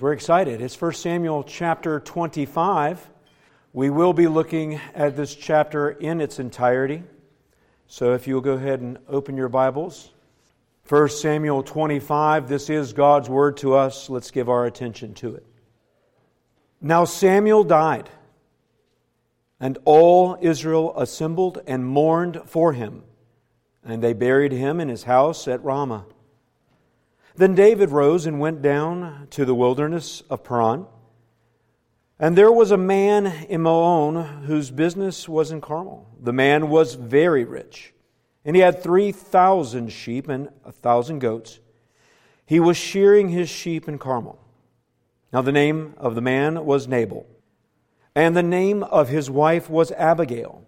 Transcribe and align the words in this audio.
We're 0.00 0.14
excited. 0.14 0.62
It's 0.62 0.80
1 0.80 0.94
Samuel 0.94 1.44
chapter 1.44 2.00
25. 2.00 3.10
We 3.74 3.90
will 3.90 4.14
be 4.14 4.28
looking 4.28 4.80
at 4.94 5.14
this 5.14 5.34
chapter 5.34 5.90
in 5.90 6.22
its 6.22 6.38
entirety. 6.38 7.02
So 7.86 8.14
if 8.14 8.26
you'll 8.26 8.40
go 8.40 8.54
ahead 8.54 8.80
and 8.80 8.98
open 9.08 9.36
your 9.36 9.50
Bibles. 9.50 10.10
1 10.88 11.10
Samuel 11.10 11.62
25, 11.62 12.48
this 12.48 12.70
is 12.70 12.94
God's 12.94 13.28
word 13.28 13.58
to 13.58 13.74
us. 13.74 14.08
Let's 14.08 14.30
give 14.30 14.48
our 14.48 14.64
attention 14.64 15.12
to 15.16 15.34
it. 15.34 15.44
Now 16.80 17.04
Samuel 17.04 17.64
died, 17.64 18.08
and 19.60 19.76
all 19.84 20.38
Israel 20.40 20.98
assembled 20.98 21.60
and 21.66 21.84
mourned 21.84 22.40
for 22.46 22.72
him, 22.72 23.02
and 23.84 24.02
they 24.02 24.14
buried 24.14 24.52
him 24.52 24.80
in 24.80 24.88
his 24.88 25.04
house 25.04 25.46
at 25.46 25.62
Ramah. 25.62 26.06
Then 27.36 27.54
David 27.54 27.90
rose 27.90 28.26
and 28.26 28.40
went 28.40 28.62
down 28.62 29.28
to 29.30 29.44
the 29.44 29.54
wilderness 29.54 30.22
of 30.30 30.44
Paran. 30.44 30.86
And 32.18 32.36
there 32.36 32.52
was 32.52 32.70
a 32.70 32.76
man 32.76 33.26
in 33.48 33.62
Maon 33.62 34.42
whose 34.44 34.70
business 34.70 35.28
was 35.28 35.50
in 35.50 35.60
Carmel. 35.60 36.06
The 36.20 36.32
man 36.32 36.68
was 36.68 36.94
very 36.94 37.44
rich, 37.44 37.94
and 38.44 38.54
he 38.54 38.62
had 38.62 38.82
3,000 38.82 39.90
sheep 39.90 40.28
and 40.28 40.48
a 40.64 40.68
1,000 40.68 41.18
goats. 41.20 41.60
He 42.44 42.60
was 42.60 42.76
shearing 42.76 43.30
his 43.30 43.48
sheep 43.48 43.88
in 43.88 43.98
Carmel. 43.98 44.38
Now, 45.32 45.40
the 45.40 45.52
name 45.52 45.94
of 45.96 46.14
the 46.14 46.20
man 46.20 46.66
was 46.66 46.88
Nabal, 46.88 47.26
and 48.14 48.36
the 48.36 48.42
name 48.42 48.82
of 48.82 49.08
his 49.08 49.30
wife 49.30 49.70
was 49.70 49.92
Abigail. 49.92 50.66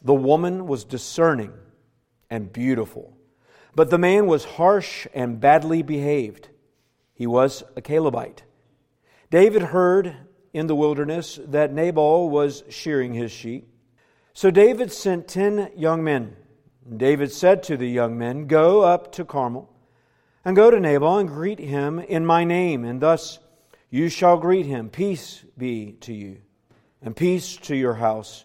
The 0.00 0.14
woman 0.14 0.66
was 0.66 0.84
discerning 0.84 1.52
and 2.30 2.52
beautiful 2.52 3.16
but 3.74 3.90
the 3.90 3.98
man 3.98 4.26
was 4.26 4.44
harsh 4.44 5.06
and 5.14 5.40
badly 5.40 5.82
behaved. 5.82 6.48
He 7.14 7.26
was 7.26 7.62
a 7.76 7.82
Calebite. 7.82 8.42
David 9.30 9.62
heard 9.62 10.16
in 10.52 10.66
the 10.66 10.74
wilderness 10.74 11.38
that 11.46 11.72
Nabal 11.72 12.28
was 12.30 12.64
shearing 12.68 13.14
his 13.14 13.30
sheep. 13.30 13.68
So 14.32 14.50
David 14.50 14.90
sent 14.90 15.28
ten 15.28 15.70
young 15.76 16.02
men. 16.02 16.36
David 16.96 17.30
said 17.30 17.62
to 17.64 17.76
the 17.76 17.88
young 17.88 18.18
men, 18.18 18.46
Go 18.46 18.82
up 18.82 19.12
to 19.12 19.24
Carmel, 19.24 19.70
and 20.44 20.56
go 20.56 20.70
to 20.70 20.80
Nabal 20.80 21.18
and 21.18 21.28
greet 21.28 21.58
him 21.58 21.98
in 21.98 22.24
my 22.26 22.42
name, 22.44 22.84
and 22.84 23.00
thus 23.00 23.38
you 23.90 24.08
shall 24.08 24.38
greet 24.38 24.66
him. 24.66 24.88
Peace 24.88 25.44
be 25.56 25.92
to 26.00 26.12
you, 26.12 26.38
and 27.02 27.14
peace 27.14 27.56
to 27.58 27.76
your 27.76 27.94
house, 27.94 28.44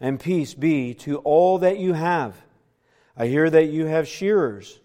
and 0.00 0.18
peace 0.18 0.54
be 0.54 0.94
to 0.94 1.18
all 1.18 1.58
that 1.58 1.78
you 1.78 1.92
have. 1.92 2.34
I 3.20 3.26
hear 3.26 3.50
that 3.50 3.64
you 3.64 3.86
have 3.86 4.06
shearers. 4.06 4.78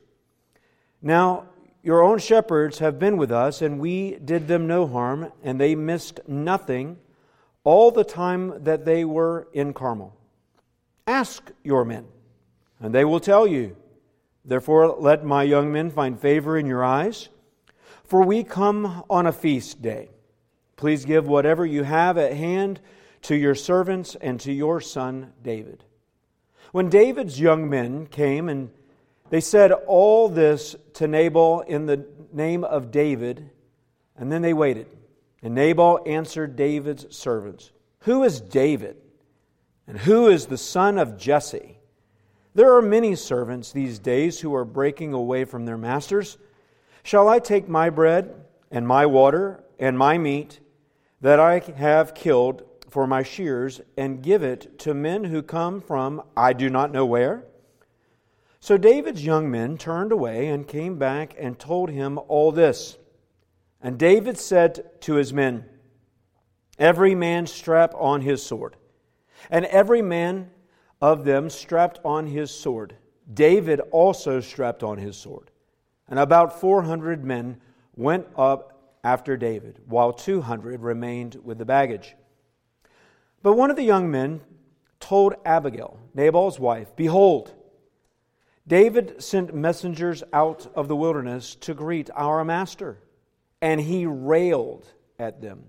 Now, 1.03 1.45
your 1.83 2.01
own 2.01 2.17
shepherds 2.17 2.79
have 2.79 2.97
been 2.97 3.17
with 3.17 3.31
us, 3.31 3.61
and 3.61 3.79
we 3.79 4.15
did 4.15 4.47
them 4.47 4.65
no 4.65 4.87
harm, 4.87 5.31
and 5.43 5.61
they 5.61 5.75
missed 5.75 6.19
nothing 6.27 6.97
all 7.63 7.91
the 7.91 8.03
time 8.03 8.63
that 8.63 8.85
they 8.85 9.05
were 9.05 9.47
in 9.53 9.71
Carmel. 9.73 10.17
Ask 11.05 11.51
your 11.63 11.85
men, 11.85 12.05
and 12.79 12.95
they 12.95 13.05
will 13.05 13.19
tell 13.19 13.45
you. 13.45 13.77
Therefore, 14.43 14.95
let 14.99 15.23
my 15.23 15.43
young 15.43 15.71
men 15.71 15.91
find 15.91 16.19
favor 16.19 16.57
in 16.57 16.65
your 16.65 16.83
eyes, 16.83 17.29
for 18.03 18.23
we 18.23 18.43
come 18.43 19.03
on 19.09 19.27
a 19.27 19.31
feast 19.31 19.81
day. 19.81 20.09
Please 20.75 21.05
give 21.05 21.27
whatever 21.27 21.65
you 21.65 21.83
have 21.83 22.17
at 22.17 22.33
hand 22.33 22.81
to 23.21 23.35
your 23.35 23.55
servants 23.55 24.15
and 24.15 24.39
to 24.39 24.51
your 24.51 24.81
son 24.81 25.33
David. 25.43 25.83
When 26.73 26.89
David's 26.89 27.39
young 27.39 27.69
men 27.69 28.07
came 28.07 28.49
and 28.49 28.71
they 29.29 29.41
said 29.41 29.71
all 29.71 30.27
this 30.27 30.75
to 30.95 31.07
Nabal 31.07 31.61
in 31.61 31.85
the 31.85 32.03
name 32.31 32.63
of 32.63 32.89
David, 32.89 33.51
and 34.17 34.31
then 34.31 34.41
they 34.41 34.55
waited. 34.55 34.87
And 35.43 35.53
Nabal 35.53 36.01
answered 36.07 36.55
David's 36.55 37.15
servants 37.15 37.71
Who 37.99 38.23
is 38.23 38.41
David? 38.41 38.97
And 39.85 39.99
who 39.99 40.27
is 40.27 40.47
the 40.47 40.57
son 40.57 40.97
of 40.97 41.15
Jesse? 41.15 41.77
There 42.55 42.75
are 42.75 42.81
many 42.81 43.13
servants 43.13 43.71
these 43.71 43.99
days 43.99 44.39
who 44.39 44.55
are 44.55 44.65
breaking 44.65 45.13
away 45.13 45.45
from 45.45 45.65
their 45.65 45.77
masters. 45.77 46.39
Shall 47.03 47.29
I 47.29 47.37
take 47.37 47.69
my 47.69 47.91
bread 47.91 48.33
and 48.71 48.87
my 48.87 49.05
water 49.05 49.63
and 49.77 49.95
my 49.95 50.17
meat 50.17 50.59
that 51.21 51.39
I 51.39 51.59
have 51.59 52.15
killed 52.15 52.63
for 52.93 53.07
my 53.07 53.23
shears 53.23 53.81
and 53.97 54.21
give 54.21 54.43
it 54.43 54.77
to 54.77 54.93
men 54.93 55.23
who 55.23 55.41
come 55.41 55.81
from 55.81 56.21
I 56.37 56.53
do 56.53 56.69
not 56.69 56.91
know 56.91 57.07
where? 57.07 57.43
So 58.59 58.77
David's 58.77 59.25
young 59.25 59.49
men 59.49 59.79
turned 59.79 60.11
away 60.11 60.49
and 60.49 60.67
came 60.67 60.99
back 60.99 61.35
and 61.39 61.57
told 61.57 61.89
him 61.89 62.19
all 62.27 62.51
this. 62.51 62.99
And 63.81 63.97
David 63.97 64.37
said 64.37 65.01
to 65.01 65.15
his 65.15 65.33
men, 65.33 65.65
Every 66.77 67.15
man 67.15 67.47
strap 67.47 67.95
on 67.97 68.21
his 68.21 68.45
sword. 68.45 68.75
And 69.49 69.65
every 69.65 70.03
man 70.03 70.51
of 71.01 71.25
them 71.25 71.49
strapped 71.49 71.99
on 72.05 72.27
his 72.27 72.51
sword. 72.51 72.95
David 73.33 73.79
also 73.89 74.39
strapped 74.39 74.83
on 74.83 74.99
his 74.99 75.17
sword. 75.17 75.49
And 76.07 76.19
about 76.19 76.61
400 76.61 77.25
men 77.25 77.59
went 77.95 78.27
up 78.37 78.99
after 79.03 79.35
David, 79.35 79.79
while 79.87 80.13
200 80.13 80.83
remained 80.83 81.37
with 81.43 81.57
the 81.57 81.65
baggage. 81.65 82.15
But 83.43 83.57
one 83.57 83.69
of 83.69 83.75
the 83.75 83.83
young 83.83 84.09
men 84.09 84.39
told 85.01 85.35
Abigail, 85.45 85.99
Nabal's 86.13 86.59
wife, 86.59 86.95
Behold, 86.95 87.53
David 88.65 89.21
sent 89.21 89.53
messengers 89.53 90.23
out 90.31 90.71
of 90.73 90.87
the 90.87 90.95
wilderness 90.95 91.53
to 91.55 91.73
greet 91.73 92.09
our 92.15 92.45
master, 92.45 92.99
and 93.61 93.81
he 93.81 94.05
railed 94.05 94.87
at 95.19 95.41
them. 95.41 95.65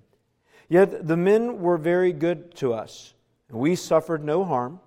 Yet 0.69 1.09
the 1.09 1.17
men 1.17 1.59
were 1.59 1.77
very 1.77 2.13
good 2.13 2.55
to 2.57 2.73
us, 2.73 3.13
and 3.49 3.59
we 3.59 3.75
suffered 3.75 4.25
no 4.25 4.45
harm, 4.45 4.79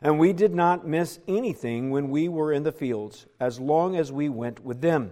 and 0.00 0.18
we 0.18 0.32
did 0.32 0.54
not 0.54 0.88
miss 0.88 1.20
anything 1.28 1.90
when 1.90 2.08
we 2.08 2.26
were 2.26 2.54
in 2.54 2.62
the 2.62 2.72
fields, 2.72 3.26
as 3.38 3.60
long 3.60 3.96
as 3.96 4.10
we 4.10 4.30
went 4.30 4.64
with 4.64 4.80
them. 4.80 5.10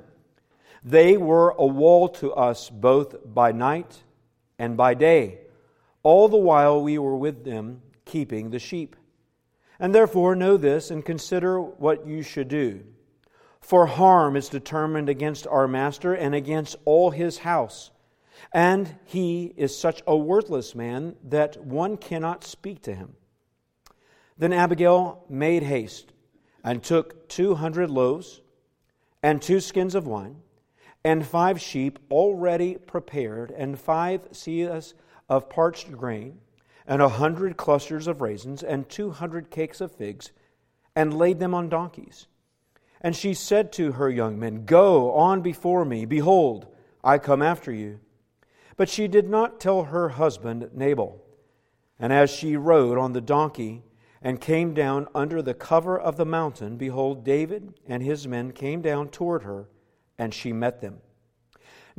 They 0.82 1.18
were 1.18 1.50
a 1.58 1.66
wall 1.66 2.08
to 2.08 2.32
us 2.32 2.70
both 2.70 3.16
by 3.34 3.52
night 3.52 4.02
and 4.58 4.78
by 4.78 4.94
day 4.94 5.40
all 6.02 6.28
the 6.28 6.36
while 6.36 6.82
we 6.82 6.98
were 6.98 7.16
with 7.16 7.44
them 7.44 7.82
keeping 8.04 8.50
the 8.50 8.58
sheep. 8.58 8.96
And 9.80 9.94
therefore 9.94 10.34
know 10.34 10.56
this 10.56 10.90
and 10.90 11.04
consider 11.04 11.60
what 11.60 12.06
you 12.06 12.22
should 12.22 12.48
do. 12.48 12.84
For 13.60 13.86
harm 13.86 14.34
is 14.34 14.48
determined 14.48 15.08
against 15.08 15.46
our 15.46 15.68
master 15.68 16.14
and 16.14 16.34
against 16.34 16.76
all 16.84 17.10
his 17.10 17.38
house. 17.38 17.90
And 18.52 18.96
he 19.04 19.52
is 19.56 19.78
such 19.78 20.02
a 20.06 20.16
worthless 20.16 20.74
man 20.74 21.16
that 21.24 21.62
one 21.64 21.96
cannot 21.96 22.44
speak 22.44 22.82
to 22.82 22.94
him. 22.94 23.14
Then 24.38 24.52
Abigail 24.52 25.24
made 25.28 25.64
haste 25.64 26.12
and 26.64 26.82
took 26.82 27.28
two 27.28 27.56
hundred 27.56 27.90
loaves 27.90 28.40
and 29.22 29.42
two 29.42 29.60
skins 29.60 29.94
of 29.94 30.06
wine 30.06 30.36
and 31.04 31.26
five 31.26 31.60
sheep 31.60 31.98
already 32.10 32.76
prepared 32.76 33.50
and 33.50 33.78
five 33.78 34.30
seahs 34.30 34.94
of 35.28 35.48
parched 35.48 35.92
grain, 35.92 36.38
and 36.86 37.02
a 37.02 37.08
hundred 37.08 37.56
clusters 37.56 38.06
of 38.06 38.20
raisins, 38.20 38.62
and 38.62 38.88
two 38.88 39.10
hundred 39.10 39.50
cakes 39.50 39.80
of 39.80 39.92
figs, 39.92 40.32
and 40.96 41.16
laid 41.16 41.38
them 41.38 41.54
on 41.54 41.68
donkeys. 41.68 42.26
And 43.00 43.14
she 43.14 43.34
said 43.34 43.72
to 43.72 43.92
her 43.92 44.10
young 44.10 44.38
men, 44.38 44.64
Go 44.64 45.12
on 45.12 45.40
before 45.40 45.84
me, 45.84 46.04
behold, 46.04 46.66
I 47.04 47.18
come 47.18 47.42
after 47.42 47.70
you. 47.72 48.00
But 48.76 48.88
she 48.88 49.06
did 49.08 49.28
not 49.28 49.60
tell 49.60 49.84
her 49.84 50.10
husband 50.10 50.70
Nabal. 50.72 51.22
And 51.98 52.12
as 52.12 52.30
she 52.30 52.56
rode 52.56 52.96
on 52.96 53.12
the 53.12 53.20
donkey 53.20 53.82
and 54.22 54.40
came 54.40 54.74
down 54.74 55.08
under 55.14 55.42
the 55.42 55.54
cover 55.54 55.98
of 55.98 56.16
the 56.16 56.26
mountain, 56.26 56.76
behold, 56.76 57.24
David 57.24 57.74
and 57.86 58.02
his 58.02 58.26
men 58.26 58.52
came 58.52 58.82
down 58.82 59.08
toward 59.08 59.42
her, 59.42 59.68
and 60.16 60.32
she 60.32 60.52
met 60.52 60.80
them. 60.80 60.98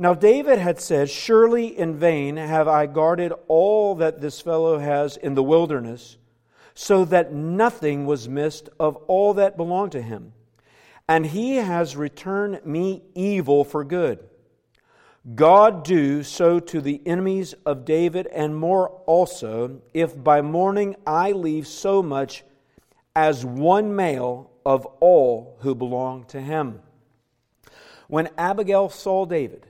Now, 0.00 0.14
David 0.14 0.58
had 0.58 0.80
said, 0.80 1.10
Surely 1.10 1.78
in 1.78 1.94
vain 1.94 2.38
have 2.38 2.66
I 2.66 2.86
guarded 2.86 3.34
all 3.48 3.96
that 3.96 4.22
this 4.22 4.40
fellow 4.40 4.78
has 4.78 5.18
in 5.18 5.34
the 5.34 5.42
wilderness, 5.42 6.16
so 6.72 7.04
that 7.04 7.34
nothing 7.34 8.06
was 8.06 8.26
missed 8.26 8.70
of 8.80 8.96
all 9.08 9.34
that 9.34 9.58
belonged 9.58 9.92
to 9.92 10.00
him. 10.00 10.32
And 11.06 11.26
he 11.26 11.56
has 11.56 11.98
returned 11.98 12.64
me 12.64 13.02
evil 13.14 13.62
for 13.62 13.84
good. 13.84 14.20
God 15.34 15.84
do 15.84 16.22
so 16.22 16.60
to 16.60 16.80
the 16.80 17.02
enemies 17.04 17.54
of 17.66 17.84
David, 17.84 18.26
and 18.28 18.56
more 18.56 18.88
also, 19.04 19.82
if 19.92 20.16
by 20.24 20.40
morning 20.40 20.96
I 21.06 21.32
leave 21.32 21.66
so 21.66 22.02
much 22.02 22.42
as 23.14 23.44
one 23.44 23.94
male 23.94 24.50
of 24.64 24.86
all 25.00 25.58
who 25.60 25.74
belong 25.74 26.24
to 26.28 26.40
him. 26.40 26.80
When 28.08 28.30
Abigail 28.38 28.88
saw 28.88 29.26
David, 29.26 29.66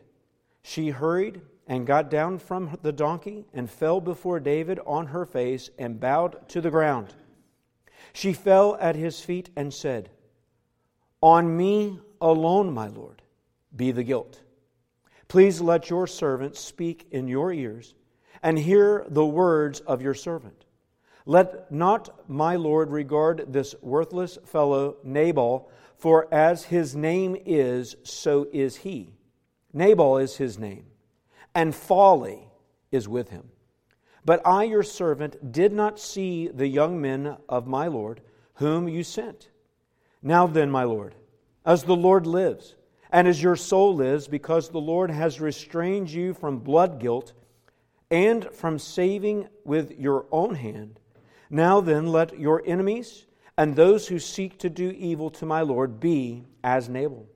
she 0.63 0.91
hurried 0.91 1.41
and 1.67 1.87
got 1.87 2.11
down 2.11 2.39
from 2.39 2.77
the 2.83 2.93
donkey 2.93 3.47
and 3.55 3.71
fell 3.71 4.01
before 4.01 4.41
David 4.41 4.81
on 4.87 5.07
her 5.07 5.25
face 5.25 5.71
and 5.79 6.01
bowed 6.01 6.49
to 6.49 6.61
the 6.61 6.71
ground. 6.71 7.15
She 8.13 8.33
fell 8.33 8.77
at 8.81 8.97
his 8.97 9.21
feet 9.21 9.51
and 9.55 9.73
said, 9.73 10.11
On 11.21 11.57
me 11.57 12.01
alone, 12.21 12.73
my 12.73 12.89
Lord, 12.89 13.23
be 13.75 13.93
the 13.93 14.03
guilt. 14.03 14.41
Please 15.29 15.61
let 15.61 15.91
your 15.91 16.07
servant 16.07 16.57
speak 16.57 17.07
in 17.13 17.29
your 17.29 17.53
ears 17.53 17.95
and 18.43 18.59
hear 18.59 19.05
the 19.09 19.25
words 19.25 19.81
of 19.81 20.03
your 20.03 20.15
servant. 20.15 20.65
Let 21.27 21.71
not 21.71 22.29
my 22.29 22.57
Lord 22.57 22.91
regard 22.91 23.53
this 23.53 23.75
worthless 23.81 24.39
fellow 24.47 24.97
Nabal, 25.05 25.71
for 25.99 26.33
as 26.35 26.65
his 26.65 26.97
name 26.97 27.37
is, 27.47 27.95
so 28.03 28.49
is 28.53 28.77
he. 28.77 29.15
Nabal 29.73 30.19
is 30.19 30.37
his 30.37 30.59
name, 30.59 30.87
and 31.55 31.75
folly 31.75 32.49
is 32.91 33.09
with 33.09 33.31
him. 33.31 33.51
But 34.25 34.43
I, 34.47 34.65
your 34.65 34.83
servant, 34.83 35.53
did 35.53 35.73
not 35.73 35.99
see 35.99 36.49
the 36.49 36.69
young 36.69 37.01
men 37.01 37.37
of 37.49 37.67
my 37.67 37.87
Lord, 37.87 38.21
whom 38.55 38.89
you 38.89 39.03
sent. 39.03 39.51
Now 40.23 40.47
then, 40.47 40.71
my 40.71 40.85
Lord, 40.85 41.15
as 41.65 41.85
the 41.85 41.97
Lord 41.97 42.27
lives, 42.27 42.77
and 43.11 43.27
as 43.27 43.43
your 43.43 43.57
soul 43.57 43.95
lives, 43.95 44.29
because 44.29 44.69
the 44.69 44.81
Lord 44.81 45.11
has 45.11 45.41
restrained 45.41 46.11
you 46.11 46.35
from 46.35 46.59
blood 46.59 47.01
guilt 47.01 47.33
and 48.11 48.45
from 48.53 48.79
saving 48.79 49.49
with 49.65 49.99
your 49.99 50.27
own 50.31 50.55
hand. 50.55 51.01
Now 51.49 51.81
then, 51.81 52.09
let 52.09 52.39
your 52.39 52.63
enemies 52.67 53.27
and 53.57 53.75
those 53.75 54.09
who 54.09 54.19
seek 54.19 54.59
to 54.59 54.71
do 54.71 54.91
evil 54.91 55.31
to 55.31 55.47
my 55.47 55.63
Lord 55.63 56.01
be 56.01 56.45
as 56.63 56.89
Nabal. 56.89 57.27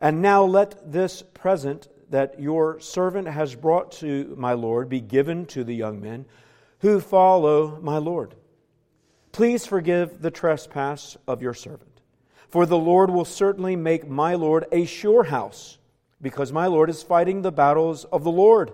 And 0.00 0.20
now 0.20 0.44
let 0.44 0.92
this 0.92 1.22
present 1.22 1.88
that 2.10 2.40
your 2.40 2.78
servant 2.80 3.28
has 3.28 3.54
brought 3.54 3.92
to 3.92 4.34
my 4.38 4.52
Lord 4.52 4.88
be 4.88 5.00
given 5.00 5.46
to 5.46 5.64
the 5.64 5.74
young 5.74 6.00
men 6.00 6.26
who 6.80 7.00
follow 7.00 7.78
my 7.80 7.98
Lord. 7.98 8.34
Please 9.32 9.66
forgive 9.66 10.20
the 10.20 10.30
trespass 10.30 11.16
of 11.26 11.42
your 11.42 11.54
servant. 11.54 12.00
For 12.48 12.66
the 12.66 12.78
Lord 12.78 13.10
will 13.10 13.24
certainly 13.24 13.74
make 13.74 14.08
my 14.08 14.34
Lord 14.34 14.66
a 14.70 14.84
sure 14.84 15.24
house, 15.24 15.78
because 16.22 16.52
my 16.52 16.66
Lord 16.66 16.88
is 16.88 17.02
fighting 17.02 17.42
the 17.42 17.50
battles 17.50 18.04
of 18.04 18.22
the 18.22 18.30
Lord. 18.30 18.72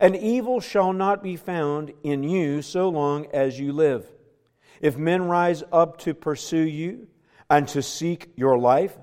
And 0.00 0.16
evil 0.16 0.60
shall 0.60 0.92
not 0.92 1.22
be 1.22 1.36
found 1.36 1.92
in 2.02 2.22
you 2.22 2.62
so 2.62 2.88
long 2.88 3.26
as 3.32 3.60
you 3.60 3.72
live. 3.72 4.10
If 4.80 4.96
men 4.96 5.24
rise 5.24 5.62
up 5.72 5.98
to 5.98 6.14
pursue 6.14 6.56
you 6.56 7.08
and 7.50 7.68
to 7.68 7.82
seek 7.82 8.30
your 8.36 8.58
life, 8.58 8.96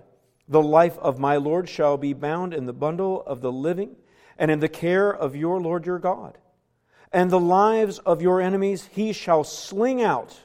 the 0.48 0.62
life 0.62 0.98
of 1.00 1.20
my 1.20 1.38
Lord 1.38 1.68
shall 1.68 1.98
be 1.98 2.14
bound 2.14 2.54
in 2.54 2.66
the 2.66 2.74
bundle 2.74 3.24
of 3.26 3.42
the 3.42 3.52
living 3.52 3.96
and 4.38 4.52
in 4.52 4.60
the 4.60 4.70
care 4.70 5.10
of 5.14 5.36
your 5.36 5.60
Lord 5.60 5.86
your 5.86 6.00
God. 6.00 6.38
And 7.12 7.32
the 7.32 7.40
lives 7.40 8.00
of 8.00 8.22
your 8.22 8.42
enemies 8.42 8.90
he 8.92 9.14
shall 9.14 9.44
sling 9.44 10.02
out 10.02 10.38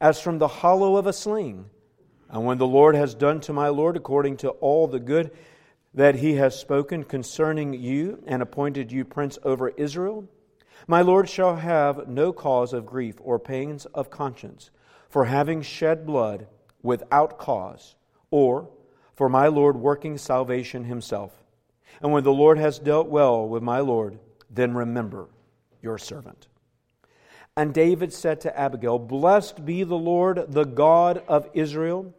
as 0.00 0.20
from 0.20 0.38
the 0.38 0.48
hollow 0.48 0.96
of 0.96 1.06
a 1.06 1.12
sling 1.12 1.70
and 2.32 2.46
when 2.46 2.56
the 2.56 2.66
Lord 2.66 2.94
has 2.94 3.14
done 3.14 3.40
to 3.42 3.52
my 3.52 3.68
Lord 3.68 3.94
according 3.94 4.38
to 4.38 4.48
all 4.48 4.88
the 4.88 4.98
good 4.98 5.30
that 5.92 6.14
he 6.14 6.36
has 6.36 6.58
spoken 6.58 7.04
concerning 7.04 7.74
you 7.74 8.22
and 8.26 8.40
appointed 8.40 8.90
you 8.90 9.04
prince 9.04 9.38
over 9.42 9.68
Israel, 9.68 10.26
my 10.88 11.02
Lord 11.02 11.28
shall 11.28 11.56
have 11.56 12.08
no 12.08 12.32
cause 12.32 12.72
of 12.72 12.86
grief 12.86 13.16
or 13.20 13.38
pains 13.38 13.84
of 13.84 14.08
conscience 14.08 14.70
for 15.10 15.26
having 15.26 15.60
shed 15.60 16.06
blood 16.06 16.46
without 16.82 17.38
cause, 17.38 17.96
or 18.30 18.70
for 19.22 19.28
my 19.28 19.46
Lord 19.46 19.76
working 19.76 20.18
salvation 20.18 20.82
himself. 20.82 21.30
And 22.00 22.10
when 22.10 22.24
the 22.24 22.32
Lord 22.32 22.58
has 22.58 22.80
dealt 22.80 23.06
well 23.06 23.48
with 23.48 23.62
my 23.62 23.78
Lord, 23.78 24.18
then 24.50 24.74
remember 24.74 25.28
your 25.80 25.96
servant. 25.96 26.48
And 27.56 27.72
David 27.72 28.12
said 28.12 28.40
to 28.40 28.58
Abigail, 28.58 28.98
Blessed 28.98 29.64
be 29.64 29.84
the 29.84 29.94
Lord, 29.94 30.46
the 30.48 30.64
God 30.64 31.22
of 31.28 31.48
Israel 31.54 32.12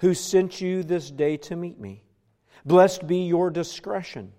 who 0.00 0.14
sent 0.14 0.60
you 0.60 0.82
this 0.82 1.12
day 1.12 1.36
to 1.36 1.54
meet 1.54 1.78
me. 1.78 2.02
Blessed 2.64 3.06
be 3.06 3.18
your 3.18 3.50
discretion, 3.50 4.32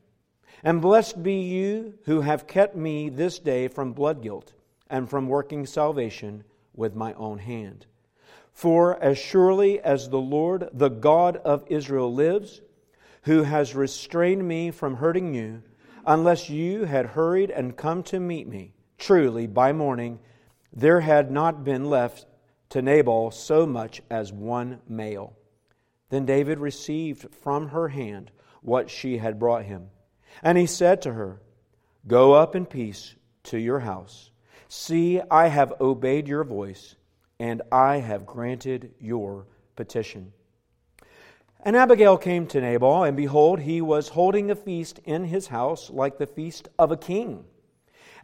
and 0.61 0.81
blessed 0.81 1.23
be 1.23 1.35
you 1.35 1.93
who 2.03 2.19
have 2.19 2.47
kept 2.47 2.75
me 2.75 3.07
this 3.07 3.39
day 3.39 3.69
from 3.69 3.93
blood 3.93 4.21
guilt 4.21 4.51
and 4.89 5.09
from 5.09 5.29
working 5.29 5.65
salvation 5.65 6.43
with 6.75 6.95
my 6.95 7.13
own 7.13 7.37
hand. 7.37 7.85
For 8.59 9.01
as 9.01 9.17
surely 9.17 9.79
as 9.79 10.09
the 10.09 10.19
Lord, 10.19 10.67
the 10.73 10.89
God 10.89 11.37
of 11.37 11.63
Israel, 11.67 12.13
lives, 12.13 12.59
who 13.21 13.43
has 13.43 13.73
restrained 13.73 14.45
me 14.45 14.69
from 14.69 14.95
hurting 14.95 15.33
you, 15.33 15.63
unless 16.05 16.49
you 16.49 16.83
had 16.83 17.05
hurried 17.05 17.51
and 17.51 17.77
come 17.77 18.03
to 18.03 18.19
meet 18.19 18.49
me, 18.49 18.73
truly 18.97 19.47
by 19.47 19.71
morning 19.71 20.19
there 20.73 20.99
had 20.99 21.31
not 21.31 21.63
been 21.63 21.85
left 21.85 22.25
to 22.71 22.81
Nabal 22.81 23.31
so 23.31 23.65
much 23.65 24.01
as 24.09 24.33
one 24.33 24.81
male. 24.89 25.37
Then 26.09 26.25
David 26.25 26.59
received 26.59 27.33
from 27.33 27.69
her 27.69 27.87
hand 27.87 28.29
what 28.61 28.89
she 28.89 29.19
had 29.19 29.39
brought 29.39 29.63
him. 29.63 29.87
And 30.43 30.57
he 30.57 30.65
said 30.65 31.01
to 31.03 31.13
her, 31.13 31.41
Go 32.05 32.33
up 32.33 32.57
in 32.57 32.65
peace 32.65 33.15
to 33.43 33.57
your 33.57 33.79
house. 33.79 34.31
See, 34.67 35.21
I 35.31 35.47
have 35.47 35.79
obeyed 35.79 36.27
your 36.27 36.43
voice, 36.43 36.97
and 37.39 37.61
I 37.71 37.97
have 37.97 38.25
granted 38.25 38.91
your 38.99 39.45
petition. 39.75 40.33
And 41.61 41.75
Abigail 41.75 42.17
came 42.17 42.47
to 42.47 42.61
Nabal, 42.61 43.03
and 43.03 43.17
behold, 43.17 43.61
he 43.61 43.81
was 43.81 44.09
holding 44.09 44.49
a 44.49 44.55
feast 44.55 44.99
in 45.05 45.25
his 45.25 45.47
house 45.47 45.89
like 45.89 46.17
the 46.17 46.27
feast 46.27 46.69
of 46.77 46.91
a 46.91 46.97
king. 46.97 47.43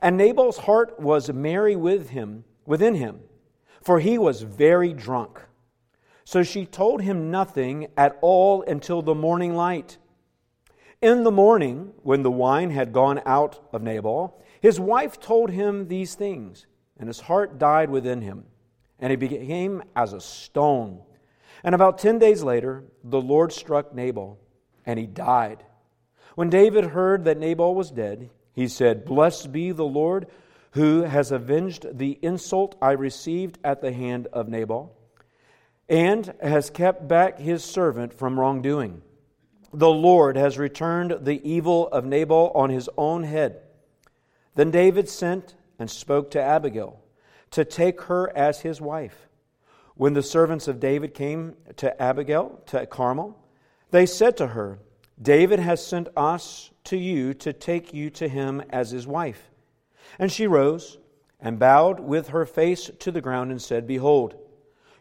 And 0.02 0.18
Nabal's 0.18 0.58
heart 0.60 1.00
was 1.00 1.32
merry 1.32 1.76
with 1.76 2.10
him, 2.10 2.46
within 2.66 2.96
him, 2.96 3.20
for 3.82 4.00
he 4.00 4.18
was 4.18 4.42
very 4.42 4.94
drunk. 4.94 5.42
So 6.24 6.44
she 6.44 6.66
told 6.66 7.02
him 7.02 7.30
nothing 7.30 7.88
at 7.98 8.18
all 8.22 8.64
until 8.64 9.02
the 9.02 9.16
morning 9.16 9.56
light. 9.56 9.98
In 11.02 11.24
the 11.24 11.32
morning, 11.32 11.94
when 12.04 12.24
the 12.24 12.32
wine 12.32 12.72
had 12.72 12.94
gone 12.94 13.22
out 13.26 13.60
of 13.72 13.84
Nabal, 13.84 14.42
his 14.60 14.80
wife 14.80 15.20
told 15.20 15.52
him 15.52 15.88
these 15.88 16.16
things, 16.16 16.66
and 16.98 17.08
his 17.08 17.20
heart 17.20 17.60
died 17.60 17.90
within 17.90 18.22
him, 18.22 18.46
and 19.00 19.12
he 19.12 19.16
became 19.16 19.84
as 19.96 20.14
a 20.14 20.22
stone. 20.22 21.02
And 21.64 21.76
about 21.76 21.98
ten 21.98 22.20
days 22.20 22.44
later, 22.44 22.84
the 23.04 23.22
Lord 23.22 23.52
struck 23.52 23.94
Nabal, 23.94 24.40
and 24.86 25.00
he 25.00 25.08
died. 25.08 25.64
When 26.36 26.50
David 26.50 26.86
heard 26.86 27.26
that 27.26 27.40
Nabal 27.40 27.76
was 27.76 27.92
dead, 27.92 28.30
he 28.54 28.68
said, 28.68 29.06
Blessed 29.06 29.52
be 29.52 29.72
the 29.72 29.86
Lord 29.86 30.28
who 30.72 31.04
has 31.04 31.32
avenged 31.32 31.98
the 31.98 32.20
insult 32.22 32.76
I 32.82 32.92
received 32.92 33.58
at 33.64 33.82
the 33.82 33.94
hand 33.94 34.28
of 34.34 34.50
Nabal 34.50 34.94
and 35.88 36.34
has 36.42 36.70
kept 36.70 37.08
back 37.08 37.40
his 37.40 37.64
servant 37.64 38.14
from 38.14 38.40
wrongdoing. 38.40 39.02
The 39.74 39.90
Lord 39.90 40.36
has 40.36 40.58
returned 40.58 41.20
the 41.22 41.42
evil 41.50 41.88
of 41.90 42.06
Nabal 42.06 42.52
on 42.54 42.70
his 42.70 42.90
own 42.98 43.24
head. 43.24 43.62
Then 44.56 44.72
David 44.72 45.08
sent 45.08 45.56
and 45.80 45.90
spoke 45.90 46.32
to 46.32 46.42
Abigail 46.42 47.00
to 47.56 47.64
take 47.64 48.02
her 48.02 48.36
as 48.36 48.60
his 48.60 48.82
wife. 48.82 49.30
When 49.96 50.12
the 50.12 50.22
servants 50.22 50.68
of 50.68 50.82
David 50.82 51.14
came 51.14 51.56
to 51.78 52.02
Abigail, 52.02 52.60
to 52.66 52.86
Carmel, 52.86 53.40
they 53.92 54.06
said 54.06 54.36
to 54.38 54.48
her, 54.48 54.80
David 55.22 55.60
has 55.60 55.86
sent 55.86 56.10
us 56.18 56.70
to 56.84 56.98
you 56.98 57.34
to 57.36 57.54
take 57.54 57.94
you 57.94 58.10
to 58.10 58.28
him 58.28 58.62
as 58.72 58.92
his 58.92 59.08
wife. 59.08 59.50
And 60.20 60.30
she 60.30 60.48
rose 60.48 60.98
and 61.40 61.58
bowed 61.58 62.02
with 62.02 62.28
her 62.28 62.46
face 62.46 62.92
to 63.00 63.10
the 63.10 63.22
ground 63.22 63.52
and 63.52 63.62
said, 63.62 63.88
Behold, 63.88 64.36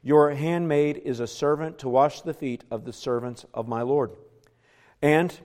your 0.00 0.30
handmaid 0.30 0.98
is 0.98 1.18
a 1.18 1.26
servant 1.26 1.78
to 1.78 1.88
wash 1.88 2.20
the 2.20 2.34
feet 2.34 2.62
of 2.70 2.84
the 2.84 2.92
servants 2.92 3.44
of 3.52 3.66
my 3.66 3.82
Lord. 3.82 4.12
And 5.02 5.36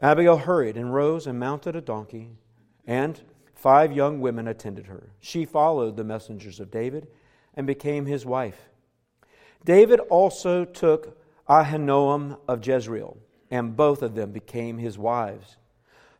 Abigail 0.00 0.38
hurried 0.38 0.78
and 0.78 0.94
rose 0.94 1.26
and 1.26 1.38
mounted 1.38 1.76
a 1.76 1.82
donkey, 1.82 2.30
and 2.86 3.20
five 3.62 3.92
young 3.92 4.20
women 4.20 4.48
attended 4.48 4.86
her. 4.86 5.12
She 5.20 5.44
followed 5.44 5.96
the 5.96 6.02
messengers 6.02 6.58
of 6.58 6.72
David 6.72 7.06
and 7.54 7.64
became 7.64 8.06
his 8.06 8.26
wife. 8.26 8.68
David 9.64 10.00
also 10.00 10.64
took 10.64 11.16
Ahinoam 11.48 12.38
of 12.48 12.66
Jezreel, 12.66 13.16
and 13.52 13.76
both 13.76 14.02
of 14.02 14.16
them 14.16 14.32
became 14.32 14.78
his 14.78 14.98
wives. 14.98 15.58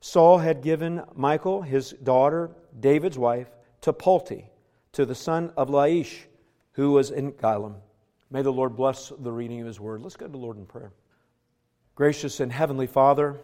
Saul 0.01 0.39
had 0.39 0.63
given 0.63 1.03
Michal, 1.17 1.63
his 1.63 1.91
daughter, 2.05 2.53
David's 2.79 3.19
wife, 3.19 3.49
to 3.81 3.93
Palti, 3.93 4.49
to 4.93 5.05
the 5.05 5.15
son 5.17 5.53
of 5.57 5.69
Laish 5.69 6.27
who 6.75 6.93
was 6.93 7.11
in 7.11 7.33
Gallim. 7.33 7.75
May 8.31 8.43
the 8.43 8.53
Lord 8.53 8.77
bless 8.77 9.13
the 9.19 9.33
reading 9.33 9.61
of 9.61 9.67
his 9.67 9.81
word. 9.81 10.01
Let's 10.01 10.17
go 10.17 10.27
to 10.27 10.33
the 10.33 10.39
Lord 10.39 10.59
in 10.59 10.67
prayer. 10.67 10.93
Gracious 11.97 12.39
and 12.39 12.53
heavenly 12.53 12.87
Father, 12.87 13.41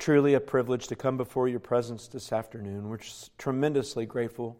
truly 0.00 0.32
a 0.32 0.40
privilege 0.40 0.88
to 0.88 0.96
come 0.96 1.18
before 1.18 1.46
your 1.46 1.60
presence 1.60 2.08
this 2.08 2.32
afternoon. 2.32 2.88
We're 2.88 2.98
tremendously 3.36 4.06
grateful 4.06 4.58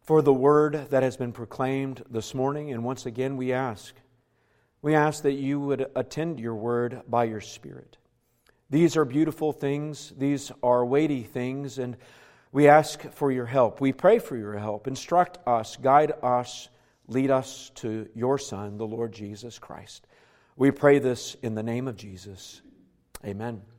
for 0.00 0.22
the 0.22 0.32
word 0.32 0.88
that 0.90 1.02
has 1.02 1.18
been 1.18 1.32
proclaimed 1.32 2.02
this 2.10 2.34
morning. 2.34 2.72
And 2.72 2.82
once 2.82 3.04
again, 3.04 3.36
we 3.36 3.52
ask, 3.52 3.94
we 4.80 4.94
ask 4.94 5.22
that 5.22 5.34
you 5.34 5.60
would 5.60 5.86
attend 5.94 6.40
your 6.40 6.54
word 6.54 7.02
by 7.06 7.24
your 7.24 7.42
Spirit. 7.42 7.98
These 8.70 8.96
are 8.96 9.04
beautiful 9.04 9.52
things, 9.52 10.12
these 10.16 10.50
are 10.62 10.84
weighty 10.84 11.22
things, 11.22 11.78
and 11.78 11.98
we 12.50 12.66
ask 12.66 13.02
for 13.12 13.30
your 13.30 13.46
help. 13.46 13.82
We 13.82 13.92
pray 13.92 14.18
for 14.18 14.36
your 14.36 14.56
help. 14.56 14.86
Instruct 14.86 15.46
us, 15.46 15.76
guide 15.76 16.12
us, 16.22 16.70
lead 17.06 17.30
us 17.30 17.70
to 17.76 18.08
your 18.14 18.38
Son, 18.38 18.78
the 18.78 18.86
Lord 18.86 19.12
Jesus 19.12 19.58
Christ. 19.58 20.06
We 20.56 20.70
pray 20.70 21.00
this 21.00 21.36
in 21.42 21.54
the 21.54 21.62
name 21.62 21.86
of 21.86 21.96
Jesus. 21.96 22.62
Amen. 23.24 23.73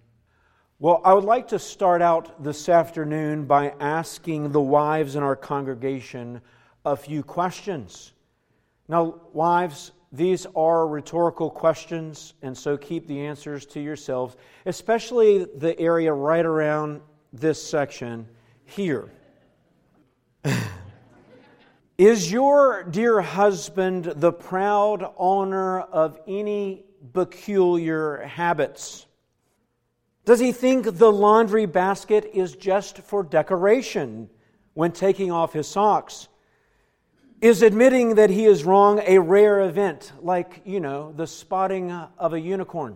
Well, 0.78 1.00
I 1.06 1.14
would 1.14 1.24
like 1.24 1.48
to 1.50 1.60
start 1.60 2.02
out 2.02 2.44
this 2.44 2.68
afternoon 2.68 3.46
by 3.46 3.74
asking 3.80 4.52
the 4.52 4.60
wives 4.60 5.16
in 5.16 5.24
our 5.24 5.38
congregation 5.38 6.42
a 6.84 6.98
few 6.98 7.24
questions. 7.24 8.12
Now, 8.90 9.22
wives, 9.32 9.94
these 10.12 10.46
are 10.54 10.86
rhetorical 10.86 11.50
questions, 11.50 12.34
and 12.42 12.58
so 12.58 12.76
keep 12.76 13.08
the 13.08 13.26
answers 13.26 13.66
to 13.68 13.80
yourselves, 13.80 14.36
especially 14.66 15.46
the 15.46 15.80
area 15.80 16.12
right 16.12 16.46
around 16.46 17.00
this 17.32 17.64
section 17.66 18.28
here. 18.66 19.10
Is 21.98 22.30
your 22.30 22.84
dear 22.84 23.22
husband 23.22 24.12
the 24.18 24.34
proud 24.34 25.10
owner 25.16 25.80
of 25.80 26.20
any 26.28 26.84
peculiar 27.14 28.24
habits? 28.24 29.06
Does 30.26 30.40
he 30.40 30.52
think 30.52 30.98
the 30.98 31.12
laundry 31.12 31.68
basket 31.68 32.32
is 32.34 32.56
just 32.56 32.98
for 32.98 33.24
decoration 33.24 34.28
when 34.74 34.92
taking 34.92 35.32
off 35.32 35.54
his 35.54 35.68
socks? 35.68 36.28
Is 37.42 37.62
admitting 37.62 38.16
that 38.16 38.32
he 38.32 38.46
is 38.46 38.64
wrong 38.64 39.02
a 39.06 39.20
rare 39.20 39.62
event, 39.62 40.12
like, 40.20 40.62
you 40.66 40.80
know, 40.80 41.12
the 41.12 41.28
spotting 41.28 41.92
of 41.92 42.34
a 42.34 42.40
unicorn? 42.40 42.96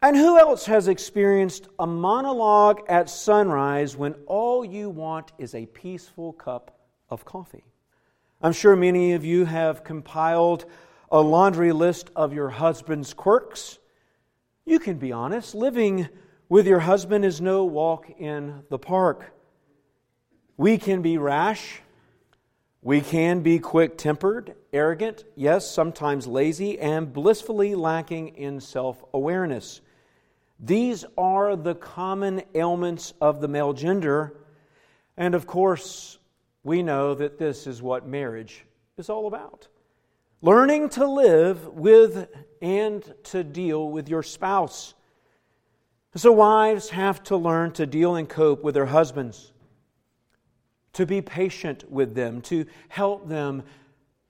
And 0.00 0.16
who 0.16 0.36
else 0.36 0.66
has 0.66 0.88
experienced 0.88 1.68
a 1.78 1.86
monologue 1.86 2.80
at 2.88 3.08
sunrise 3.08 3.96
when 3.96 4.14
all 4.26 4.64
you 4.64 4.90
want 4.90 5.30
is 5.38 5.54
a 5.54 5.66
peaceful 5.66 6.32
cup 6.32 6.76
of 7.10 7.24
coffee? 7.24 7.62
I'm 8.40 8.52
sure 8.52 8.74
many 8.74 9.12
of 9.12 9.24
you 9.24 9.44
have 9.44 9.84
compiled 9.84 10.64
a 11.12 11.20
laundry 11.20 11.70
list 11.70 12.10
of 12.16 12.32
your 12.32 12.48
husband's 12.48 13.14
quirks 13.14 13.78
you 14.64 14.78
can 14.78 14.98
be 14.98 15.12
honest. 15.12 15.54
Living 15.54 16.08
with 16.48 16.66
your 16.66 16.80
husband 16.80 17.24
is 17.24 17.40
no 17.40 17.64
walk 17.64 18.10
in 18.18 18.62
the 18.68 18.78
park. 18.78 19.32
We 20.56 20.78
can 20.78 21.02
be 21.02 21.18
rash. 21.18 21.80
We 22.82 23.00
can 23.00 23.40
be 23.42 23.60
quick 23.60 23.96
tempered, 23.96 24.56
arrogant, 24.72 25.24
yes, 25.36 25.70
sometimes 25.70 26.26
lazy, 26.26 26.80
and 26.80 27.12
blissfully 27.12 27.76
lacking 27.76 28.36
in 28.36 28.60
self 28.60 29.04
awareness. 29.14 29.80
These 30.58 31.04
are 31.16 31.54
the 31.54 31.76
common 31.76 32.42
ailments 32.54 33.14
of 33.20 33.40
the 33.40 33.48
male 33.48 33.72
gender. 33.72 34.36
And 35.16 35.34
of 35.34 35.46
course, 35.46 36.18
we 36.64 36.82
know 36.82 37.14
that 37.14 37.38
this 37.38 37.66
is 37.66 37.82
what 37.82 38.06
marriage 38.06 38.64
is 38.96 39.08
all 39.08 39.26
about 39.26 39.68
learning 40.42 40.88
to 40.88 41.06
live 41.06 41.68
with 41.68 42.26
and 42.62 43.12
to 43.24 43.44
deal 43.44 43.90
with 43.90 44.08
your 44.08 44.22
spouse. 44.22 44.94
So, 46.14 46.30
wives 46.30 46.90
have 46.90 47.22
to 47.24 47.36
learn 47.36 47.72
to 47.72 47.86
deal 47.86 48.16
and 48.16 48.28
cope 48.28 48.62
with 48.62 48.74
their 48.74 48.86
husbands, 48.86 49.52
to 50.92 51.04
be 51.04 51.20
patient 51.20 51.90
with 51.90 52.14
them, 52.14 52.40
to 52.42 52.66
help 52.88 53.28
them 53.28 53.64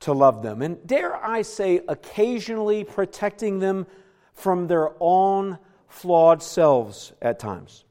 to 0.01 0.12
love 0.12 0.43
them, 0.43 0.62
and 0.62 0.85
dare 0.87 1.15
I 1.15 1.43
say, 1.43 1.81
occasionally 1.89 2.85
protecting 2.85 3.59
them 3.59 3.87
from 4.35 4.67
their 4.67 4.91
own 4.99 5.59
flawed 5.89 6.43
selves 6.43 7.12
at 7.21 7.39
times. 7.39 7.85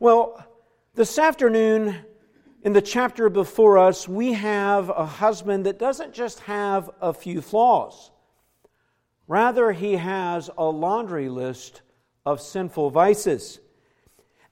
Well, 0.00 0.44
this 0.94 1.18
afternoon, 1.18 1.96
in 2.62 2.72
the 2.72 2.82
chapter 2.82 3.28
before 3.28 3.78
us, 3.78 4.08
we 4.08 4.32
have 4.34 4.88
a 4.88 5.04
husband 5.04 5.66
that 5.66 5.78
doesn't 5.78 6.14
just 6.14 6.40
have 6.40 6.88
a 7.00 7.12
few 7.12 7.40
flaws. 7.40 8.11
Rather, 9.28 9.72
he 9.72 9.96
has 9.96 10.50
a 10.58 10.64
laundry 10.64 11.28
list 11.28 11.82
of 12.26 12.40
sinful 12.40 12.90
vices. 12.90 13.60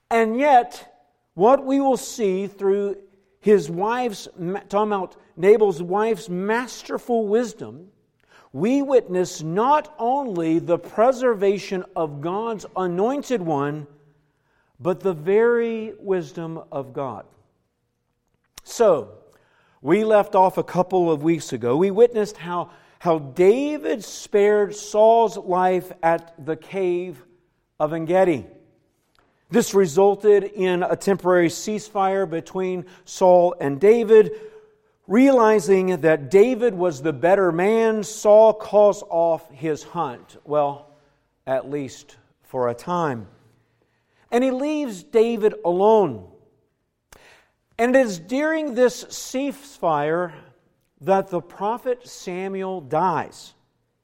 And 0.09 0.37
yet, 0.37 1.05
what 1.33 1.65
we 1.65 1.79
will 1.79 1.97
see 1.97 2.47
through 2.47 2.97
his 3.39 3.69
wife's, 3.69 4.27
talking 4.69 4.91
about 4.91 5.15
Nabal's 5.35 5.81
wife's 5.81 6.29
masterful 6.29 7.27
wisdom, 7.27 7.87
we 8.53 8.81
witness 8.81 9.41
not 9.41 9.93
only 9.97 10.59
the 10.59 10.77
preservation 10.77 11.85
of 11.95 12.21
God's 12.21 12.65
anointed 12.75 13.41
one, 13.41 13.87
but 14.79 14.99
the 14.99 15.13
very 15.13 15.93
wisdom 15.99 16.61
of 16.71 16.91
God. 16.91 17.25
So, 18.63 19.11
we 19.81 20.03
left 20.03 20.35
off 20.35 20.57
a 20.57 20.63
couple 20.63 21.11
of 21.11 21.23
weeks 21.23 21.53
ago. 21.53 21.77
We 21.77 21.91
witnessed 21.91 22.37
how, 22.37 22.71
how 23.01 23.17
David 23.17 24.03
spared 24.03 24.75
Saul's 24.75 25.35
life 25.35 25.91
at 26.03 26.45
the 26.45 26.55
cave 26.55 27.25
of 27.79 27.93
Engedi. 27.93 28.45
This 29.49 29.73
resulted 29.73 30.43
in 30.43 30.83
a 30.83 30.95
temporary 30.95 31.47
ceasefire 31.47 32.29
between 32.29 32.85
Saul 33.05 33.55
and 33.59 33.79
David. 33.81 34.39
Realizing 35.07 36.01
that 36.01 36.29
David 36.29 36.75
was 36.75 37.01
the 37.01 37.11
better 37.11 37.51
man, 37.51 38.03
Saul 38.03 38.53
calls 38.53 39.03
off 39.09 39.49
his 39.49 39.81
hunt. 39.81 40.37
Well, 40.45 40.87
at 41.47 41.67
least 41.71 42.17
for 42.43 42.69
a 42.69 42.75
time. 42.75 43.25
And 44.29 44.43
he 44.43 44.51
leaves 44.51 45.01
David 45.01 45.55
alone. 45.65 46.27
And 47.79 47.95
it 47.95 48.05
is 48.05 48.19
during 48.19 48.75
this 48.75 49.05
ceasefire 49.05 50.33
that 51.01 51.29
the 51.29 51.41
prophet 51.41 52.07
Samuel 52.07 52.81
dies. 52.81 53.53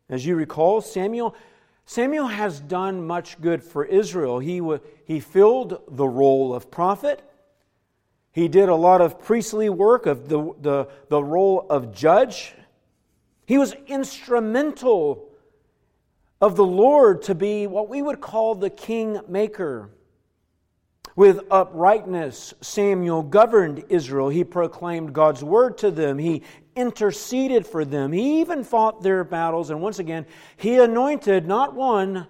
As 0.09 0.25
you 0.25 0.35
recall, 0.35 0.81
Samuel, 0.81 1.35
Samuel 1.85 2.27
has 2.27 2.59
done 2.59 3.05
much 3.05 3.39
good 3.39 3.63
for 3.63 3.85
Israel. 3.85 4.39
He, 4.39 4.61
he 5.05 5.19
filled 5.19 5.81
the 5.89 6.07
role 6.07 6.53
of 6.53 6.71
prophet. 6.71 7.23
He 8.31 8.47
did 8.47 8.69
a 8.69 8.75
lot 8.75 9.01
of 9.01 9.19
priestly 9.19 9.69
work 9.69 10.05
of 10.05 10.29
the, 10.29 10.53
the, 10.61 10.87
the 11.09 11.23
role 11.23 11.65
of 11.69 11.93
judge. 11.93 12.53
He 13.45 13.57
was 13.57 13.73
instrumental 13.87 15.29
of 16.39 16.55
the 16.55 16.65
Lord 16.65 17.23
to 17.23 17.35
be 17.35 17.67
what 17.67 17.89
we 17.89 18.01
would 18.01 18.21
call 18.21 18.55
the 18.55 18.69
king 18.69 19.19
maker. 19.27 19.89
With 21.15 21.39
uprightness, 21.49 22.53
Samuel 22.61 23.23
governed 23.23 23.85
Israel. 23.89 24.29
He 24.29 24.43
proclaimed 24.43 25.13
God's 25.13 25.43
word 25.43 25.79
to 25.79 25.89
them. 25.89 26.19
He 26.19 26.43
interceded 26.77 27.67
for 27.67 27.83
them. 27.83 28.11
He 28.11 28.39
even 28.39 28.63
fought 28.63 29.03
their 29.03 29.23
battles. 29.23 29.69
And 29.69 29.81
once 29.81 29.99
again, 29.99 30.25
he 30.55 30.77
anointed 30.79 31.47
not 31.47 31.75
one, 31.75 32.27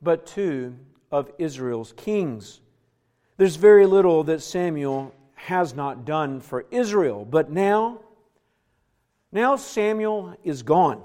but 0.00 0.26
two 0.26 0.76
of 1.10 1.30
Israel's 1.38 1.92
kings. 1.96 2.60
There's 3.36 3.56
very 3.56 3.86
little 3.86 4.24
that 4.24 4.40
Samuel 4.40 5.14
has 5.34 5.74
not 5.74 6.04
done 6.04 6.40
for 6.40 6.64
Israel. 6.70 7.24
But 7.24 7.50
now, 7.50 8.00
now 9.30 9.56
Samuel 9.56 10.36
is 10.42 10.62
gone. 10.62 11.02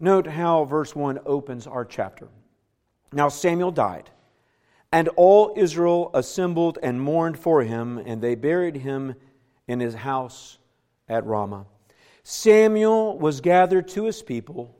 Note 0.00 0.26
how 0.26 0.64
verse 0.64 0.94
1 0.94 1.20
opens 1.26 1.66
our 1.66 1.84
chapter. 1.84 2.28
Now 3.12 3.28
Samuel 3.28 3.70
died 3.70 4.10
and 4.92 5.08
all 5.16 5.52
Israel 5.56 6.10
assembled 6.14 6.78
and 6.82 7.00
mourned 7.00 7.38
for 7.38 7.62
him, 7.62 7.98
and 7.98 8.22
they 8.22 8.34
buried 8.34 8.76
him 8.76 9.14
in 9.66 9.80
his 9.80 9.94
house 9.94 10.57
at 11.08 11.26
Ramah. 11.26 11.66
Samuel 12.22 13.18
was 13.18 13.40
gathered 13.40 13.88
to 13.88 14.04
his 14.04 14.22
people, 14.22 14.74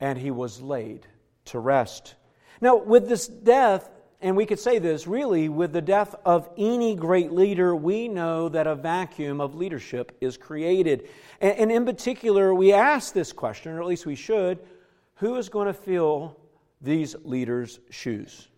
and 0.00 0.18
he 0.18 0.30
was 0.30 0.60
laid 0.60 1.06
to 1.46 1.58
rest. 1.58 2.14
Now, 2.60 2.76
with 2.76 3.08
this 3.08 3.26
death, 3.26 3.90
and 4.20 4.36
we 4.36 4.46
could 4.46 4.60
say 4.60 4.78
this 4.78 5.06
really, 5.06 5.48
with 5.48 5.72
the 5.72 5.82
death 5.82 6.14
of 6.24 6.48
any 6.56 6.94
great 6.94 7.32
leader, 7.32 7.74
we 7.74 8.08
know 8.08 8.48
that 8.48 8.66
a 8.66 8.74
vacuum 8.74 9.40
of 9.40 9.54
leadership 9.54 10.16
is 10.20 10.36
created. 10.36 11.08
And, 11.40 11.72
in 11.72 11.84
particular, 11.84 12.54
we 12.54 12.72
ask 12.72 13.12
this 13.12 13.32
question, 13.32 13.72
or 13.72 13.80
at 13.80 13.86
least 13.86 14.06
we 14.06 14.14
should 14.14 14.60
who 15.16 15.36
is 15.36 15.48
going 15.48 15.68
to 15.68 15.72
fill 15.72 16.36
these 16.80 17.14
leaders' 17.22 17.78
shoes? 17.90 18.48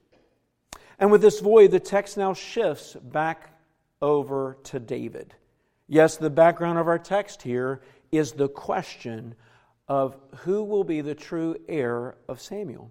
And 0.98 1.10
with 1.10 1.20
this 1.20 1.40
void, 1.40 1.70
the 1.70 1.80
text 1.80 2.16
now 2.16 2.32
shifts 2.32 2.94
back 2.94 3.50
over 4.00 4.56
to 4.64 4.80
David. 4.80 5.34
Yes, 5.86 6.16
the 6.16 6.30
background 6.30 6.78
of 6.78 6.88
our 6.88 6.98
text 6.98 7.42
here 7.42 7.80
is 8.10 8.32
the 8.32 8.48
question 8.48 9.34
of 9.86 10.16
who 10.38 10.64
will 10.64 10.84
be 10.84 11.00
the 11.00 11.14
true 11.14 11.56
heir 11.68 12.16
of 12.28 12.40
Samuel. 12.40 12.90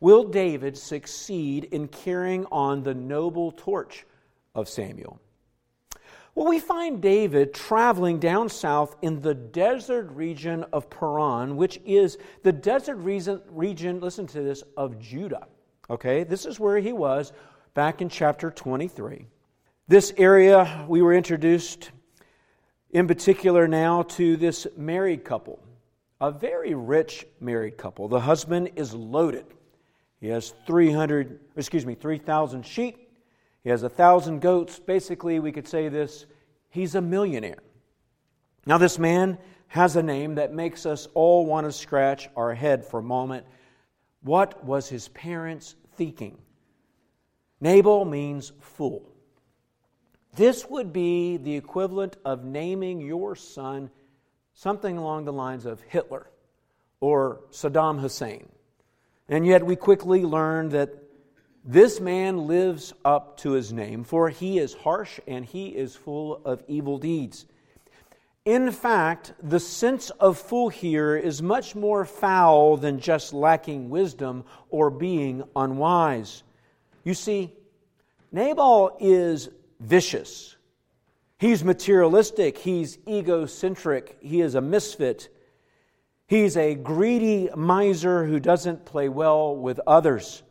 Will 0.00 0.24
David 0.24 0.76
succeed 0.76 1.64
in 1.64 1.88
carrying 1.88 2.46
on 2.52 2.82
the 2.82 2.94
noble 2.94 3.52
torch 3.52 4.04
of 4.54 4.68
Samuel? 4.68 5.20
Well, 6.34 6.48
we 6.48 6.58
find 6.58 7.00
David 7.00 7.54
traveling 7.54 8.18
down 8.18 8.48
south 8.48 8.96
in 9.02 9.20
the 9.20 9.34
desert 9.34 10.10
region 10.10 10.64
of 10.72 10.90
Paran, 10.90 11.56
which 11.56 11.80
is 11.84 12.18
the 12.42 12.52
desert 12.52 12.96
region, 12.96 13.40
region 13.48 14.00
listen 14.00 14.26
to 14.28 14.42
this, 14.42 14.62
of 14.76 14.98
Judah. 14.98 15.46
Okay, 15.88 16.24
this 16.24 16.44
is 16.44 16.58
where 16.58 16.78
he 16.78 16.92
was 16.92 17.32
back 17.72 18.02
in 18.02 18.08
chapter 18.08 18.50
23. 18.50 19.26
This 19.86 20.12
area, 20.16 20.84
we 20.88 21.02
were 21.02 21.14
introduced 21.14 21.90
in 22.94 23.08
particular 23.08 23.66
now 23.66 24.02
to 24.02 24.36
this 24.36 24.68
married 24.76 25.24
couple, 25.24 25.58
a 26.20 26.30
very 26.30 26.74
rich 26.74 27.26
married 27.40 27.76
couple. 27.76 28.06
The 28.08 28.20
husband 28.20 28.70
is 28.76 28.94
loaded. 28.94 29.44
He 30.20 30.28
has 30.28 30.54
300, 30.66 31.40
excuse 31.56 31.84
me, 31.84 31.96
3,000 31.96 32.64
sheep. 32.64 33.10
He 33.64 33.70
has 33.70 33.82
a 33.82 33.88
1,000 33.88 34.40
goats. 34.40 34.78
Basically, 34.78 35.40
we 35.40 35.50
could 35.50 35.66
say 35.66 35.88
this 35.88 36.26
he's 36.70 36.94
a 36.94 37.00
millionaire. 37.00 37.62
Now, 38.64 38.78
this 38.78 38.98
man 38.98 39.38
has 39.66 39.96
a 39.96 40.02
name 40.02 40.36
that 40.36 40.54
makes 40.54 40.86
us 40.86 41.08
all 41.14 41.44
want 41.44 41.66
to 41.66 41.72
scratch 41.72 42.28
our 42.36 42.54
head 42.54 42.84
for 42.84 43.00
a 43.00 43.02
moment. 43.02 43.44
What 44.22 44.64
was 44.64 44.88
his 44.88 45.08
parents 45.08 45.74
thinking? 45.96 46.38
Nabal 47.60 48.04
means 48.04 48.52
fool. 48.60 49.13
This 50.36 50.68
would 50.68 50.92
be 50.92 51.36
the 51.36 51.56
equivalent 51.56 52.16
of 52.24 52.44
naming 52.44 53.00
your 53.00 53.36
son 53.36 53.90
something 54.54 54.96
along 54.96 55.24
the 55.24 55.32
lines 55.32 55.66
of 55.66 55.80
Hitler 55.82 56.30
or 57.00 57.40
Saddam 57.50 58.00
Hussein. 58.00 58.48
And 59.28 59.46
yet 59.46 59.64
we 59.64 59.76
quickly 59.76 60.22
learn 60.22 60.70
that 60.70 60.90
this 61.64 62.00
man 62.00 62.46
lives 62.46 62.92
up 63.04 63.38
to 63.38 63.52
his 63.52 63.72
name, 63.72 64.04
for 64.04 64.28
he 64.28 64.58
is 64.58 64.74
harsh 64.74 65.18
and 65.26 65.44
he 65.44 65.68
is 65.68 65.96
full 65.96 66.40
of 66.44 66.62
evil 66.68 66.98
deeds. 66.98 67.46
In 68.44 68.70
fact, 68.70 69.32
the 69.42 69.60
sense 69.60 70.10
of 70.10 70.36
fool 70.36 70.68
here 70.68 71.16
is 71.16 71.40
much 71.40 71.74
more 71.74 72.04
foul 72.04 72.76
than 72.76 73.00
just 73.00 73.32
lacking 73.32 73.88
wisdom 73.88 74.44
or 74.68 74.90
being 74.90 75.42
unwise. 75.56 76.42
You 77.04 77.14
see, 77.14 77.54
Nabal 78.30 78.98
is 79.00 79.48
vicious. 79.80 80.56
He's 81.38 81.64
materialistic. 81.64 82.58
He's 82.58 82.98
egocentric. 83.08 84.16
He 84.20 84.40
is 84.40 84.54
a 84.54 84.60
misfit. 84.60 85.28
He's 86.26 86.56
a 86.56 86.74
greedy 86.74 87.50
miser 87.54 88.24
who 88.24 88.40
doesn't 88.40 88.84
play 88.84 89.08
well 89.08 89.56
with 89.56 89.80
others. 89.86 90.42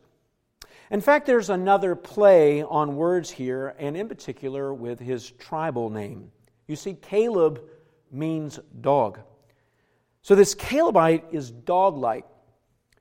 In 0.91 1.01
fact, 1.01 1.25
there's 1.25 1.49
another 1.49 1.95
play 1.95 2.61
on 2.61 2.95
words 2.95 3.31
here, 3.31 3.73
and 3.79 3.97
in 3.97 4.07
particular 4.07 4.73
with 4.73 4.99
his 4.99 5.31
tribal 5.31 5.89
name. 5.89 6.31
You 6.67 6.75
see, 6.75 6.93
Caleb 6.93 7.61
means 8.11 8.59
dog. 8.81 9.19
So 10.21 10.35
this 10.35 10.53
Calebite 10.53 11.25
is 11.31 11.49
dog 11.49 11.97
like. 11.97 12.25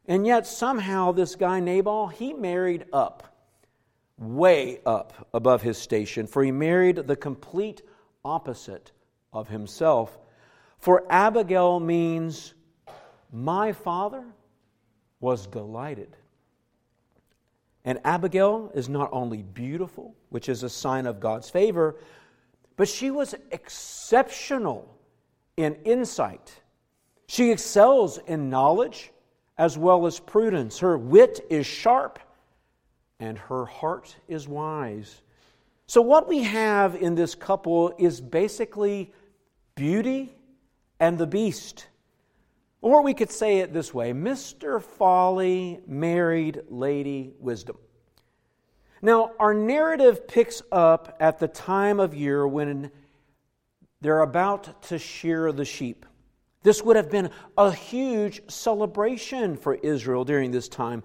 And 0.07 0.26
yet, 0.26 0.47
somehow, 0.47 1.12
this 1.12 1.37
guy 1.37 1.61
Nabal, 1.61 2.09
he 2.09 2.33
married 2.33 2.87
up, 2.93 3.31
way 4.19 4.81
up 4.87 5.28
above 5.35 5.62
his 5.62 5.78
station, 5.78 6.26
for 6.26 6.42
he 6.45 6.52
married 6.52 6.97
the 6.97 7.16
complete 7.16 7.83
opposite 8.25 8.92
of 9.33 9.49
himself. 9.49 10.19
For 10.78 11.04
Abigail 11.11 11.81
means, 11.81 12.54
My 13.33 13.73
father 13.73 14.25
was 15.21 15.47
delighted 15.47 16.16
and 17.85 17.99
Abigail 18.04 18.71
is 18.75 18.88
not 18.88 19.11
only 19.12 19.42
beautiful, 19.42 20.14
which 20.31 20.49
is 20.49 20.62
a 20.62 20.69
sign 20.69 21.07
of 21.07 21.19
God's 21.19 21.50
favor, 21.50 21.97
but 22.76 22.88
she 22.88 23.11
was 23.11 23.35
exceptional 23.50 24.97
in 25.57 25.75
insight. 25.85 26.61
She 27.26 27.50
excels 27.50 28.19
in 28.19 28.50
knowledge 28.50 29.12
as 29.59 29.76
well 29.76 30.07
as 30.07 30.21
prudence. 30.21 30.78
Her 30.78 30.97
wit 30.97 31.45
is 31.50 31.66
sharp 31.66 32.19
and 33.23 33.38
her 33.38 33.67
heart 33.67 34.17
is 34.26 34.49
wise. 34.49 35.23
So, 35.87 36.02
what 36.02 36.29
we 36.29 36.43
have 36.43 36.97
in 36.97 37.14
this 37.14 37.37
couple 37.37 37.95
is 37.97 38.21
basically 38.21 39.12
beauty 39.76 40.35
and 40.99 41.19
the 41.19 41.26
beast. 41.29 41.87
Or 42.81 43.05
we 43.05 43.14
could 43.14 43.31
say 43.31 43.59
it 43.59 43.73
this 43.73 43.95
way 43.95 44.12
Mr. 44.12 44.83
Folly 44.83 45.79
married 45.87 46.62
Lady 46.69 47.33
Wisdom. 47.38 47.76
Now, 49.00 49.31
our 49.38 49.55
narrative 49.55 50.26
picks 50.26 50.61
up 50.73 51.17
at 51.21 51.38
the 51.38 51.49
time 51.49 52.00
of 52.00 52.17
year 52.17 52.45
when 52.45 52.91
they're 54.00 54.23
about 54.23 54.82
to 54.85 54.99
shear 54.99 55.52
the 55.52 55.65
sheep. 55.65 56.06
This 56.65 56.82
would 56.82 56.97
have 56.97 57.11
been 57.11 57.30
a 57.56 57.71
huge 57.73 58.50
celebration 58.50 59.56
for 59.56 59.75
Israel 59.75 60.25
during 60.25 60.50
this 60.50 60.69
time. 60.69 61.04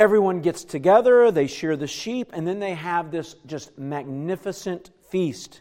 Everyone 0.00 0.40
gets 0.40 0.64
together, 0.64 1.30
they 1.30 1.46
shear 1.46 1.76
the 1.76 1.86
sheep, 1.86 2.30
and 2.32 2.48
then 2.48 2.58
they 2.58 2.72
have 2.72 3.10
this 3.10 3.36
just 3.44 3.78
magnificent 3.78 4.92
feast. 5.10 5.60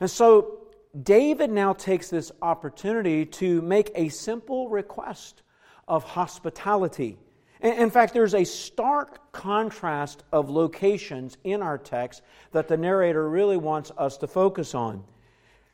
And 0.00 0.10
so 0.10 0.60
David 1.02 1.50
now 1.50 1.74
takes 1.74 2.08
this 2.08 2.32
opportunity 2.40 3.26
to 3.26 3.60
make 3.60 3.90
a 3.94 4.08
simple 4.08 4.70
request 4.70 5.42
of 5.86 6.04
hospitality. 6.04 7.18
In 7.60 7.90
fact, 7.90 8.14
there's 8.14 8.32
a 8.32 8.44
stark 8.44 9.30
contrast 9.32 10.24
of 10.32 10.48
locations 10.48 11.36
in 11.44 11.60
our 11.60 11.76
text 11.76 12.22
that 12.52 12.66
the 12.66 12.78
narrator 12.78 13.28
really 13.28 13.58
wants 13.58 13.92
us 13.98 14.16
to 14.18 14.26
focus 14.26 14.74
on. 14.74 15.04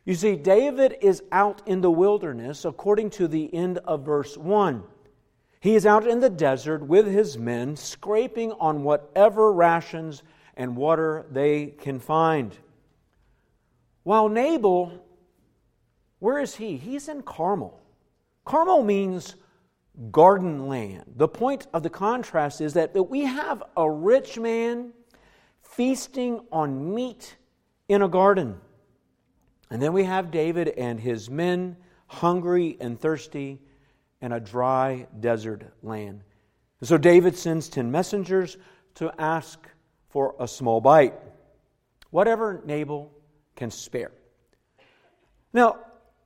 You 0.05 0.17
see, 0.17 0.35
David 0.35 0.97
is 1.03 1.23
out 1.31 1.63
in 1.67 1.83
the 1.83 1.91
wilderness 1.93 2.65
according 2.65 3.11
to 3.11 3.29
the 3.29 3.55
end 3.55 3.79
of 3.79 4.05
verse 4.05 4.37
1. 4.37 4.83
He 5.61 5.75
is 5.75 5.85
out 5.85 6.07
in 6.07 6.21
the 6.21 6.31
desert 6.31 6.87
with 6.87 7.07
his 7.07 7.37
men, 7.37 7.77
scraping 7.77 8.53
on 8.53 8.83
whatever 8.83 9.53
rations 9.53 10.23
and 10.57 10.77
water 10.77 11.27
they 11.31 11.67
can 11.67 12.01
find. 12.01 12.57
While 14.03 14.29
Nabal 14.29 15.05
where 16.21 16.39
is 16.39 16.55
he? 16.55 16.77
He's 16.77 17.09
in 17.09 17.23
Carmel. 17.23 17.81
Carmel 18.45 18.85
means 18.85 19.37
garden 20.13 20.69
land. 20.69 21.05
The 21.17 21.29
point 21.29 21.67
of 21.73 21.83
the 21.83 21.91
contrast 21.91 22.61
is 22.61 22.75
that, 22.75 22.95
we 23.09 23.23
have 23.23 23.63
a 23.77 23.91
rich 23.91 24.39
man 24.39 24.93
feasting 25.63 26.41
on 26.53 26.95
meat 26.95 27.37
in 27.89 28.03
a 28.03 28.09
garden. 28.09 28.61
And 29.71 29.81
then 29.81 29.93
we 29.93 30.05
have 30.05 30.31
David 30.31 30.69
and 30.69 31.01
his 31.01 31.31
men 31.31 31.77
hungry 32.07 32.77
and 32.81 33.01
thirsty 33.01 33.59
in 34.21 34.33
a 34.33 34.41
dry 34.41 35.07
desert 35.19 35.65
land. 35.83 36.23
And 36.81 36.89
so 36.89 36.99
David 36.99 37.37
sends 37.37 37.69
10 37.69 37.91
messengers 37.91 38.57
to 38.97 39.13
ask 39.19 39.59
for 40.09 40.35
a 40.39 40.49
small 40.49 40.81
bite, 40.81 41.15
whatever 42.11 42.61
Nabal 42.65 43.11
can 43.57 43.71
spare. 43.71 44.13
Now, 45.53 45.79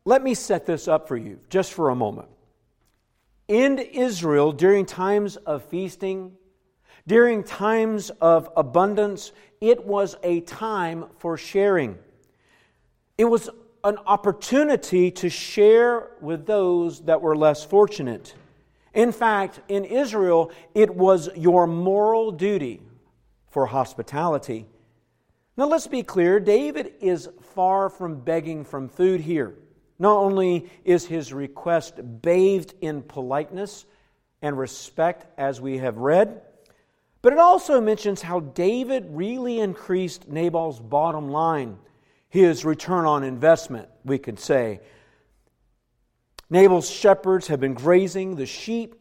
let 0.04 0.22
me 0.22 0.34
set 0.34 0.66
this 0.66 0.88
up 0.88 1.08
for 1.08 1.16
you 1.16 1.38
just 1.48 1.72
for 1.72 1.90
a 1.90 1.94
moment. 1.94 2.28
In 3.48 3.78
Israel, 3.78 4.52
during 4.52 4.86
times 4.86 5.36
of 5.36 5.64
feasting, 5.64 6.32
during 7.06 7.44
times 7.44 8.10
of 8.20 8.48
abundance, 8.56 9.32
it 9.60 9.84
was 9.84 10.16
a 10.22 10.40
time 10.40 11.06
for 11.18 11.36
sharing. 11.36 11.98
It 13.18 13.24
was 13.24 13.50
an 13.84 13.98
opportunity 14.06 15.10
to 15.10 15.28
share 15.28 16.08
with 16.22 16.46
those 16.46 17.02
that 17.02 17.20
were 17.20 17.36
less 17.36 17.64
fortunate. 17.64 18.34
In 18.94 19.12
fact, 19.12 19.60
in 19.68 19.84
Israel, 19.84 20.50
it 20.74 20.94
was 20.94 21.28
your 21.36 21.66
moral 21.66 22.32
duty 22.32 22.80
for 23.50 23.66
hospitality. 23.66 24.66
Now, 25.56 25.66
let's 25.66 25.86
be 25.86 26.02
clear 26.02 26.40
David 26.40 26.94
is 27.00 27.28
far 27.54 27.88
from 27.90 28.20
begging 28.20 28.64
from 28.64 28.88
food 28.88 29.20
here. 29.20 29.54
Not 29.98 30.16
only 30.16 30.70
is 30.84 31.06
his 31.06 31.32
request 31.32 32.00
bathed 32.22 32.74
in 32.80 33.02
politeness 33.02 33.84
and 34.42 34.58
respect, 34.58 35.26
as 35.38 35.60
we 35.60 35.78
have 35.78 35.98
read, 35.98 36.40
but 37.22 37.32
it 37.32 37.38
also 37.38 37.80
mentions 37.80 38.20
how 38.22 38.40
David 38.40 39.06
really 39.08 39.60
increased 39.60 40.28
Nabal's 40.28 40.80
bottom 40.80 41.30
line, 41.30 41.78
his 42.34 42.64
return 42.64 43.04
on 43.04 43.22
investment, 43.22 43.88
we 44.04 44.18
could 44.18 44.40
say. 44.40 44.80
Nabal's 46.50 46.90
shepherds 46.90 47.46
have 47.46 47.60
been 47.60 47.74
grazing 47.74 48.34
the 48.34 48.44
sheep 48.44 48.96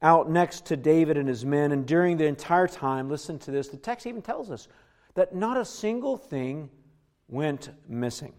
out 0.00 0.30
next 0.30 0.66
to 0.66 0.76
David 0.76 1.16
and 1.16 1.28
his 1.28 1.44
men, 1.44 1.72
and 1.72 1.84
during 1.84 2.16
the 2.16 2.26
entire 2.26 2.68
time, 2.68 3.10
listen 3.10 3.40
to 3.40 3.50
this, 3.50 3.66
the 3.70 3.76
text 3.76 4.06
even 4.06 4.22
tells 4.22 4.52
us 4.52 4.68
that 5.14 5.34
not 5.34 5.56
a 5.56 5.64
single 5.64 6.16
thing 6.16 6.70
went 7.26 7.70
missing. 7.88 8.34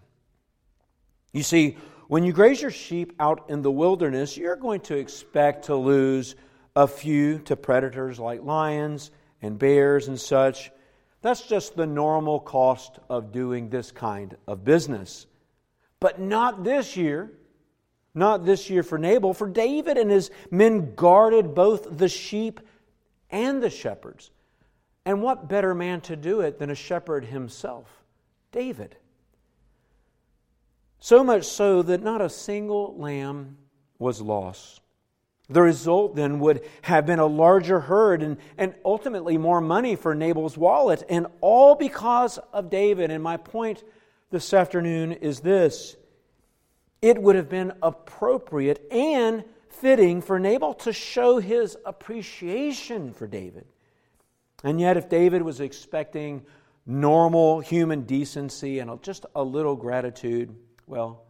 You 1.33 1.43
see, 1.43 1.75
when 2.07 2.23
you 2.23 2.31
graze 2.31 2.61
your 2.61 2.71
sheep 2.71 3.11
out 3.19 3.49
in 3.49 3.61
the 3.61 3.69
wilderness, 3.69 4.37
you're 4.37 4.55
going 4.55 4.79
to 4.81 4.95
expect 4.95 5.65
to 5.65 5.75
lose 5.75 6.35
a 6.73 6.87
few 6.87 7.39
to 7.39 7.57
predators 7.57 8.17
like 8.17 8.41
lions 8.43 9.11
and 9.41 9.59
bears 9.59 10.07
and 10.07 10.17
such. 10.17 10.71
That's 11.21 11.47
just 11.47 11.75
the 11.75 11.85
normal 11.85 12.39
cost 12.39 12.99
of 13.09 13.31
doing 13.31 13.69
this 13.69 13.91
kind 13.91 14.35
of 14.47 14.63
business. 14.63 15.27
But 15.99 16.19
not 16.19 16.63
this 16.63 16.97
year. 16.97 17.31
Not 18.13 18.45
this 18.45 18.69
year 18.69 18.83
for 18.83 18.97
Nabal, 18.97 19.33
for 19.33 19.47
David 19.47 19.97
and 19.97 20.11
his 20.11 20.31
men 20.49 20.95
guarded 20.95 21.55
both 21.55 21.97
the 21.97 22.09
sheep 22.09 22.59
and 23.29 23.63
the 23.63 23.69
shepherds. 23.69 24.31
And 25.05 25.21
what 25.21 25.47
better 25.47 25.73
man 25.73 26.01
to 26.01 26.15
do 26.15 26.41
it 26.41 26.59
than 26.59 26.69
a 26.69 26.75
shepherd 26.75 27.25
himself? 27.25 27.87
David. 28.51 28.97
So 30.99 31.23
much 31.23 31.45
so 31.45 31.81
that 31.83 32.03
not 32.03 32.21
a 32.21 32.29
single 32.29 32.95
lamb 32.97 33.57
was 33.97 34.21
lost. 34.21 34.81
The 35.51 35.61
result 35.61 36.15
then 36.15 36.39
would 36.39 36.65
have 36.83 37.05
been 37.05 37.19
a 37.19 37.25
larger 37.25 37.81
herd 37.81 38.23
and, 38.23 38.37
and 38.57 38.73
ultimately 38.85 39.37
more 39.37 39.61
money 39.61 39.95
for 39.95 40.15
Nabal's 40.15 40.57
wallet, 40.57 41.03
and 41.09 41.27
all 41.41 41.75
because 41.75 42.39
of 42.53 42.69
David. 42.69 43.11
And 43.11 43.21
my 43.21 43.37
point 43.37 43.83
this 44.29 44.53
afternoon 44.53 45.11
is 45.11 45.41
this 45.41 45.97
it 47.01 47.21
would 47.21 47.35
have 47.35 47.49
been 47.49 47.73
appropriate 47.81 48.85
and 48.91 49.43
fitting 49.69 50.21
for 50.21 50.39
Nabal 50.39 50.73
to 50.75 50.93
show 50.93 51.39
his 51.39 51.75
appreciation 51.85 53.13
for 53.13 53.27
David. 53.27 53.65
And 54.63 54.79
yet, 54.79 54.97
if 54.97 55.09
David 55.09 55.41
was 55.41 55.59
expecting 55.59 56.45
normal 56.85 57.59
human 57.59 58.03
decency 58.03 58.79
and 58.79 59.01
just 59.01 59.25
a 59.35 59.43
little 59.43 59.75
gratitude, 59.75 60.55
well, 60.85 61.23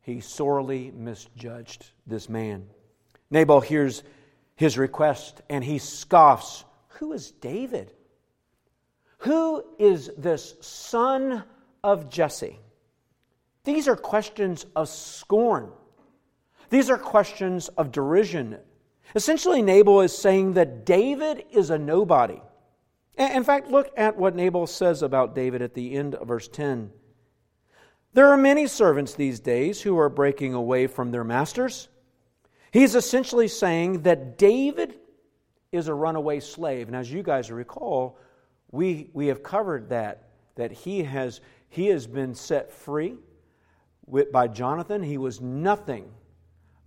he 0.00 0.20
sorely 0.20 0.90
misjudged 0.90 1.90
this 2.06 2.28
man. 2.28 2.66
Nabal 3.32 3.60
hears 3.60 4.02
his 4.54 4.78
request 4.78 5.40
and 5.48 5.64
he 5.64 5.78
scoffs. 5.78 6.64
Who 6.98 7.12
is 7.12 7.32
David? 7.32 7.92
Who 9.18 9.64
is 9.78 10.10
this 10.18 10.54
son 10.60 11.42
of 11.82 12.10
Jesse? 12.10 12.60
These 13.64 13.88
are 13.88 13.96
questions 13.96 14.66
of 14.76 14.88
scorn. 14.88 15.70
These 16.70 16.90
are 16.90 16.98
questions 16.98 17.68
of 17.68 17.90
derision. 17.90 18.58
Essentially, 19.14 19.62
Nabal 19.62 20.00
is 20.00 20.16
saying 20.16 20.54
that 20.54 20.84
David 20.84 21.44
is 21.52 21.70
a 21.70 21.78
nobody. 21.78 22.40
In 23.16 23.44
fact, 23.44 23.70
look 23.70 23.92
at 23.96 24.16
what 24.16 24.34
Nabal 24.34 24.66
says 24.66 25.02
about 25.02 25.34
David 25.34 25.62
at 25.62 25.74
the 25.74 25.94
end 25.94 26.14
of 26.14 26.28
verse 26.28 26.48
10. 26.48 26.90
There 28.14 28.28
are 28.28 28.36
many 28.36 28.66
servants 28.66 29.14
these 29.14 29.40
days 29.40 29.80
who 29.82 29.98
are 29.98 30.08
breaking 30.08 30.54
away 30.54 30.86
from 30.86 31.10
their 31.10 31.24
masters. 31.24 31.88
He's 32.72 32.94
essentially 32.94 33.48
saying 33.48 34.02
that 34.02 34.38
David 34.38 34.94
is 35.72 35.88
a 35.88 35.94
runaway 35.94 36.40
slave. 36.40 36.88
And 36.88 36.96
as 36.96 37.12
you 37.12 37.22
guys 37.22 37.50
recall, 37.50 38.18
we, 38.70 39.10
we 39.12 39.26
have 39.26 39.42
covered 39.42 39.90
that, 39.90 40.30
that 40.54 40.72
he 40.72 41.04
has, 41.04 41.42
he 41.68 41.88
has 41.88 42.06
been 42.06 42.34
set 42.34 42.72
free 42.72 43.18
by 44.32 44.48
Jonathan. 44.48 45.02
He 45.02 45.18
was 45.18 45.42
nothing 45.42 46.10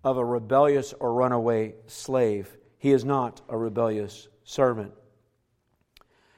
of 0.04 0.18
a 0.18 0.26
rebellious 0.26 0.94
or 1.00 1.14
runaway 1.14 1.76
slave. 1.86 2.58
He 2.80 2.92
is 2.92 3.06
not 3.06 3.42
a 3.48 3.56
rebellious 3.56 4.28
servant. 4.44 4.92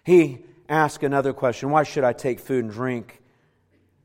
He 0.04 0.40
asked 0.68 1.04
another 1.04 1.32
question 1.32 1.70
Why 1.70 1.84
should 1.84 2.04
I 2.04 2.12
take 2.12 2.42
food 2.42 2.66
and 2.66 2.74
drink 2.74 3.22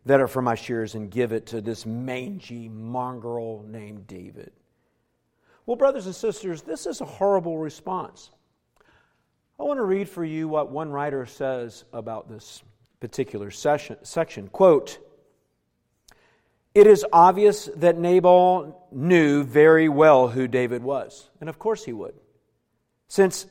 that 0.07 0.21
are 0.21 0.29
for 0.29 0.43
my 0.43 0.55
shears 0.55 0.95
and 0.95 1.11
give 1.11 1.33
it 1.33 1.47
to 1.47 1.61
this 1.61 1.85
mangy 1.85 2.69
mongrel 2.69 3.65
named 3.67 4.07
David? 4.07 4.53
Well, 5.67 5.77
brothers 5.77 6.07
and 6.07 6.15
sisters, 6.15 6.63
this 6.63 6.87
is 6.87 7.01
a 7.01 7.05
horrible 7.05 7.59
response. 7.59 8.31
I 9.61 9.65
want 9.65 9.79
to 9.79 9.85
read 9.85 10.09
for 10.09 10.25
you 10.25 10.49
what 10.49 10.71
one 10.71 10.91
writer 10.91 11.25
says 11.25 11.85
about 11.93 12.29
this 12.29 12.63
particular 12.99 13.51
session, 13.51 13.97
section. 14.03 14.49
Quote, 14.49 14.99
it 16.75 16.87
is 16.87 17.05
obvious 17.13 17.69
that 17.77 17.99
Nabal 17.99 18.89
knew 18.91 19.45
very 19.45 19.89
well 19.89 20.29
who 20.29 20.49
David 20.49 20.83
was, 20.83 21.29
and 21.41 21.49
of 21.49 21.59
course 21.59 21.85
he 21.85 21.93
would, 21.93 22.15
since 23.09 23.47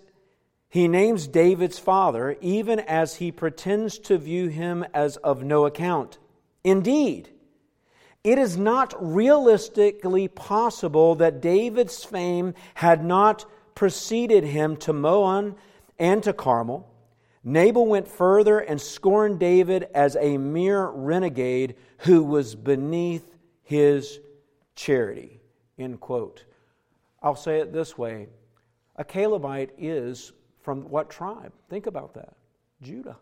he 0.68 0.88
names 0.88 1.28
David's 1.28 1.78
father 1.78 2.36
even 2.42 2.80
as 2.80 3.16
he 3.16 3.32
pretends 3.32 4.00
to 4.00 4.18
view 4.18 4.48
him 4.48 4.84
as 4.94 5.18
of 5.18 5.44
no 5.44 5.66
account. 5.66 6.18
Indeed, 6.64 7.30
it 8.24 8.38
is 8.38 8.58
not 8.58 8.94
realistically 9.00 10.28
possible 10.28 11.16
that 11.16 11.42
David's 11.42 12.04
fame 12.04 12.54
had 12.76 13.04
not 13.04 13.46
preceded 13.74 14.44
him 14.44 14.78
to 14.78 14.94
Maon 14.94 15.56
and 15.98 16.22
to 16.24 16.34
Carmel. 16.34 16.88
Nabal 17.44 17.88
went 17.88 18.08
further 18.08 18.60
and 18.60 18.80
scorned 18.80 19.40
David 19.40 19.88
as 19.96 20.16
a 20.16 20.38
mere 20.38 20.88
renegade 20.88 21.76
who 22.00 22.24
was 22.24 22.56
beneath 22.56 23.36
his 23.64 24.20
charity. 24.76 25.42
End 25.80 26.00
quote. 26.00 26.46
I'll 27.24 27.36
say 27.36 27.60
it 27.60 27.74
this 27.74 27.98
way 27.98 28.28
a 28.96 29.04
Calebite 29.04 29.72
is 29.80 30.32
from 30.62 30.90
what 30.90 31.10
tribe? 31.10 31.54
Think 31.70 31.88
about 31.88 32.14
that 32.14 32.36
Judah. 32.84 33.18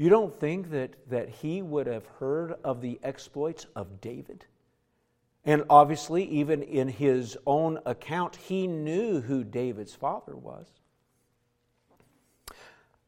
You 0.00 0.08
don't 0.08 0.34
think 0.40 0.70
that, 0.70 0.94
that 1.10 1.28
he 1.28 1.60
would 1.60 1.86
have 1.86 2.06
heard 2.18 2.54
of 2.64 2.80
the 2.80 2.98
exploits 3.02 3.66
of 3.76 4.00
David? 4.00 4.46
And 5.44 5.62
obviously, 5.68 6.24
even 6.24 6.62
in 6.62 6.88
his 6.88 7.36
own 7.46 7.78
account, 7.84 8.34
he 8.36 8.66
knew 8.66 9.20
who 9.20 9.44
David's 9.44 9.94
father 9.94 10.34
was. 10.34 10.66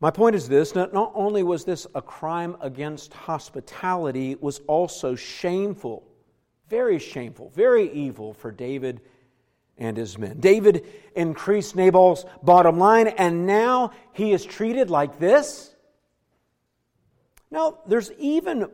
My 0.01 0.11
point 0.11 0.37
is 0.37 0.51
this 0.51 0.75
not, 0.75 0.93
not 0.93 1.13
only 1.15 1.43
was 1.43 1.65
this 1.65 1.87
a 1.95 2.03
crime 2.03 2.59
against 2.61 3.15
hospitality, 3.15 4.33
it 4.33 4.43
was 4.43 4.61
also 4.67 5.15
shameful, 5.15 6.07
very 6.69 6.99
shameful, 6.99 7.51
very 7.55 7.91
evil 7.91 8.35
for 8.35 8.51
David 8.51 9.01
and 9.79 9.97
his 9.97 10.19
men. 10.19 10.41
David 10.41 10.85
increased 11.17 11.75
Nabal's 11.75 12.27
bottom 12.43 12.79
line, 12.79 13.09
and 13.09 13.47
now 13.47 13.93
he 14.13 14.33
is 14.33 14.45
treated 14.45 14.91
like 14.91 15.19
this. 15.19 15.72
Now, 17.53 17.79
there's 17.87 18.11
even 18.19 18.67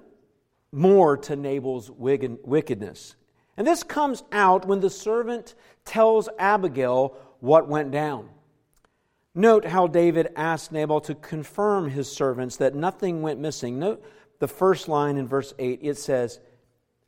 more 0.70 1.16
to 1.16 1.34
Nabal's 1.34 1.90
wickedness. 1.90 3.16
And 3.56 3.66
this 3.66 3.82
comes 3.82 4.22
out 4.30 4.66
when 4.66 4.78
the 4.78 4.88
servant 4.88 5.56
tells 5.84 6.28
Abigail 6.38 7.16
what 7.40 7.66
went 7.66 7.90
down. 7.90 8.28
Note 9.34 9.64
how 9.64 9.88
David 9.88 10.28
asked 10.36 10.70
Nabal 10.70 11.00
to 11.02 11.14
confirm 11.16 11.90
his 11.90 12.10
servants 12.10 12.56
that 12.56 12.76
nothing 12.76 13.20
went 13.20 13.40
missing. 13.40 13.80
Note 13.80 14.04
the 14.38 14.48
first 14.48 14.88
line 14.88 15.16
in 15.16 15.26
verse 15.26 15.52
8 15.58 15.80
it 15.82 15.98
says, 15.98 16.38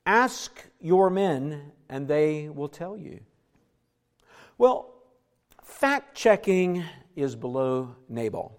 Ask 0.05 0.65
your 0.81 1.09
men, 1.09 1.71
and 1.89 2.09
they 2.09 2.49
will 2.49 2.69
tell 2.69 2.97
you. 2.97 3.21
Well, 4.59 4.93
fact 5.63 6.17
checking 6.17 6.85
is 7.15 7.37
below 7.37 7.95
Nabal. 8.09 8.59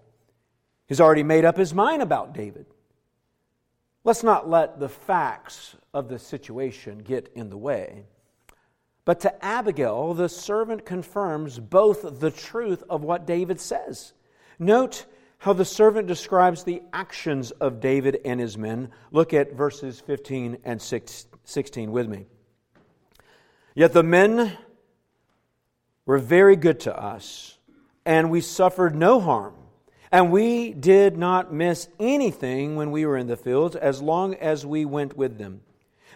He's 0.86 1.00
already 1.00 1.22
made 1.22 1.44
up 1.44 1.58
his 1.58 1.74
mind 1.74 2.00
about 2.00 2.32
David. 2.32 2.66
Let's 4.04 4.22
not 4.22 4.48
let 4.48 4.80
the 4.80 4.88
facts 4.88 5.76
of 5.94 6.08
the 6.08 6.18
situation 6.18 6.98
get 6.98 7.30
in 7.34 7.50
the 7.50 7.56
way. 7.56 8.04
But 9.04 9.20
to 9.20 9.44
Abigail, 9.44 10.14
the 10.14 10.28
servant 10.28 10.84
confirms 10.84 11.58
both 11.58 12.20
the 12.20 12.30
truth 12.30 12.82
of 12.88 13.02
what 13.02 13.26
David 13.26 13.60
says. 13.60 14.12
Note 14.58 15.06
how 15.38 15.52
the 15.52 15.64
servant 15.64 16.06
describes 16.06 16.62
the 16.62 16.82
actions 16.92 17.50
of 17.52 17.80
David 17.80 18.20
and 18.24 18.38
his 18.38 18.56
men. 18.56 18.90
Look 19.10 19.34
at 19.34 19.54
verses 19.54 19.98
15 20.00 20.58
and 20.64 20.80
16 20.80 21.90
with 21.90 22.08
me. 22.08 22.26
Yet 23.74 23.92
the 23.92 24.04
men 24.04 24.56
were 26.06 26.18
very 26.18 26.56
good 26.56 26.80
to 26.80 26.96
us, 26.96 27.58
and 28.04 28.30
we 28.30 28.40
suffered 28.40 28.94
no 28.94 29.18
harm. 29.18 29.54
And 30.12 30.30
we 30.30 30.74
did 30.74 31.16
not 31.16 31.54
miss 31.54 31.88
anything 31.98 32.76
when 32.76 32.90
we 32.90 33.06
were 33.06 33.16
in 33.16 33.28
the 33.28 33.36
fields 33.36 33.74
as 33.74 34.02
long 34.02 34.34
as 34.34 34.66
we 34.66 34.84
went 34.84 35.16
with 35.16 35.38
them. 35.38 35.62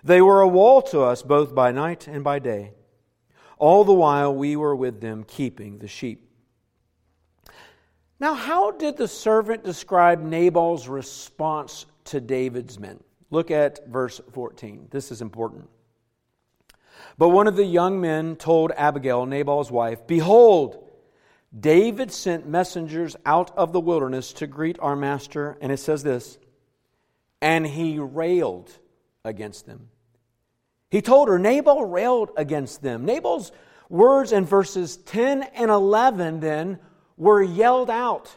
They 0.04 0.20
were 0.20 0.42
a 0.42 0.48
wall 0.48 0.82
to 0.82 1.00
us 1.00 1.22
both 1.22 1.54
by 1.54 1.72
night 1.72 2.06
and 2.06 2.22
by 2.22 2.38
day. 2.38 2.74
All 3.58 3.84
the 3.84 3.94
while 3.94 4.34
we 4.34 4.54
were 4.54 4.76
with 4.76 5.00
them 5.00 5.24
keeping 5.24 5.78
the 5.78 5.88
sheep. 5.88 6.28
Now, 8.20 8.34
how 8.34 8.70
did 8.70 8.98
the 8.98 9.08
servant 9.08 9.64
describe 9.64 10.22
Nabal's 10.22 10.88
response 10.88 11.86
to 12.04 12.20
David's 12.20 12.78
men? 12.78 13.02
Look 13.30 13.50
at 13.50 13.88
verse 13.88 14.20
14. 14.32 14.88
This 14.90 15.10
is 15.10 15.22
important. 15.22 15.68
But 17.18 17.30
one 17.30 17.46
of 17.46 17.56
the 17.56 17.64
young 17.64 18.00
men 18.00 18.36
told 18.36 18.72
Abigail, 18.76 19.24
Nabal's 19.24 19.70
wife, 19.70 20.06
Behold, 20.06 20.85
David 21.58 22.12
sent 22.12 22.46
messengers 22.46 23.16
out 23.24 23.56
of 23.56 23.72
the 23.72 23.80
wilderness 23.80 24.32
to 24.34 24.46
greet 24.46 24.78
our 24.80 24.96
master, 24.96 25.56
and 25.60 25.72
it 25.72 25.78
says 25.78 26.02
this, 26.02 26.38
and 27.40 27.66
he 27.66 27.98
railed 27.98 28.70
against 29.24 29.66
them. 29.66 29.88
He 30.90 31.00
told 31.00 31.28
her, 31.28 31.38
Nabal 31.38 31.84
railed 31.84 32.30
against 32.36 32.82
them. 32.82 33.04
Nabal's 33.04 33.52
words 33.88 34.32
in 34.32 34.44
verses 34.44 34.96
10 34.98 35.42
and 35.54 35.70
11 35.70 36.40
then 36.40 36.78
were 37.16 37.42
yelled 37.42 37.90
out. 37.90 38.36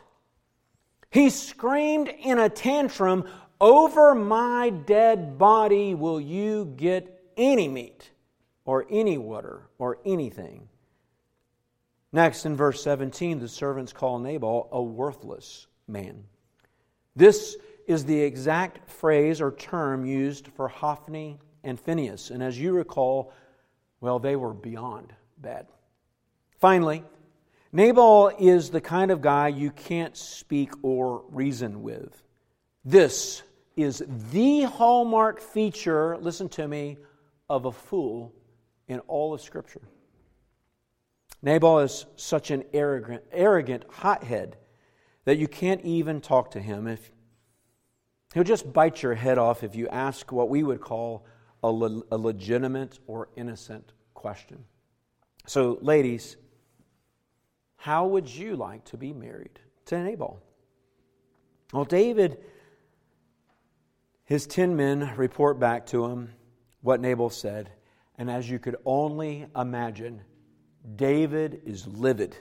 He 1.12 1.30
screamed 1.30 2.08
in 2.08 2.40
a 2.40 2.50
tantrum, 2.50 3.28
Over 3.60 4.16
my 4.16 4.70
dead 4.70 5.38
body 5.38 5.94
will 5.96 6.22
you 6.22 6.74
get 6.78 7.32
any 7.36 7.68
meat, 7.68 8.12
or 8.66 8.86
any 8.90 9.18
water, 9.18 9.64
or 9.78 9.98
anything. 10.06 10.70
Next, 12.12 12.46
in 12.46 12.56
verse 12.56 12.84
17, 12.84 13.40
the 13.40 13.48
servants 13.48 13.94
call 13.94 14.20
Nabal 14.20 14.68
a 14.72 14.82
worthless 14.82 15.68
man. 15.88 16.24
This 17.16 17.56
is 17.88 18.06
the 18.06 18.20
exact 18.20 18.90
phrase 18.90 19.42
or 19.42 19.52
term 19.52 20.06
used 20.06 20.48
for 20.56 20.68
Hophni 20.68 21.38
and 21.64 21.80
Phineas. 21.80 22.30
And 22.30 22.42
as 22.42 22.60
you 22.60 22.72
recall, 22.72 23.34
well, 24.02 24.20
they 24.20 24.36
were 24.36 24.54
beyond 24.54 25.14
bad. 25.38 25.68
Finally, 26.60 27.04
Nabal 27.72 28.32
is 28.40 28.70
the 28.70 28.82
kind 28.82 29.12
of 29.12 29.22
guy 29.22 29.50
you 29.50 29.72
can't 29.72 30.18
speak 30.18 30.72
or 30.82 31.24
reason 31.30 31.84
with. 31.84 32.24
This 32.84 33.44
is 33.76 34.04
the 34.32 34.64
hallmark 34.64 35.40
feature, 35.40 36.18
listen 36.18 36.50
to 36.50 36.68
me, 36.68 36.98
of 37.50 37.66
a 37.66 37.72
fool 37.72 38.34
in 38.88 39.00
all 39.02 39.34
of 39.34 39.42
Scripture. 39.42 39.82
Nabal 41.42 41.80
is 41.80 42.06
such 42.16 42.52
an 42.52 42.64
arrogant, 42.74 43.24
arrogant 43.32 43.86
hothead 43.90 44.58
that 45.26 45.38
you 45.38 45.48
can't 45.48 45.82
even 45.82 46.22
talk 46.22 46.52
to 46.52 46.60
him. 46.60 46.88
If 46.88 47.12
he'll 48.34 48.44
just 48.44 48.72
bite 48.74 49.02
your 49.02 49.16
head 49.16 49.38
off 49.38 49.64
if 49.64 49.76
you 49.76 49.88
ask 49.88 50.32
what 50.32 50.50
we 50.50 50.64
would 50.64 50.82
call 50.82 51.26
a, 51.64 51.70
le- 51.72 52.04
a 52.12 52.18
legitimate 52.18 53.00
or 53.08 53.30
innocent 53.36 53.94
question. 54.14 54.66
So, 55.46 55.78
ladies, 55.82 56.36
how 57.78 58.08
would 58.08 58.30
you 58.30 58.56
like 58.56 58.86
to 58.86 58.98
be 58.98 59.14
married 59.14 59.60
to 59.86 60.04
Nabal? 60.04 60.42
Well, 61.72 61.86
David, 61.86 62.38
his 64.26 64.46
ten 64.46 64.76
men 64.76 65.14
report 65.16 65.60
back 65.60 65.86
to 65.88 66.06
him 66.06 66.34
what 66.82 67.00
Nabal 67.00 67.30
said, 67.30 67.70
and 68.18 68.30
as 68.30 68.50
you 68.50 68.60
could 68.60 68.76
only 68.86 69.48
imagine, 69.56 70.22
David 70.96 71.62
is 71.66 71.88
livid. 71.88 72.36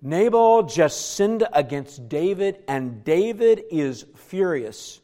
Nabal 0.00 0.64
just 0.64 1.14
sinned 1.14 1.46
against 1.52 2.08
David, 2.08 2.64
and 2.66 3.04
David 3.04 3.62
is 3.70 4.04
furious. 4.16 5.00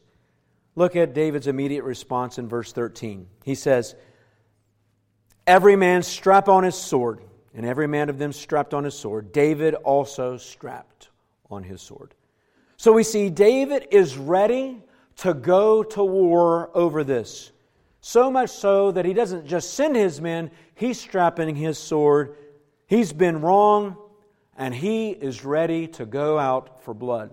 Look 0.75 0.95
at 0.95 1.13
David's 1.13 1.47
immediate 1.47 1.83
response 1.83 2.37
in 2.37 2.49
verse 2.49 2.73
13. 2.73 3.27
He 3.43 3.55
says, 3.55 3.95
Every 5.47 5.75
man 5.75 6.03
strap 6.03 6.49
on 6.49 6.63
his 6.63 6.75
sword, 6.75 7.21
and 7.55 7.65
every 7.65 7.87
man 7.87 8.09
of 8.09 8.17
them 8.17 8.33
strapped 8.33 8.73
on 8.73 8.83
his 8.83 8.93
sword. 8.93 9.31
David 9.31 9.73
also 9.73 10.37
strapped 10.37 11.09
on 11.49 11.63
his 11.63 11.81
sword. 11.81 12.13
So 12.77 12.93
we 12.93 13.03
see 13.03 13.29
David 13.29 13.87
is 13.91 14.17
ready 14.17 14.83
to 15.17 15.33
go 15.33 15.83
to 15.83 16.03
war 16.03 16.69
over 16.73 17.03
this. 17.03 17.51
So 18.01 18.31
much 18.31 18.49
so 18.49 18.91
that 18.91 19.05
he 19.05 19.13
doesn't 19.13 19.45
just 19.45 19.73
send 19.73 19.95
his 19.95 20.21
men, 20.21 20.51
he's 20.75 20.99
strapping 20.99 21.55
his 21.55 21.77
sword. 21.77 22.35
He's 22.87 23.13
been 23.13 23.41
wrong, 23.41 23.97
and 24.57 24.73
he 24.73 25.09
is 25.11 25.45
ready 25.45 25.87
to 25.89 26.05
go 26.05 26.39
out 26.39 26.83
for 26.83 26.93
blood. 26.93 27.31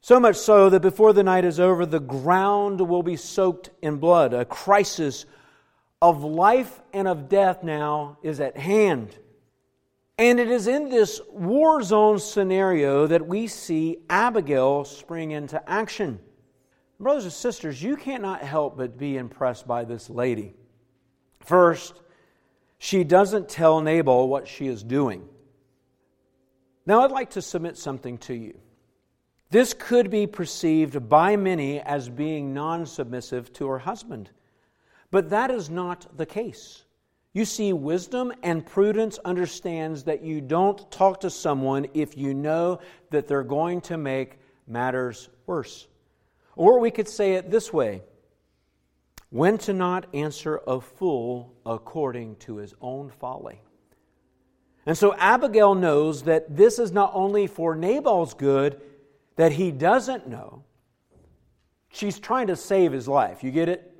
So 0.00 0.20
much 0.20 0.36
so 0.36 0.70
that 0.70 0.80
before 0.80 1.12
the 1.12 1.24
night 1.24 1.44
is 1.44 1.60
over, 1.60 1.84
the 1.84 2.00
ground 2.00 2.80
will 2.80 3.02
be 3.02 3.16
soaked 3.16 3.70
in 3.82 3.96
blood. 3.96 4.32
A 4.32 4.44
crisis 4.44 5.26
of 6.00 6.22
life 6.22 6.80
and 6.92 7.08
of 7.08 7.28
death 7.28 7.62
now 7.62 8.18
is 8.22 8.40
at 8.40 8.56
hand. 8.56 9.18
And 10.16 10.40
it 10.40 10.48
is 10.48 10.66
in 10.66 10.88
this 10.88 11.20
war 11.30 11.82
zone 11.82 12.18
scenario 12.18 13.06
that 13.06 13.26
we 13.26 13.46
see 13.48 13.98
Abigail 14.08 14.84
spring 14.84 15.32
into 15.32 15.68
action. 15.68 16.20
Brothers 17.00 17.24
and 17.24 17.32
sisters, 17.32 17.82
you 17.82 17.96
cannot 17.96 18.42
help 18.42 18.76
but 18.76 18.98
be 18.98 19.16
impressed 19.16 19.66
by 19.66 19.84
this 19.84 20.10
lady. 20.10 20.54
First, 21.40 21.94
she 22.78 23.04
doesn't 23.04 23.48
tell 23.48 23.80
Nabal 23.80 24.28
what 24.28 24.48
she 24.48 24.66
is 24.66 24.82
doing. 24.82 25.28
Now, 26.86 27.02
I'd 27.02 27.10
like 27.10 27.30
to 27.30 27.42
submit 27.42 27.76
something 27.76 28.18
to 28.18 28.34
you. 28.34 28.58
This 29.50 29.74
could 29.74 30.10
be 30.10 30.26
perceived 30.26 31.08
by 31.08 31.36
many 31.36 31.80
as 31.80 32.08
being 32.08 32.52
non 32.52 32.84
submissive 32.84 33.52
to 33.54 33.66
her 33.68 33.78
husband, 33.78 34.30
but 35.10 35.30
that 35.30 35.50
is 35.50 35.70
not 35.70 36.16
the 36.16 36.26
case. 36.26 36.84
You 37.32 37.44
see, 37.44 37.72
wisdom 37.72 38.32
and 38.42 38.66
prudence 38.66 39.18
understands 39.24 40.04
that 40.04 40.22
you 40.22 40.40
don't 40.40 40.90
talk 40.90 41.20
to 41.20 41.30
someone 41.30 41.86
if 41.94 42.16
you 42.16 42.34
know 42.34 42.80
that 43.10 43.28
they're 43.28 43.42
going 43.42 43.80
to 43.82 43.96
make 43.96 44.38
matters 44.66 45.28
worse. 45.46 45.86
Or 46.58 46.80
we 46.80 46.90
could 46.90 47.08
say 47.08 47.34
it 47.34 47.50
this 47.50 47.72
way 47.72 48.02
when 49.30 49.58
to 49.58 49.72
not 49.72 50.06
answer 50.12 50.60
a 50.66 50.80
fool 50.80 51.54
according 51.64 52.34
to 52.36 52.56
his 52.56 52.74
own 52.80 53.10
folly. 53.10 53.62
And 54.84 54.98
so 54.98 55.14
Abigail 55.14 55.74
knows 55.74 56.22
that 56.22 56.56
this 56.56 56.78
is 56.78 56.90
not 56.90 57.12
only 57.14 57.46
for 57.46 57.76
Nabal's 57.76 58.34
good 58.34 58.80
that 59.36 59.52
he 59.52 59.70
doesn't 59.70 60.26
know, 60.26 60.64
she's 61.90 62.18
trying 62.18 62.48
to 62.48 62.56
save 62.56 62.90
his 62.90 63.06
life. 63.06 63.44
You 63.44 63.52
get 63.52 63.68
it? 63.68 63.94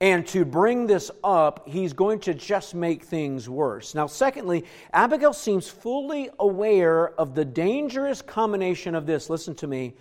And 0.00 0.26
to 0.28 0.46
bring 0.46 0.86
this 0.86 1.10
up, 1.24 1.68
he's 1.68 1.92
going 1.92 2.20
to 2.20 2.32
just 2.32 2.74
make 2.74 3.04
things 3.04 3.50
worse. 3.50 3.94
Now, 3.94 4.06
secondly, 4.06 4.64
Abigail 4.94 5.32
seems 5.34 5.68
fully 5.68 6.30
aware 6.38 7.10
of 7.20 7.34
the 7.34 7.44
dangerous 7.44 8.22
combination 8.22 8.94
of 8.94 9.06
this. 9.06 9.28
Listen 9.28 9.54
to 9.56 9.66
me 9.66 9.94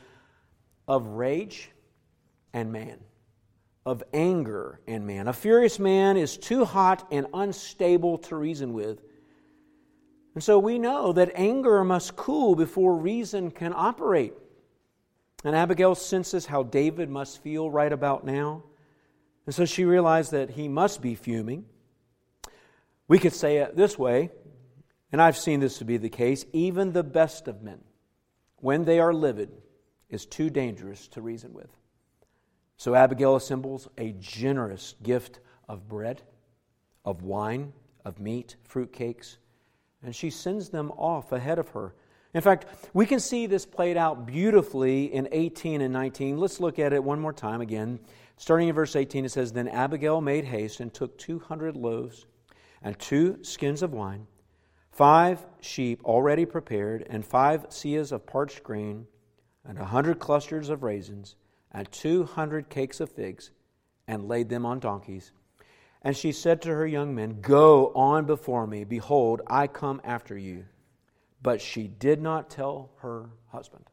of 0.87 1.07
rage 1.07 1.71
and 2.53 2.71
man, 2.71 2.99
of 3.85 4.03
anger 4.13 4.79
and 4.87 5.05
man. 5.05 5.27
A 5.27 5.33
furious 5.33 5.79
man 5.79 6.17
is 6.17 6.37
too 6.37 6.65
hot 6.65 7.07
and 7.11 7.27
unstable 7.33 8.17
to 8.19 8.35
reason 8.35 8.73
with. 8.73 9.01
And 10.33 10.43
so 10.43 10.59
we 10.59 10.79
know 10.79 11.13
that 11.13 11.31
anger 11.35 11.83
must 11.83 12.15
cool 12.15 12.55
before 12.55 12.95
reason 12.95 13.51
can 13.51 13.73
operate. 13.75 14.33
And 15.43 15.55
Abigail 15.55 15.95
senses 15.95 16.45
how 16.45 16.63
David 16.63 17.09
must 17.09 17.41
feel 17.41 17.69
right 17.69 17.91
about 17.91 18.25
now. 18.25 18.63
And 19.45 19.53
so 19.53 19.65
she 19.65 19.85
realized 19.85 20.31
that 20.31 20.49
he 20.49 20.67
must 20.67 21.01
be 21.01 21.15
fuming. 21.15 21.65
We 23.07 23.19
could 23.19 23.33
say 23.33 23.57
it 23.57 23.75
this 23.75 23.97
way, 23.97 24.31
and 25.11 25.21
I've 25.21 25.37
seen 25.37 25.59
this 25.59 25.77
to 25.77 25.85
be 25.85 25.97
the 25.97 26.09
case 26.09 26.45
even 26.51 26.93
the 26.93 27.03
best 27.03 27.47
of 27.47 27.61
men, 27.61 27.81
when 28.57 28.85
they 28.85 28.99
are 28.99 29.13
livid, 29.13 29.51
is 30.09 30.25
too 30.25 30.49
dangerous 30.49 31.07
to 31.09 31.21
reason 31.21 31.53
with. 31.53 31.69
So 32.77 32.95
Abigail 32.95 33.35
assembles 33.35 33.87
a 33.97 34.13
generous 34.19 34.95
gift 35.01 35.39
of 35.67 35.87
bread, 35.87 36.21
of 37.03 37.23
wine, 37.23 37.73
of 38.03 38.19
meat, 38.19 38.55
fruit 38.63 38.91
cakes, 38.91 39.37
and 40.03 40.15
she 40.15 40.29
sends 40.29 40.69
them 40.69 40.91
off 40.91 41.31
ahead 41.31 41.57
of 41.57 41.69
her. 41.69 41.95
In 42.33 42.41
fact, 42.41 42.65
we 42.93 43.05
can 43.05 43.19
see 43.19 43.45
this 43.45 43.65
played 43.65 43.95
out 43.95 44.25
beautifully 44.25 45.05
in 45.13 45.29
18 45.31 45.81
and 45.81 45.93
19. 45.93 46.37
Let's 46.37 46.59
look 46.59 46.79
at 46.79 46.91
it 46.91 47.03
one 47.03 47.19
more 47.19 47.33
time 47.33 47.61
again. 47.61 47.99
Starting 48.37 48.67
in 48.67 48.75
verse 48.75 48.95
18, 48.95 49.25
it 49.25 49.29
says 49.29 49.53
Then 49.53 49.69
Abigail 49.69 50.19
made 50.19 50.43
haste 50.43 50.81
and 50.81 50.93
took 50.93 51.17
200 51.17 51.77
loaves 51.77 52.25
and 52.85 52.97
two 52.99 53.39
skins 53.41 53.81
of 53.81 53.93
wine, 53.93 54.27
five 54.91 55.43
sheep 55.59 56.03
already 56.05 56.45
prepared, 56.45 57.05
and 57.09 57.25
five 57.25 57.67
seahs 57.69 58.11
of 58.11 58.27
parched 58.27 58.63
grain, 58.63 59.07
and 59.67 59.77
a 59.77 59.85
hundred 59.85 60.19
clusters 60.19 60.69
of 60.69 60.83
raisins 60.83 61.35
and 61.71 61.91
two 61.91 62.23
hundred 62.23 62.69
cakes 62.69 62.99
of 62.99 63.11
figs, 63.11 63.51
and 64.07 64.27
laid 64.27 64.49
them 64.49 64.65
on 64.65 64.79
donkeys. 64.79 65.31
And 66.01 66.15
she 66.15 66.31
said 66.31 66.61
to 66.61 66.69
her 66.69 66.85
young 66.85 67.15
men, 67.15 67.41
Go 67.41 67.91
on 67.95 68.25
before 68.25 68.67
me. 68.67 68.83
Behold, 68.83 69.41
I 69.47 69.67
come 69.67 69.99
after 70.03 70.37
you. 70.37 70.65
But 71.41 71.61
she 71.61 71.87
did 71.87 72.21
not 72.21 72.49
tell 72.49 72.91
her 72.99 73.29
husband, 73.47 73.85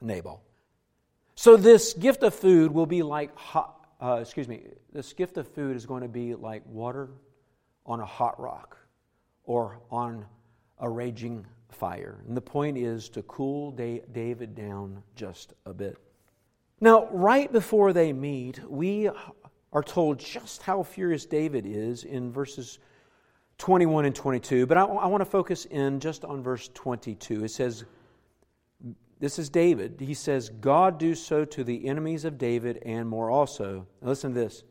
Nabal. 0.00 0.42
So 1.34 1.56
this 1.56 1.92
gift 1.94 2.22
of 2.22 2.34
food 2.34 2.72
will 2.72 2.86
be 2.86 3.02
like 3.02 3.36
hot, 3.36 3.86
uh, 4.00 4.18
excuse 4.20 4.48
me, 4.48 4.62
this 4.92 5.12
gift 5.12 5.36
of 5.36 5.48
food 5.48 5.76
is 5.76 5.84
going 5.84 6.02
to 6.02 6.08
be 6.08 6.34
like 6.34 6.62
water 6.66 7.10
on 7.84 8.00
a 8.00 8.06
hot 8.06 8.40
rock 8.40 8.76
or 9.44 9.80
on 9.90 10.24
a 10.82 10.90
raging 10.90 11.46
fire. 11.70 12.18
And 12.28 12.36
the 12.36 12.42
point 12.42 12.76
is 12.76 13.08
to 13.10 13.22
cool 13.22 13.70
David 13.70 14.54
down 14.54 15.02
just 15.16 15.54
a 15.64 15.72
bit. 15.72 15.96
Now, 16.80 17.08
right 17.12 17.50
before 17.50 17.92
they 17.92 18.12
meet, 18.12 18.60
we 18.68 19.08
are 19.72 19.82
told 19.82 20.18
just 20.18 20.62
how 20.62 20.82
furious 20.82 21.24
David 21.24 21.64
is 21.64 22.04
in 22.04 22.32
verses 22.32 22.80
21 23.58 24.04
and 24.06 24.14
22, 24.14 24.66
but 24.66 24.76
I, 24.76 24.82
I 24.82 25.06
want 25.06 25.20
to 25.20 25.30
focus 25.30 25.66
in 25.66 26.00
just 26.00 26.24
on 26.24 26.42
verse 26.42 26.68
22. 26.74 27.44
It 27.44 27.50
says, 27.50 27.84
This 29.20 29.38
is 29.38 29.48
David. 29.48 30.00
He 30.00 30.14
says, 30.14 30.48
God 30.48 30.98
do 30.98 31.14
so 31.14 31.44
to 31.44 31.62
the 31.62 31.86
enemies 31.86 32.24
of 32.24 32.38
David 32.38 32.82
and 32.84 33.08
more 33.08 33.30
also. 33.30 33.86
Now 34.00 34.08
listen 34.08 34.34
to 34.34 34.40
this. 34.40 34.64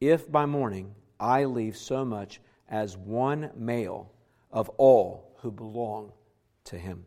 If 0.00 0.30
by 0.30 0.46
morning 0.46 0.94
I 1.18 1.44
leave 1.44 1.76
so 1.76 2.04
much 2.04 2.40
as 2.68 2.96
one 2.96 3.50
male 3.56 4.12
of 4.52 4.68
all 4.70 5.31
who 5.42 5.50
belong 5.50 6.12
to 6.64 6.78
him. 6.78 7.04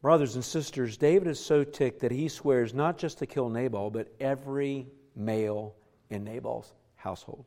Brothers 0.00 0.36
and 0.36 0.44
sisters, 0.44 0.96
David 0.96 1.26
is 1.26 1.40
so 1.44 1.64
ticked 1.64 2.00
that 2.00 2.12
he 2.12 2.28
swears 2.28 2.72
not 2.72 2.96
just 2.96 3.18
to 3.18 3.26
kill 3.26 3.48
Nabal, 3.48 3.90
but 3.90 4.14
every 4.20 4.86
male 5.16 5.74
in 6.08 6.22
Nabal's 6.22 6.72
household. 6.94 7.44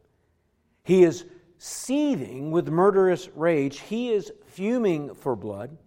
He 0.83 1.03
is 1.03 1.25
seething 1.57 2.51
with 2.51 2.67
murderous 2.67 3.29
rage. 3.29 3.79
He 3.79 4.11
is 4.11 4.31
fuming 4.47 5.13
for 5.13 5.35
blood. 5.35 5.77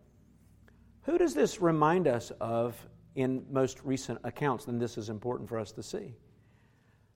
Who 1.02 1.18
does 1.18 1.34
this 1.34 1.60
remind 1.60 2.08
us 2.08 2.32
of 2.40 2.74
in 3.14 3.44
most 3.50 3.84
recent 3.84 4.20
accounts? 4.24 4.66
And 4.66 4.80
this 4.80 4.96
is 4.96 5.10
important 5.10 5.50
for 5.50 5.58
us 5.58 5.72
to 5.72 5.82
see. 5.82 6.14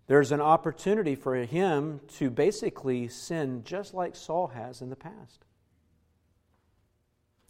There's 0.09 0.33
an 0.33 0.43
opportunity 0.43 1.15
for 1.15 1.37
him 1.37 2.01
to 2.17 2.29
basically 2.31 3.09
sin 3.09 3.63
just 3.65 3.95
like 3.95 4.15
Saul 4.15 4.49
has 4.49 4.83
in 4.83 4.91
the 4.91 4.97
past. 4.97 5.45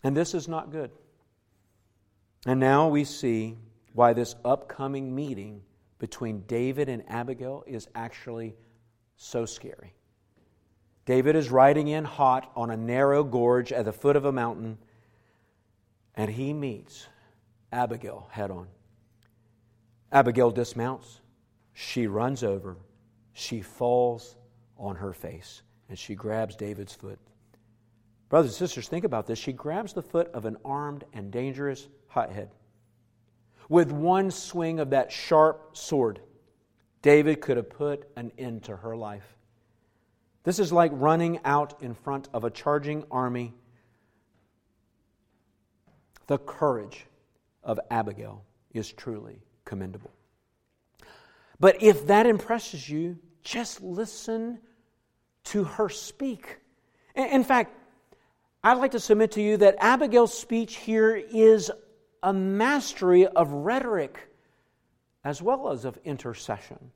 And 0.02 0.16
this 0.16 0.34
is 0.34 0.48
not 0.48 0.70
good. 0.70 0.90
And 2.46 2.61
now 2.61 2.88
we 2.88 3.04
see 3.04 3.56
why 3.92 4.12
this 4.12 4.34
upcoming 4.44 5.14
meeting 5.14 5.62
between 5.98 6.42
David 6.42 6.88
and 6.88 7.02
Abigail 7.08 7.64
is 7.66 7.88
actually 7.94 8.54
so 9.16 9.44
scary. 9.44 9.94
David 11.04 11.34
is 11.37 11.50
riding 11.50 11.88
in 11.88 12.04
hot 12.04 12.52
on 12.54 12.70
a 12.70 12.76
narrow 12.76 13.24
gorge 13.24 13.72
at 13.72 13.84
the 13.84 13.92
foot 13.92 14.14
of 14.14 14.24
a 14.24 14.32
mountain, 14.32 14.78
and 16.14 16.30
he 16.30 16.52
meets 16.52 17.06
Abigail 17.72 18.28
head 18.30 18.50
on. 18.50 18.68
Abigail 20.12 20.50
dismounts. 20.50 21.20
She 21.72 22.06
runs 22.06 22.42
over. 22.42 22.76
She 23.32 23.62
falls 23.62 24.37
on 24.76 24.96
her 24.96 25.12
face, 25.12 25.62
and 25.88 25.98
she 25.98 26.14
grabs 26.14 26.56
David's 26.56 26.94
foot. 26.94 27.18
Brothers 28.28 28.50
and 28.50 28.56
sisters, 28.58 28.88
think 28.88 29.04
about 29.04 29.26
this. 29.26 29.38
She 29.38 29.52
grabs 29.52 29.92
the 29.92 30.02
foot 30.02 30.28
of 30.34 30.44
an 30.44 30.56
armed 30.64 31.04
and 31.12 31.30
dangerous 31.30 31.88
hothead. 32.08 32.50
With 33.68 33.90
one 33.90 34.30
swing 34.30 34.80
of 34.80 34.90
that 34.90 35.10
sharp 35.12 35.76
sword, 35.76 36.20
David 37.02 37.40
could 37.40 37.56
have 37.56 37.70
put 37.70 38.08
an 38.16 38.32
end 38.38 38.64
to 38.64 38.76
her 38.76 38.96
life. 38.96 39.36
This 40.44 40.58
is 40.58 40.72
like 40.72 40.90
running 40.94 41.40
out 41.44 41.82
in 41.82 41.94
front 41.94 42.28
of 42.32 42.44
a 42.44 42.50
charging 42.50 43.04
army. 43.10 43.54
The 46.26 46.38
courage 46.38 47.06
of 47.62 47.80
Abigail 47.90 48.44
is 48.72 48.92
truly 48.92 49.42
commendable. 49.64 50.10
But 51.60 51.82
if 51.82 52.06
that 52.06 52.26
impresses 52.26 52.88
you, 52.88 53.18
just 53.42 53.82
listen 53.82 54.58
to 55.44 55.64
her 55.64 55.88
speak. 55.88 56.58
In 57.14 57.44
fact, 57.44 57.74
I'd 58.68 58.76
like 58.76 58.90
to 58.90 59.00
submit 59.00 59.31
to 59.33 59.40
you 59.40 59.57
that 59.57 59.76
Abigail's 59.78 60.38
speech 60.38 60.76
here 60.76 61.16
is 61.16 61.72
a 62.22 62.35
mastery 62.35 63.26
of 63.26 63.50
rhetoric 63.50 64.18
as 65.24 65.40
well 65.40 65.70
as 65.70 65.87
of 65.87 65.98
intercession. 66.04 66.90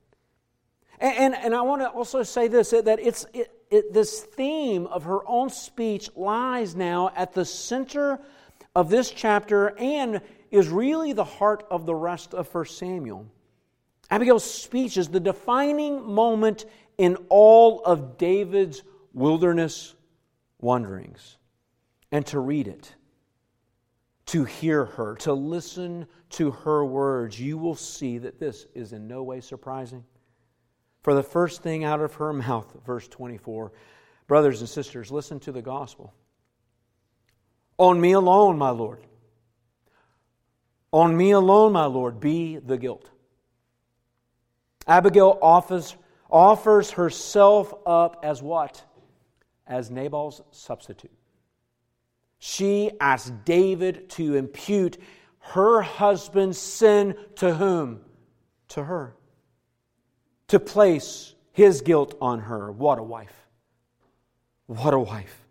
And, 0.99 1.17
and, 1.17 1.33
and 1.33 1.55
I 1.55 1.63
want 1.63 1.81
to 1.81 1.89
also 1.89 2.21
say 2.21 2.47
this 2.47 2.69
that 2.69 2.99
it's, 2.99 3.25
it, 3.33 3.51
it, 3.71 3.91
this 3.91 4.21
theme 4.21 4.85
of 4.85 5.05
her 5.05 5.27
own 5.27 5.49
speech 5.49 6.11
lies 6.15 6.75
now 6.75 7.09
at 7.15 7.33
the 7.33 7.43
center 7.43 8.19
of 8.75 8.91
this 8.91 9.09
chapter 9.09 9.75
and 9.79 10.21
is 10.51 10.69
really 10.69 11.13
the 11.13 11.23
heart 11.23 11.65
of 11.71 11.87
the 11.87 11.95
rest 11.95 12.35
of 12.35 12.53
1 12.53 12.67
Samuel. 12.67 13.25
Abigail's 14.11 14.43
speech 14.43 14.95
is 14.95 15.09
the 15.09 15.19
defining 15.19 16.05
moment 16.05 16.65
in 16.99 17.15
all 17.29 17.81
of 17.83 18.19
David's 18.19 18.83
wilderness 19.11 19.95
wanderings. 20.61 21.37
And 22.13 22.23
to 22.27 22.39
read 22.39 22.67
it, 22.67 22.93
to 24.27 24.43
hear 24.43 24.85
her, 24.85 25.15
to 25.21 25.33
listen 25.33 26.05
to 26.29 26.51
her 26.51 26.85
words, 26.85 27.39
you 27.39 27.57
will 27.57 27.73
see 27.73 28.19
that 28.19 28.39
this 28.39 28.67
is 28.75 28.93
in 28.93 29.07
no 29.07 29.23
way 29.23 29.41
surprising. 29.41 30.03
For 31.01 31.15
the 31.15 31.23
first 31.23 31.63
thing 31.63 31.83
out 31.83 32.01
of 32.01 32.13
her 32.13 32.31
mouth, 32.31 32.71
verse 32.85 33.07
24, 33.07 33.71
brothers 34.27 34.59
and 34.59 34.69
sisters, 34.69 35.11
listen 35.11 35.39
to 35.39 35.51
the 35.51 35.63
gospel. 35.63 36.13
On 37.79 37.99
me 37.99 38.11
alone, 38.11 38.59
my 38.59 38.69
Lord. 38.69 39.01
On 40.91 41.17
me 41.17 41.31
alone, 41.31 41.71
my 41.71 41.85
Lord, 41.85 42.19
be 42.19 42.57
the 42.57 42.77
guilt. 42.77 43.09
Abigail 44.85 45.39
offers, 45.41 45.95
offers 46.29 46.91
herself 46.91 47.73
up 47.87 48.19
as 48.21 48.39
what? 48.39 48.83
As 49.65 49.89
Nabal's 49.89 50.43
substitute. 50.51 51.09
She 52.45 52.91
asked 52.99 53.45
David 53.45 54.09
to 54.11 54.35
impute 54.35 54.97
her 55.39 55.81
husband's 55.81 56.57
sin 56.57 57.15
to 57.37 57.53
whom? 57.55 58.01
To 58.67 58.83
her. 58.83 59.15
To 60.49 60.59
place 60.59 61.35
his 61.53 61.79
guilt 61.79 62.17
on 62.19 62.41
her. 62.41 62.69
What 62.69 62.99
a 62.99 63.03
wife. 63.03 63.47
What 64.65 64.93
a 64.93 64.99
wife. 64.99 65.47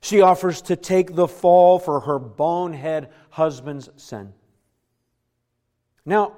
She 0.00 0.20
offers 0.20 0.62
to 0.62 0.74
take 0.74 1.14
the 1.14 1.28
fall 1.28 1.78
for 1.78 2.00
her 2.00 2.18
bonehead 2.18 3.10
husband's 3.30 3.88
sin. 3.96 4.32
Now, 6.04 6.32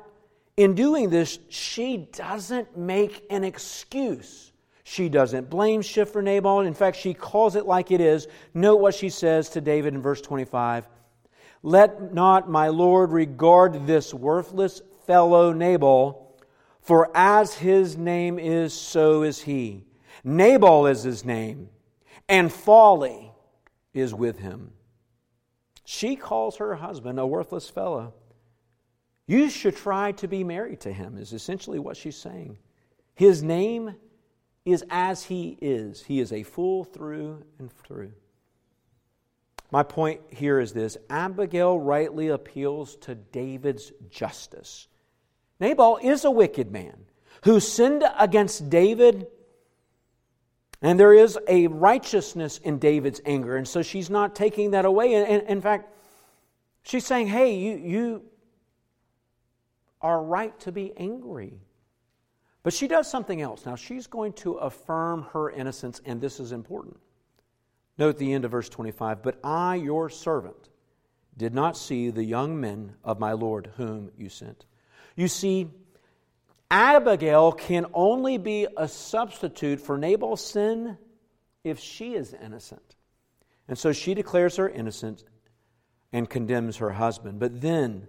in 0.58 0.74
doing 0.74 1.08
this, 1.08 1.38
she 1.48 1.96
doesn't 2.12 2.76
make 2.76 3.24
an 3.30 3.42
excuse. 3.42 4.52
She 4.88 5.08
doesn't 5.08 5.50
blame 5.50 5.82
shift 5.82 6.12
for 6.12 6.22
Nabal. 6.22 6.60
In 6.60 6.72
fact, 6.72 6.96
she 6.96 7.12
calls 7.12 7.56
it 7.56 7.66
like 7.66 7.90
it 7.90 8.00
is. 8.00 8.28
Note 8.54 8.76
what 8.76 8.94
she 8.94 9.08
says 9.08 9.48
to 9.50 9.60
David 9.60 9.94
in 9.94 10.00
verse 10.00 10.20
25 10.20 10.86
Let 11.64 12.14
not 12.14 12.48
my 12.48 12.68
Lord 12.68 13.10
regard 13.10 13.88
this 13.88 14.14
worthless 14.14 14.80
fellow 15.04 15.52
Nabal, 15.52 16.38
for 16.80 17.10
as 17.16 17.52
his 17.52 17.96
name 17.96 18.38
is, 18.38 18.72
so 18.72 19.24
is 19.24 19.40
he. 19.40 19.82
Nabal 20.22 20.86
is 20.86 21.02
his 21.02 21.24
name, 21.24 21.68
and 22.28 22.52
folly 22.52 23.32
is 23.92 24.14
with 24.14 24.38
him. 24.38 24.70
She 25.84 26.14
calls 26.14 26.58
her 26.58 26.76
husband 26.76 27.18
a 27.18 27.26
worthless 27.26 27.68
fellow. 27.68 28.14
You 29.26 29.50
should 29.50 29.74
try 29.74 30.12
to 30.12 30.28
be 30.28 30.44
married 30.44 30.82
to 30.82 30.92
him, 30.92 31.18
is 31.18 31.32
essentially 31.32 31.80
what 31.80 31.96
she's 31.96 32.16
saying. 32.16 32.58
His 33.16 33.42
name 33.42 33.96
is 34.66 34.84
as 34.90 35.24
he 35.24 35.56
is. 35.62 36.02
He 36.02 36.20
is 36.20 36.32
a 36.32 36.42
fool 36.42 36.84
through 36.84 37.44
and 37.58 37.72
through. 37.72 38.12
My 39.70 39.82
point 39.82 40.20
here 40.30 40.60
is 40.60 40.72
this 40.72 40.96
Abigail 41.08 41.78
rightly 41.78 42.28
appeals 42.28 42.96
to 42.96 43.14
David's 43.14 43.92
justice. 44.10 44.88
Nabal 45.60 45.98
is 46.02 46.24
a 46.24 46.30
wicked 46.30 46.70
man 46.70 46.96
who 47.44 47.60
sinned 47.60 48.04
against 48.18 48.68
David, 48.68 49.26
and 50.82 50.98
there 50.98 51.14
is 51.14 51.38
a 51.48 51.68
righteousness 51.68 52.58
in 52.58 52.78
David's 52.78 53.20
anger, 53.24 53.56
and 53.56 53.66
so 53.66 53.82
she's 53.82 54.10
not 54.10 54.34
taking 54.34 54.72
that 54.72 54.84
away. 54.84 55.14
And, 55.14 55.42
in 55.44 55.60
fact, 55.60 55.88
she's 56.82 57.06
saying, 57.06 57.28
hey, 57.28 57.56
you, 57.56 57.76
you 57.76 58.22
are 60.00 60.22
right 60.22 60.58
to 60.60 60.72
be 60.72 60.92
angry. 60.96 61.60
But 62.66 62.74
she 62.74 62.88
does 62.88 63.08
something 63.08 63.40
else. 63.40 63.64
Now, 63.64 63.76
she's 63.76 64.08
going 64.08 64.32
to 64.32 64.54
affirm 64.54 65.28
her 65.32 65.48
innocence, 65.48 66.00
and 66.04 66.20
this 66.20 66.40
is 66.40 66.50
important. 66.50 66.96
Note 67.96 68.18
the 68.18 68.32
end 68.32 68.44
of 68.44 68.50
verse 68.50 68.68
25 68.68 69.22
But 69.22 69.38
I, 69.44 69.76
your 69.76 70.10
servant, 70.10 70.68
did 71.36 71.54
not 71.54 71.76
see 71.76 72.10
the 72.10 72.24
young 72.24 72.60
men 72.60 72.96
of 73.04 73.20
my 73.20 73.34
Lord 73.34 73.70
whom 73.76 74.10
you 74.18 74.28
sent. 74.28 74.66
You 75.14 75.28
see, 75.28 75.68
Abigail 76.68 77.52
can 77.52 77.86
only 77.94 78.36
be 78.36 78.66
a 78.76 78.88
substitute 78.88 79.78
for 79.78 79.96
Nabal's 79.96 80.44
sin 80.44 80.98
if 81.62 81.78
she 81.78 82.14
is 82.14 82.34
innocent. 82.34 82.96
And 83.68 83.78
so 83.78 83.92
she 83.92 84.12
declares 84.12 84.56
her 84.56 84.68
innocent 84.68 85.22
and 86.12 86.28
condemns 86.28 86.78
her 86.78 86.90
husband. 86.90 87.38
But 87.38 87.60
then 87.60 88.08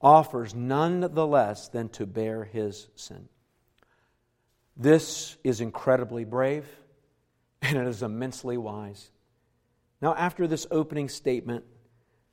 offers 0.00 0.54
none 0.54 1.00
the 1.00 1.26
less 1.26 1.66
than 1.66 1.88
to 1.88 2.06
bear 2.06 2.44
his 2.44 2.90
sin. 2.94 3.28
This 4.78 5.36
is 5.42 5.60
incredibly 5.60 6.24
brave 6.24 6.64
and 7.60 7.76
it 7.76 7.86
is 7.88 8.02
immensely 8.02 8.56
wise. 8.56 9.10
Now, 10.00 10.14
after 10.14 10.46
this 10.46 10.66
opening 10.70 11.08
statement, 11.08 11.64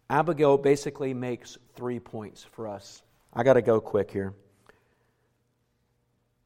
Abigail 0.09 0.59
basically 0.59 1.15
makes 1.15 1.57
three 1.75 1.99
points 1.99 2.43
for 2.43 2.67
us. 2.67 3.01
I 3.33 3.43
got 3.43 3.53
to 3.53 3.63
go 3.63 3.81
quick 3.81 4.11
here. 4.11 4.35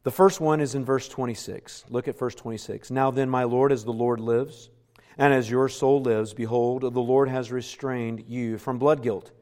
The 0.03 0.12
first 0.12 0.39
one 0.39 0.62
is 0.62 0.75
in 0.75 0.85
verse 0.85 1.09
26. 1.09 1.83
Look 1.89 2.07
at 2.07 2.17
verse 2.17 2.33
26. 2.35 2.89
Now 2.89 3.12
then, 3.12 3.29
my 3.29 3.43
Lord, 3.43 3.73
as 3.73 3.83
the 3.83 3.91
Lord 3.91 4.21
lives, 4.21 4.69
and 5.17 5.33
as 5.33 5.52
your 5.52 5.67
soul 5.67 6.02
lives, 6.02 6.33
behold, 6.33 6.81
the 6.81 7.02
Lord 7.02 7.27
has 7.27 7.52
restrained 7.52 8.23
you 8.25 8.58
from 8.58 8.79
blood 8.79 9.04
guilt 9.04 9.33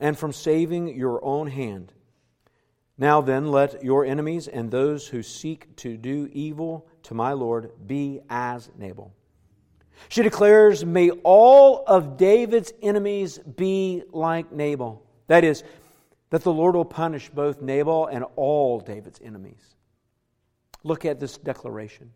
and 0.00 0.18
from 0.18 0.32
saving 0.32 0.88
your 0.88 1.24
own 1.24 1.46
hand. 1.46 1.92
Now 2.96 3.20
then, 3.20 3.48
let 3.48 3.82
your 3.82 4.04
enemies 4.04 4.46
and 4.46 4.70
those 4.70 5.08
who 5.08 5.22
seek 5.22 5.74
to 5.76 5.96
do 5.96 6.28
evil 6.32 6.86
to 7.04 7.14
my 7.14 7.32
Lord 7.32 7.72
be 7.86 8.20
as 8.30 8.70
Nabal. 8.78 9.12
She 10.08 10.22
declares, 10.22 10.84
May 10.84 11.10
all 11.10 11.84
of 11.86 12.16
David's 12.16 12.72
enemies 12.82 13.38
be 13.38 14.02
like 14.12 14.52
Nabal. 14.52 15.02
That 15.26 15.44
is, 15.44 15.64
that 16.30 16.42
the 16.42 16.52
Lord 16.52 16.76
will 16.76 16.84
punish 16.84 17.28
both 17.30 17.60
Nabal 17.60 18.06
and 18.06 18.24
all 18.36 18.80
David's 18.80 19.20
enemies. 19.22 19.74
Look 20.82 21.04
at 21.04 21.18
this 21.18 21.36
declaration. 21.38 22.12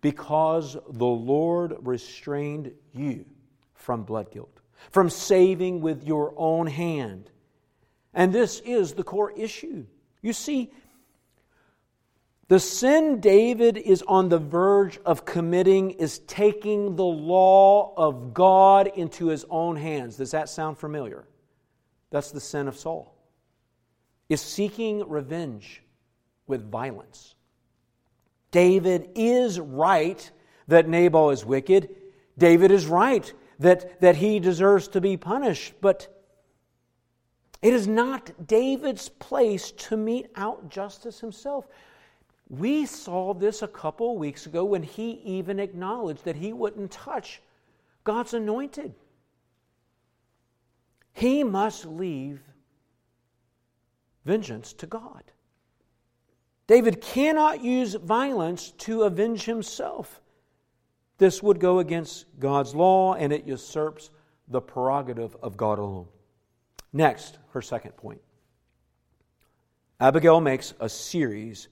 Because 0.00 0.76
the 0.90 1.04
Lord 1.04 1.74
restrained 1.80 2.72
you 2.92 3.26
from 3.74 4.04
blood 4.04 4.30
guilt 4.30 4.60
from 4.90 5.10
saving 5.10 5.80
with 5.80 6.04
your 6.04 6.32
own 6.36 6.66
hand. 6.66 7.30
And 8.16 8.32
this 8.32 8.60
is 8.64 8.94
the 8.94 9.04
core 9.04 9.30
issue. 9.30 9.86
You 10.22 10.32
see, 10.32 10.72
The 12.48 12.60
sin 12.60 13.18
David 13.20 13.76
is 13.76 14.02
on 14.06 14.28
the 14.28 14.38
verge 14.38 14.98
of 15.04 15.24
committing 15.24 15.92
is 15.92 16.20
taking 16.20 16.94
the 16.94 17.04
law 17.04 17.92
of 17.96 18.34
God 18.34 18.86
into 18.94 19.26
his 19.26 19.44
own 19.50 19.74
hands. 19.74 20.16
Does 20.16 20.30
that 20.30 20.48
sound 20.48 20.78
familiar? 20.78 21.24
That's 22.10 22.30
the 22.30 22.40
sin 22.40 22.68
of 22.68 22.76
Saul. 22.78 23.12
Is 24.28 24.40
seeking 24.40 25.08
revenge 25.08 25.82
with 26.46 26.70
violence. 26.70 27.34
David 28.52 29.10
is 29.16 29.58
right 29.58 30.30
that 30.68 30.88
Nabal 30.88 31.30
is 31.30 31.44
wicked. 31.44 31.94
David 32.38 32.70
is 32.70 32.86
right 32.86 33.32
that, 33.58 34.00
that 34.00 34.16
he 34.16 34.38
deserves 34.38 34.86
to 34.88 35.00
be 35.00 35.16
punished, 35.16 35.74
but 35.80 36.15
it 37.66 37.72
is 37.72 37.88
not 37.88 38.46
David's 38.46 39.08
place 39.08 39.72
to 39.72 39.96
mete 39.96 40.28
out 40.36 40.70
justice 40.70 41.18
himself. 41.18 41.66
We 42.48 42.86
saw 42.86 43.34
this 43.34 43.60
a 43.60 43.66
couple 43.66 44.16
weeks 44.16 44.46
ago 44.46 44.64
when 44.64 44.84
he 44.84 45.20
even 45.24 45.58
acknowledged 45.58 46.24
that 46.26 46.36
he 46.36 46.52
wouldn't 46.52 46.92
touch 46.92 47.42
God's 48.04 48.34
anointed. 48.34 48.94
He 51.12 51.42
must 51.42 51.86
leave 51.86 52.40
vengeance 54.24 54.72
to 54.74 54.86
God. 54.86 55.24
David 56.68 57.00
cannot 57.00 57.64
use 57.64 57.94
violence 57.94 58.70
to 58.78 59.02
avenge 59.02 59.42
himself. 59.42 60.20
This 61.18 61.42
would 61.42 61.58
go 61.58 61.80
against 61.80 62.26
God's 62.38 62.76
law 62.76 63.14
and 63.14 63.32
it 63.32 63.44
usurps 63.44 64.10
the 64.46 64.60
prerogative 64.60 65.36
of 65.42 65.56
God 65.56 65.80
alone. 65.80 66.06
Next, 66.92 67.38
her 67.56 67.62
second 67.62 67.96
point. 67.96 68.20
Abigail 69.98 70.42
makes 70.42 70.74
a 70.78 70.90
series 70.90 71.68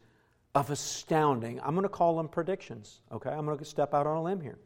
of 0.54 0.70
astounding, 0.70 1.60
I'm 1.62 1.74
going 1.74 1.82
to 1.82 1.90
call 1.90 2.16
them 2.16 2.28
predictions, 2.28 3.00
okay? 3.12 3.28
I'm 3.28 3.44
going 3.44 3.58
to 3.58 3.64
step 3.64 3.92
out 3.92 4.06
on 4.06 4.16
a 4.16 4.22
limb 4.22 4.40
here. 4.40 4.58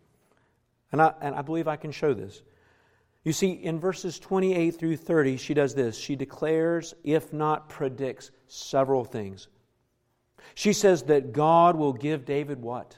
And 0.93 1.03
I, 1.03 1.13
and 1.21 1.35
I 1.35 1.43
believe 1.43 1.67
I 1.67 1.77
can 1.77 1.91
show 1.91 2.15
this. 2.15 2.43
You 3.25 3.33
see, 3.33 3.51
in 3.51 3.81
verses 3.81 4.19
28 4.21 4.71
through 4.79 4.97
30, 4.97 5.37
she 5.39 5.55
does 5.55 5.75
this. 5.75 5.99
She 5.99 6.15
declares, 6.15 6.95
if 7.03 7.33
not 7.33 7.69
predicts, 7.69 8.31
several 8.47 9.05
things. 9.05 9.49
She 10.55 10.73
says 10.73 11.03
that 11.05 11.33
God 11.33 11.75
will 11.75 11.93
give 11.93 12.25
David 12.25 12.63
what? 12.63 12.97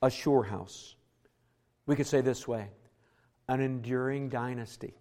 A 0.00 0.10
sure 0.10 0.44
house. 0.44 0.96
We 1.86 1.94
could 1.94 2.06
say 2.06 2.22
this 2.22 2.48
way 2.48 2.70
an 3.48 3.60
enduring 3.60 4.30
dynasty. 4.30 4.94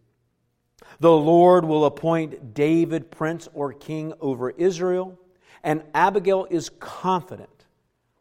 The 1.00 1.12
Lord 1.12 1.66
will 1.66 1.86
appoint 1.86 2.54
David 2.54 3.12
prince 3.12 3.48
or 3.54 3.74
king 3.74 4.14
over 4.20 4.52
Israel, 4.52 5.20
and 5.64 5.84
Abigail 5.94 6.48
is 6.50 6.70
confident 6.80 7.66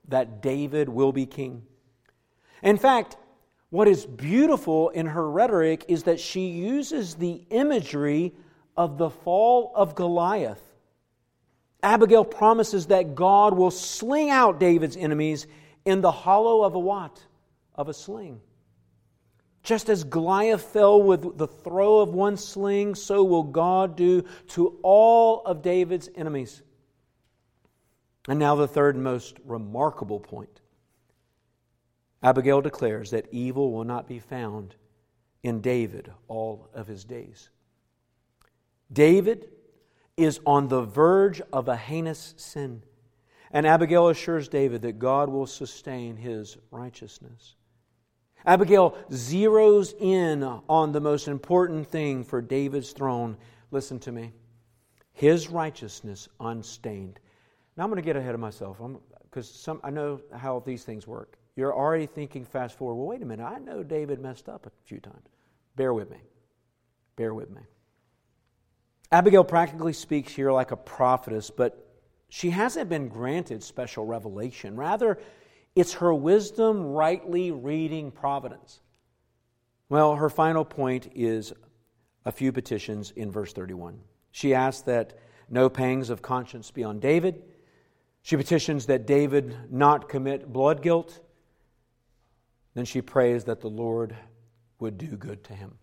that 0.09 0.43
David 0.43 0.89
will 0.89 1.13
be 1.13 1.27
king. 1.27 1.63
In 2.63 2.77
fact, 2.77 3.17
what 3.71 3.89
is 3.89 4.05
beautiful 4.05 4.91
in 4.91 5.07
her 5.07 5.31
rhetoric 5.31 5.87
is 5.89 6.03
that 6.05 6.21
she 6.21 6.49
uses 6.49 7.15
the 7.15 7.43
imagery 7.51 8.35
of 8.77 8.99
the 8.99 9.11
fall 9.11 9.73
of 9.75 9.95
Goliath. 9.95 10.63
Abigail 11.83 12.25
promises 12.25 12.87
that 12.87 13.15
God 13.15 13.55
will 13.55 13.71
sling 13.71 14.31
out 14.31 14.61
David's 14.61 14.97
enemies 14.97 15.47
in 15.85 16.01
the 16.01 16.13
hollow 16.13 16.63
of 16.63 16.75
a 16.75 16.79
what? 16.79 17.21
Of 17.75 17.89
a 17.89 17.95
sling. 17.95 18.41
Just 19.63 19.89
as 19.89 20.03
Goliath 20.03 20.63
fell 20.63 21.01
with 21.01 21.39
the 21.39 21.47
throw 21.47 22.01
of 22.01 22.15
one 22.15 22.37
sling, 22.37 22.95
so 22.95 23.23
will 23.23 23.45
God 23.45 23.97
do 23.97 24.25
to 24.49 24.79
all 24.83 25.43
of 25.45 25.63
David's 25.63 26.09
enemies. 26.17 26.63
And 28.29 28.39
now, 28.39 28.55
the 28.55 28.69
third 28.69 28.97
most 28.97 29.39
remarkable 29.45 30.21
point. 30.21 30.61
Abigail 32.23 32.61
declares 32.61 33.11
that 33.11 33.27
evil 33.33 33.73
will 33.73 33.85
not 33.85 34.07
be 34.07 34.21
found 34.21 34.77
in 35.43 35.61
David 35.61 36.13
all 36.29 36.69
of 36.73 36.87
his 36.87 37.05
days. 37.05 37.51
David 38.93 39.49
is 40.17 40.41
on 40.47 40.69
the 40.69 40.83
verge 40.83 41.41
of 41.53 41.69
a 41.69 41.77
heinous 41.77 42.35
sin, 42.37 42.83
and 43.51 43.67
Abigail 43.67 44.09
assures 44.09 44.49
David 44.49 44.83
that 44.83 44.99
God 44.99 45.29
will 45.29 45.47
sustain 45.47 46.17
his 46.17 46.59
righteousness. 46.71 47.57
Abigail 48.45 48.97
zeroes 49.11 49.95
in 50.01 50.43
on 50.43 50.93
the 50.93 51.01
most 51.01 51.29
important 51.29 51.89
thing 51.89 52.25
for 52.25 52.41
David's 52.43 52.93
throne. 52.93 53.37
Listen 53.71 53.99
to 54.01 54.13
me 54.13 54.33
his 55.13 55.49
righteousness 55.49 56.29
unstained. 56.41 57.21
Now 57.77 57.85
I'm 57.85 57.91
going 57.91 58.03
to 58.03 58.07
get 58.07 58.17
ahead 58.17 58.35
of 58.35 58.41
myself 58.41 58.81
because 59.25 59.69
I 59.83 59.91
know 59.91 60.21
how 60.35 60.61
these 60.61 60.85
things 60.85 61.07
work. 61.07 61.37
You're 61.55 61.75
already 61.75 62.07
thinking 62.07 62.45
fast 62.45 62.77
forward. 62.77 62.95
Well, 62.95 63.07
wait 63.07 63.23
a 63.23 63.27
minute. 63.27 63.45
I 63.45 63.59
know 63.59 63.83
David 63.83 64.21
messed 64.21 64.49
up 64.49 64.67
a 64.67 64.71
few 64.85 65.01
times. 65.01 65.29
Bear 65.77 65.93
with 65.93 66.11
me. 66.11 66.19
Bear 67.17 67.35
with 67.35 67.51
me. 67.51 67.61
Abigail 69.11 69.45
practically 69.45 69.93
speaks 69.93 70.33
here 70.33 70.51
like 70.51 70.71
a 70.71 70.77
prophetess, 70.77 71.51
but 71.51 71.87
she 72.31 72.49
hasn't 72.49 72.89
been 72.89 73.09
granted 73.09 73.63
special 73.63 74.07
revelation. 74.07 74.75
Rather, 74.77 75.19
it's 75.75 75.95
her 75.95 76.13
wisdom 76.13 76.83
rightly 76.83 77.51
reading 77.51 78.11
providence. 78.11 78.81
Well, 79.89 80.17
her 80.17 80.31
final 80.31 80.65
point 80.65 81.11
is 81.15 81.53
a 82.25 82.33
few 82.33 82.53
petitions 82.53 83.11
in 83.11 83.31
verse 83.31 83.53
31. 83.53 83.99
She 84.31 84.55
asks 84.55 84.83
that 84.83 85.19
no 85.49 85.69
pangs 85.69 86.11
of 86.11 86.23
conscience 86.23 86.71
be 86.71 86.85
on 86.85 87.01
David. 87.01 87.43
She 88.23 88.37
petitions 88.37 88.87
that 88.87 89.07
David 89.07 89.55
not 89.71 90.09
commit 90.09 90.53
blood 90.53 90.83
guilt. 90.83 91.21
Then 92.75 92.85
she 92.85 93.03
prays 93.03 93.45
that 93.45 93.61
the 93.61 93.69
Lord 93.69 94.17
would 94.79 94.97
do 94.97 95.09
good 95.09 95.45
to 95.45 95.55
him. 95.55 95.79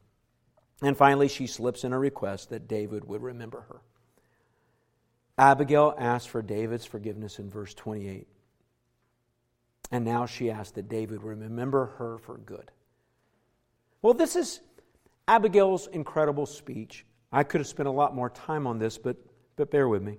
And 0.82 0.98
finally, 0.98 1.28
she 1.28 1.46
slips 1.46 1.84
in 1.84 1.94
a 1.94 2.00
request 2.00 2.50
that 2.50 2.68
David 2.68 3.06
would 3.06 3.22
remember 3.22 3.62
her. 3.70 3.82
Abigail 5.38 5.94
asks 5.98 6.26
for 6.26 6.42
David's 6.42 6.86
forgiveness 6.86 7.40
in 7.40 7.50
verse 7.50 7.74
28. 7.74 8.28
And 9.92 10.06
now 10.06 10.26
she 10.26 10.52
asks 10.52 10.72
that 10.72 10.88
David 10.88 11.24
remember 11.24 11.88
her 11.98 12.18
for 12.20 12.38
good. 12.38 12.72
Well, 14.02 14.14
this 14.14 14.36
is 14.36 14.62
Abigail's 15.28 15.88
incredible 15.88 16.46
speech. 16.46 17.06
I 17.32 17.44
could 17.44 17.62
have 17.62 17.68
spent 17.68 17.88
a 17.88 17.92
lot 17.92 18.16
more 18.16 18.30
time 18.30 18.66
on 18.66 18.80
this, 18.80 18.98
but, 18.98 19.18
but 19.56 19.72
bear 19.72 19.88
with 19.88 20.02
me. 20.02 20.18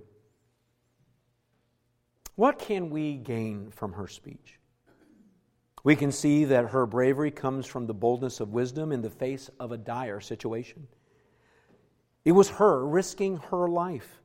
What 2.36 2.58
can 2.58 2.90
we 2.90 3.16
gain 3.16 3.70
from 3.70 3.92
her 3.92 4.06
speech? 4.06 4.58
We 5.82 5.96
can 5.96 6.12
see 6.12 6.44
that 6.44 6.66
her 6.66 6.86
bravery 6.86 7.30
comes 7.30 7.66
from 7.66 7.86
the 7.86 7.94
boldness 7.94 8.40
of 8.40 8.50
wisdom 8.50 8.92
in 8.92 9.02
the 9.02 9.10
face 9.10 9.50
of 9.58 9.72
a 9.72 9.78
dire 9.78 10.20
situation. 10.20 10.86
It 12.24 12.32
was 12.32 12.50
her 12.50 12.86
risking 12.86 13.38
her 13.50 13.66
life, 13.66 14.20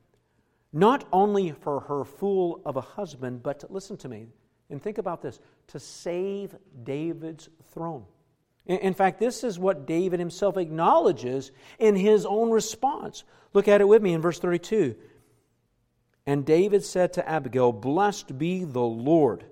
not 0.72 1.08
only 1.12 1.52
for 1.52 1.80
her 1.80 2.04
fool 2.04 2.60
of 2.66 2.76
a 2.76 2.82
husband, 2.82 3.42
but 3.42 3.60
to, 3.60 3.66
listen 3.70 3.96
to 3.98 4.08
me, 4.08 4.26
and 4.70 4.82
think 4.82 4.98
about 4.98 5.22
this 5.22 5.38
to 5.68 5.80
save 5.80 6.54
David's 6.84 7.48
throne. 7.72 8.04
In 8.66 8.94
fact, 8.94 9.20
this 9.20 9.44
is 9.44 9.58
what 9.58 9.86
David 9.86 10.18
himself 10.18 10.56
acknowledges 10.56 11.52
in 11.78 11.94
his 11.94 12.26
own 12.26 12.50
response. 12.50 13.22
Look 13.52 13.68
at 13.68 13.80
it 13.80 13.86
with 13.86 14.02
me 14.02 14.12
in 14.12 14.20
verse 14.20 14.40
32. 14.40 14.96
And 16.26 16.44
David 16.44 16.84
said 16.84 17.12
to 17.12 17.28
Abigail, 17.28 17.70
Blessed 17.70 18.36
be 18.36 18.64
the 18.64 18.80
Lord, 18.80 19.44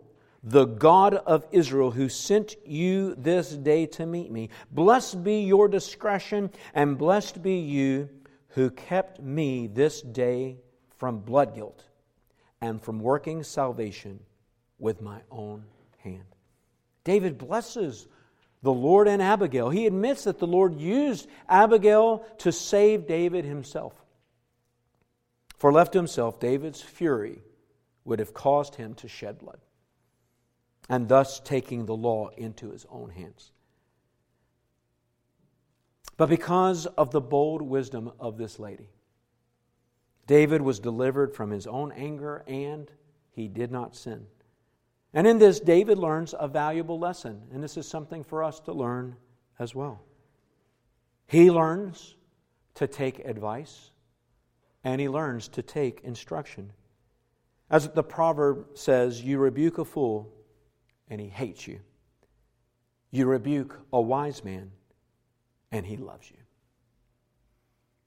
the 0.43 0.65
God 0.65 1.15
of 1.15 1.47
Israel, 1.53 1.93
who 1.93 2.09
sent 2.09 2.57
you 2.67 3.15
this 3.15 3.51
day 3.51 3.87
to 3.87 4.05
meet 4.05 4.33
me. 4.33 4.51
Blessed 4.73 5.23
be 5.23 5.43
your 5.43 5.69
discretion, 5.69 6.51
and 6.75 6.99
blessed 6.99 7.41
be 7.41 7.59
you 7.59 8.09
who 8.49 8.71
kept 8.71 9.21
me 9.21 9.69
this 9.69 10.03
day 10.03 10.57
from 10.99 11.21
blood 11.21 11.55
guilt 11.55 11.85
and 12.61 12.83
from 12.83 12.99
working 12.99 13.45
salvation 13.45 14.19
with 14.85 15.01
my 15.01 15.19
own 15.31 15.65
hand. 16.01 16.27
David 17.05 17.39
blesses 17.39 18.07
the 18.63 18.73
Lord 18.73 19.09
and 19.09 19.23
Abigail. 19.23 19.71
He 19.71 19.87
admits 19.87 20.25
that 20.25 20.39
the 20.39 20.47
Lord 20.47 20.79
used 20.79 21.27
Abigail 21.49 22.23
to 22.39 22.53
save 22.53 23.07
David 23.07 23.47
himself. 23.47 23.95
For 25.57 25.73
left 25.73 25.93
to 25.93 25.99
himself, 25.99 26.39
David's 26.39 26.83
fury 26.83 27.41
would 28.05 28.19
have 28.19 28.35
caused 28.35 28.75
him 28.75 28.93
to 28.97 29.09
shed 29.09 29.39
blood, 29.39 29.59
and 30.91 31.09
thus 31.09 31.41
taking 31.41 31.87
the 31.87 31.97
law 31.97 32.29
into 32.37 32.71
his 32.71 32.85
own 32.91 33.09
hands. 33.09 33.53
But 36.19 36.29
because 36.29 36.85
of 36.85 37.11
the 37.11 37.23
bold 37.23 37.63
wisdom 37.63 38.13
of 38.21 38.37
this 38.37 38.59
lady, 38.59 38.91
David 40.27 40.61
was 40.61 40.79
delivered 40.79 41.35
from 41.35 41.51
his 41.51 41.67
own 41.67 41.91
anger 41.93 42.45
and 42.47 42.91
he 43.33 43.49
did 43.49 43.73
not 43.73 43.97
sin. 43.97 44.27
And 45.15 45.27
in 45.27 45.39
this, 45.39 45.61
David 45.61 45.99
learns 45.99 46.35
a 46.39 46.49
valuable 46.49 46.99
lesson, 46.99 47.41
and 47.53 47.63
this 47.63 47.77
is 47.77 47.87
something 47.87 48.25
for 48.25 48.43
us 48.43 48.61
to 48.61 48.73
learn 48.73 49.17
as 49.59 49.75
well. 49.75 50.03
He 51.27 51.51
learns 51.51 52.17
to 52.75 52.89
take 52.89 53.21
advice, 53.21 53.93
and 54.83 55.01
he 55.01 55.09
learns 55.09 55.49
to 55.49 55.63
take 55.63 56.01
instruction. 56.03 56.73
As 57.71 57.89
the 57.89 58.03
proverb 58.03 58.67
says, 58.77 59.23
you 59.23 59.39
rebuke 59.39 59.79
a 59.79 59.85
fool 59.85 60.33
and 61.09 61.21
he 61.21 61.29
hates 61.29 61.67
you. 61.67 61.81
You 63.11 63.27
rebuke 63.27 63.81
a 63.93 64.01
wise 64.01 64.45
man 64.45 64.71
and 65.73 65.87
he 65.87 65.97
loves 65.97 66.31
you. 66.31 66.37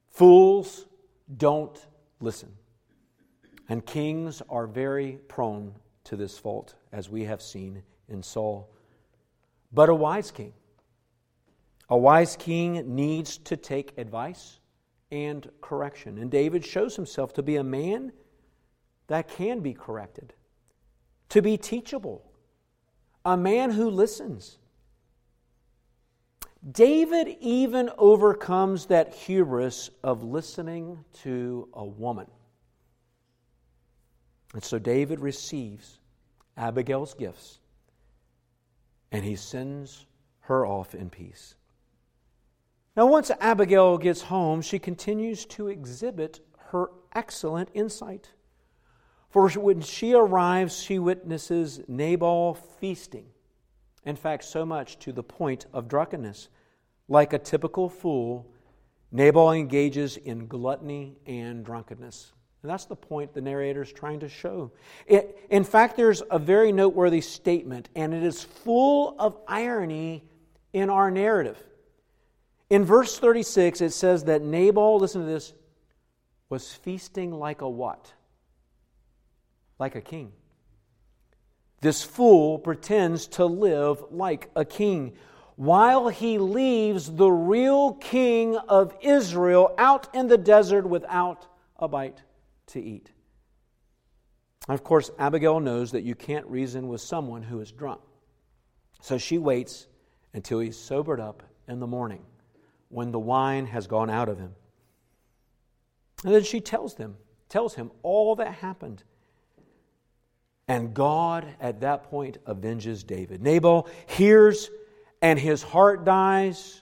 Fools 0.09 0.85
don't 1.35 1.77
listen. 2.19 2.51
And 3.69 3.85
kings 3.85 4.41
are 4.49 4.67
very 4.67 5.19
prone 5.27 5.73
to 6.05 6.15
this 6.15 6.37
fault, 6.37 6.75
as 6.97 7.09
we 7.09 7.25
have 7.25 7.43
seen 7.43 7.83
in 8.09 8.23
Saul. 8.23 8.67
But 9.71 9.87
a 9.87 9.93
wise 9.93 10.31
king, 10.31 10.53
a 11.89 11.97
wise 11.97 12.35
king 12.35 12.95
needs 12.95 13.37
to 13.37 13.55
take 13.55 13.93
advice 13.99 14.59
and 15.11 15.47
correction. 15.61 16.17
And 16.17 16.31
David 16.31 16.65
shows 16.65 16.95
himself 16.95 17.33
to 17.35 17.43
be 17.43 17.57
a 17.57 17.63
man 17.63 18.11
that 19.05 19.27
can 19.27 19.59
be 19.59 19.73
corrected, 19.73 20.33
to 21.29 21.41
be 21.43 21.55
teachable, 21.55 22.25
a 23.23 23.37
man 23.37 23.69
who 23.69 23.91
listens. 23.91 24.57
David 26.69 27.37
even 27.39 27.91
overcomes 27.99 28.87
that 28.87 29.13
hubris 29.13 29.91
of 30.03 30.23
listening 30.23 31.05
to 31.21 31.69
a 31.73 31.85
woman. 31.85 32.27
And 34.55 34.63
so 34.63 34.79
David 34.79 35.19
receives 35.19 35.99
Abigail's 36.57 37.13
gifts 37.13 37.59
and 39.11 39.23
he 39.23 39.35
sends 39.35 40.05
her 40.41 40.65
off 40.65 40.93
in 40.93 41.09
peace. 41.09 41.55
Now, 42.95 43.05
once 43.05 43.31
Abigail 43.39 43.97
gets 43.97 44.23
home, 44.23 44.61
she 44.61 44.79
continues 44.79 45.45
to 45.47 45.67
exhibit 45.67 46.39
her 46.71 46.89
excellent 47.13 47.69
insight. 47.73 48.31
For 49.29 49.49
when 49.49 49.81
she 49.81 50.13
arrives, 50.13 50.81
she 50.81 50.99
witnesses 50.99 51.81
Nabal 51.87 52.55
feasting. 52.55 53.27
In 54.03 54.15
fact, 54.15 54.45
so 54.45 54.65
much 54.65 54.97
to 54.99 55.11
the 55.11 55.23
point 55.23 55.65
of 55.73 55.87
drunkenness. 55.87 56.49
Like 57.07 57.33
a 57.33 57.39
typical 57.39 57.89
fool, 57.89 58.51
Nabal 59.11 59.51
engages 59.51 60.17
in 60.17 60.47
gluttony 60.47 61.17
and 61.25 61.63
drunkenness. 61.63 62.33
And 62.63 62.71
that's 62.71 62.85
the 62.85 62.95
point 62.95 63.33
the 63.33 63.41
narrator 63.41 63.83
is 63.83 63.91
trying 63.91 64.19
to 64.21 64.29
show. 64.29 64.71
It, 65.05 65.37
in 65.49 65.63
fact, 65.63 65.95
there's 65.95 66.23
a 66.31 66.39
very 66.39 66.71
noteworthy 66.71 67.21
statement, 67.21 67.89
and 67.95 68.13
it 68.13 68.23
is 68.23 68.43
full 68.43 69.15
of 69.19 69.37
irony 69.47 70.23
in 70.73 70.89
our 70.89 71.11
narrative. 71.11 71.61
In 72.69 72.83
verse 72.83 73.17
36, 73.19 73.81
it 73.81 73.91
says 73.91 74.25
that 74.25 74.41
Nabal, 74.41 74.97
listen 74.97 75.21
to 75.21 75.27
this, 75.27 75.53
was 76.49 76.73
feasting 76.73 77.31
like 77.31 77.61
a 77.61 77.69
what? 77.69 78.11
Like 79.79 79.95
a 79.95 80.01
king. 80.01 80.31
This 81.81 82.03
fool 82.03 82.57
pretends 82.57 83.27
to 83.27 83.45
live 83.45 84.03
like 84.09 84.49
a 84.55 84.65
king 84.65 85.13
while 85.55 86.09
he 86.09 86.37
leaves 86.37 87.11
the 87.11 87.29
real 87.29 87.93
king 87.93 88.57
of 88.57 88.95
Israel 89.01 89.73
out 89.77 90.13
in 90.15 90.27
the 90.27 90.37
desert 90.37 90.87
without 90.87 91.47
a 91.79 91.87
bite 91.87 92.21
to 92.67 92.81
eat. 92.81 93.11
Of 94.67 94.83
course, 94.83 95.09
Abigail 95.17 95.59
knows 95.59 95.91
that 95.91 96.03
you 96.03 96.15
can't 96.15 96.45
reason 96.47 96.87
with 96.87 97.01
someone 97.01 97.41
who 97.41 97.61
is 97.61 97.71
drunk. 97.71 98.01
So 99.01 99.17
she 99.17 99.37
waits 99.37 99.87
until 100.33 100.59
he's 100.59 100.77
sobered 100.77 101.19
up 101.19 101.43
in 101.67 101.79
the 101.79 101.87
morning 101.87 102.23
when 102.89 103.11
the 103.11 103.19
wine 103.19 103.65
has 103.67 103.87
gone 103.87 104.09
out 104.09 104.29
of 104.29 104.37
him. 104.37 104.53
And 106.23 106.33
then 106.33 106.43
she 106.43 106.59
tells 106.59 106.95
them, 106.95 107.15
tells 107.49 107.75
him 107.75 107.91
all 108.03 108.35
that 108.35 108.55
happened. 108.55 109.03
And 110.67 110.93
God 110.93 111.47
at 111.61 111.81
that 111.81 112.03
point 112.03 112.37
avenges 112.45 113.03
David. 113.03 113.41
Nabal 113.41 113.87
hears 114.07 114.69
and 115.21 115.39
his 115.39 115.63
heart 115.63 116.03
dies 116.03 116.81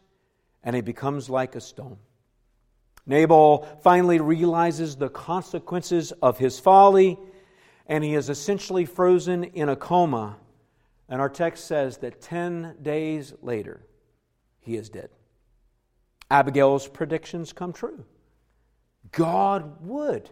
and 0.63 0.75
he 0.75 0.81
becomes 0.81 1.29
like 1.29 1.55
a 1.55 1.61
stone. 1.61 1.97
Nabal 3.05 3.67
finally 3.83 4.19
realizes 4.19 4.95
the 4.95 5.09
consequences 5.09 6.11
of 6.21 6.37
his 6.37 6.59
folly, 6.59 7.19
and 7.85 8.03
he 8.03 8.15
is 8.15 8.29
essentially 8.29 8.85
frozen 8.85 9.43
in 9.43 9.69
a 9.69 9.75
coma. 9.75 10.37
And 11.07 11.21
our 11.21 11.29
text 11.29 11.65
says 11.65 11.97
that 11.97 12.21
10 12.21 12.77
days 12.81 13.33
later, 13.41 13.85
he 14.59 14.75
is 14.75 14.89
dead. 14.89 15.09
Abigail's 16.31 16.87
predictions 16.87 17.53
come 17.53 17.73
true. 17.73 18.03
God 19.11 19.85
would 19.85 20.31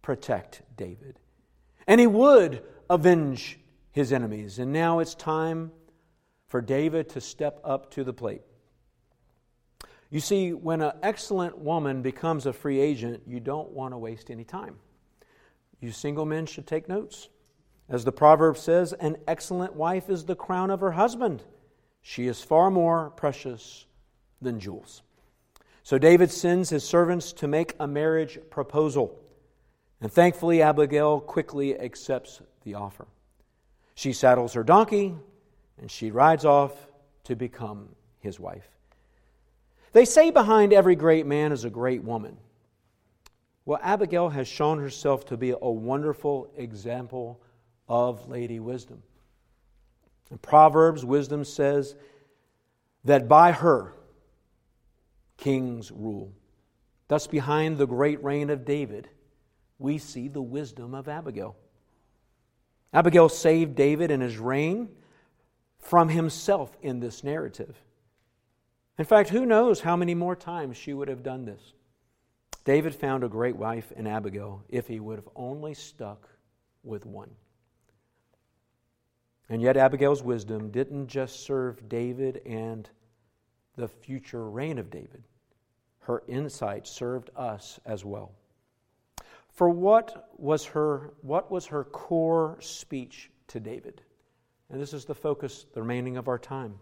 protect 0.00 0.62
David, 0.74 1.18
and 1.86 2.00
he 2.00 2.06
would 2.06 2.62
avenge 2.88 3.58
his 3.90 4.12
enemies. 4.12 4.58
And 4.58 4.72
now 4.72 5.00
it's 5.00 5.14
time 5.14 5.72
for 6.48 6.62
David 6.62 7.10
to 7.10 7.20
step 7.20 7.60
up 7.62 7.90
to 7.92 8.04
the 8.04 8.14
plate. 8.14 8.42
You 10.10 10.20
see, 10.20 10.52
when 10.52 10.80
an 10.82 10.92
excellent 11.02 11.58
woman 11.58 12.02
becomes 12.02 12.46
a 12.46 12.52
free 12.52 12.78
agent, 12.78 13.22
you 13.26 13.40
don't 13.40 13.70
want 13.70 13.92
to 13.92 13.98
waste 13.98 14.30
any 14.30 14.44
time. 14.44 14.76
You 15.80 15.90
single 15.90 16.24
men 16.24 16.46
should 16.46 16.66
take 16.66 16.88
notes. 16.88 17.28
As 17.88 18.04
the 18.04 18.12
proverb 18.12 18.56
says, 18.56 18.92
an 18.92 19.16
excellent 19.26 19.74
wife 19.74 20.08
is 20.08 20.24
the 20.24 20.36
crown 20.36 20.70
of 20.70 20.80
her 20.80 20.92
husband. 20.92 21.42
She 22.02 22.26
is 22.26 22.42
far 22.42 22.70
more 22.70 23.10
precious 23.10 23.86
than 24.40 24.60
jewels. 24.60 25.02
So 25.82 25.98
David 25.98 26.30
sends 26.30 26.70
his 26.70 26.84
servants 26.84 27.32
to 27.34 27.48
make 27.48 27.74
a 27.78 27.86
marriage 27.86 28.38
proposal. 28.50 29.18
And 30.00 30.12
thankfully, 30.12 30.62
Abigail 30.62 31.20
quickly 31.20 31.78
accepts 31.78 32.42
the 32.64 32.74
offer. 32.74 33.06
She 33.94 34.12
saddles 34.12 34.52
her 34.54 34.64
donkey 34.64 35.14
and 35.80 35.90
she 35.90 36.10
rides 36.10 36.44
off 36.44 36.72
to 37.24 37.36
become 37.36 37.90
his 38.18 38.38
wife. 38.38 38.75
They 39.96 40.04
say 40.04 40.30
behind 40.30 40.74
every 40.74 40.94
great 40.94 41.24
man 41.24 41.52
is 41.52 41.64
a 41.64 41.70
great 41.70 42.04
woman. 42.04 42.36
Well, 43.64 43.80
Abigail 43.82 44.28
has 44.28 44.46
shown 44.46 44.78
herself 44.78 45.24
to 45.28 45.38
be 45.38 45.54
a 45.58 45.70
wonderful 45.70 46.52
example 46.54 47.40
of 47.88 48.28
lady 48.28 48.60
wisdom. 48.60 49.02
In 50.30 50.36
Proverbs, 50.36 51.02
wisdom 51.02 51.46
says 51.46 51.96
that 53.06 53.26
by 53.26 53.52
her 53.52 53.94
kings 55.38 55.90
rule. 55.90 56.30
Thus, 57.08 57.26
behind 57.26 57.78
the 57.78 57.86
great 57.86 58.22
reign 58.22 58.50
of 58.50 58.66
David, 58.66 59.08
we 59.78 59.96
see 59.96 60.28
the 60.28 60.42
wisdom 60.42 60.94
of 60.94 61.08
Abigail. 61.08 61.56
Abigail 62.92 63.30
saved 63.30 63.74
David 63.74 64.10
and 64.10 64.22
his 64.22 64.36
reign 64.36 64.90
from 65.78 66.10
himself 66.10 66.76
in 66.82 67.00
this 67.00 67.24
narrative. 67.24 67.82
In 68.98 69.04
fact, 69.04 69.28
who 69.28 69.44
knows 69.44 69.80
how 69.80 69.96
many 69.96 70.14
more 70.14 70.36
times 70.36 70.76
she 70.76 70.94
would 70.94 71.08
have 71.08 71.22
done 71.22 71.44
this? 71.44 71.74
David 72.64 72.94
found 72.94 73.22
a 73.22 73.28
great 73.28 73.56
wife 73.56 73.92
in 73.92 74.06
Abigail 74.06 74.64
if 74.68 74.88
he 74.88 75.00
would 75.00 75.18
have 75.18 75.28
only 75.36 75.74
stuck 75.74 76.28
with 76.82 77.04
one. 77.04 77.30
And 79.48 79.62
yet, 79.62 79.76
Abigail's 79.76 80.22
wisdom 80.22 80.70
didn't 80.70 81.06
just 81.06 81.44
serve 81.44 81.88
David 81.88 82.42
and 82.44 82.88
the 83.76 83.86
future 83.86 84.48
reign 84.48 84.78
of 84.78 84.90
David, 84.90 85.22
her 86.00 86.22
insight 86.26 86.86
served 86.86 87.30
us 87.36 87.78
as 87.84 88.04
well. 88.04 88.32
For 89.50 89.68
what 89.68 90.30
was 90.36 90.64
her, 90.66 91.12
what 91.22 91.50
was 91.50 91.66
her 91.66 91.84
core 91.84 92.56
speech 92.60 93.30
to 93.48 93.60
David? 93.60 94.02
And 94.70 94.80
this 94.80 94.92
is 94.92 95.04
the 95.04 95.14
focus, 95.14 95.66
the 95.74 95.82
remaining 95.82 96.16
of 96.16 96.28
our 96.28 96.38
time. 96.38 96.78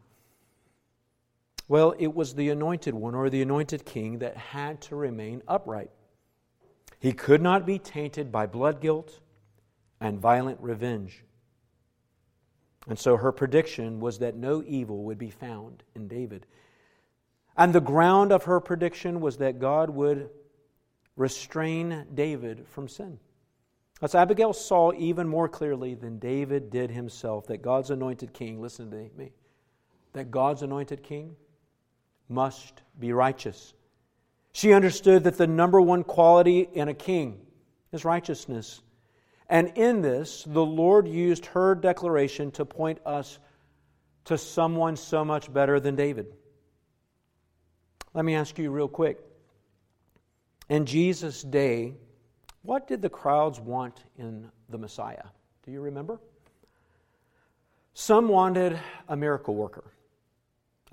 Well, 1.66 1.94
it 1.98 2.14
was 2.14 2.34
the 2.34 2.50
anointed 2.50 2.94
one 2.94 3.14
or 3.14 3.30
the 3.30 3.42
anointed 3.42 3.84
king 3.84 4.18
that 4.18 4.36
had 4.36 4.80
to 4.82 4.96
remain 4.96 5.42
upright. 5.48 5.90
He 6.98 7.12
could 7.12 7.40
not 7.40 7.64
be 7.64 7.78
tainted 7.78 8.30
by 8.30 8.46
blood 8.46 8.80
guilt 8.80 9.20
and 10.00 10.18
violent 10.18 10.60
revenge. 10.60 11.24
And 12.86 12.98
so 12.98 13.16
her 13.16 13.32
prediction 13.32 14.00
was 14.00 14.18
that 14.18 14.36
no 14.36 14.62
evil 14.66 15.04
would 15.04 15.18
be 15.18 15.30
found 15.30 15.82
in 15.94 16.06
David. 16.06 16.46
And 17.56 17.72
the 17.72 17.80
ground 17.80 18.32
of 18.32 18.44
her 18.44 18.60
prediction 18.60 19.20
was 19.20 19.38
that 19.38 19.58
God 19.58 19.88
would 19.88 20.28
restrain 21.16 22.04
David 22.12 22.66
from 22.68 22.88
sin. 22.88 23.18
As 24.02 24.14
Abigail 24.14 24.52
saw 24.52 24.92
even 24.92 25.26
more 25.28 25.48
clearly 25.48 25.94
than 25.94 26.18
David 26.18 26.68
did 26.68 26.90
himself 26.90 27.46
that 27.46 27.62
God's 27.62 27.90
anointed 27.90 28.34
king, 28.34 28.60
listen 28.60 28.90
to 28.90 29.08
me, 29.16 29.32
that 30.12 30.30
God's 30.30 30.62
anointed 30.62 31.02
king 31.02 31.36
must 32.28 32.82
be 32.98 33.12
righteous. 33.12 33.74
She 34.52 34.72
understood 34.72 35.24
that 35.24 35.36
the 35.36 35.46
number 35.46 35.80
one 35.80 36.04
quality 36.04 36.68
in 36.72 36.88
a 36.88 36.94
king 36.94 37.40
is 37.92 38.04
righteousness. 38.04 38.80
And 39.48 39.72
in 39.76 40.00
this, 40.00 40.44
the 40.44 40.64
Lord 40.64 41.06
used 41.06 41.46
her 41.46 41.74
declaration 41.74 42.50
to 42.52 42.64
point 42.64 42.98
us 43.04 43.38
to 44.26 44.38
someone 44.38 44.96
so 44.96 45.24
much 45.24 45.52
better 45.52 45.80
than 45.80 45.96
David. 45.96 46.26
Let 48.14 48.24
me 48.24 48.34
ask 48.36 48.58
you 48.58 48.70
real 48.70 48.88
quick. 48.88 49.18
In 50.68 50.86
Jesus' 50.86 51.42
day, 51.42 51.94
What 52.64 52.88
did 52.88 53.02
the 53.02 53.10
crowds 53.10 53.60
want 53.60 54.02
in 54.16 54.50
the 54.70 54.78
Messiah? 54.78 55.26
Do 55.64 55.70
you 55.70 55.82
remember? 55.82 56.18
Some 57.92 58.28
wanted 58.28 58.80
a 59.06 59.16
miracle 59.16 59.54
worker, 59.54 59.84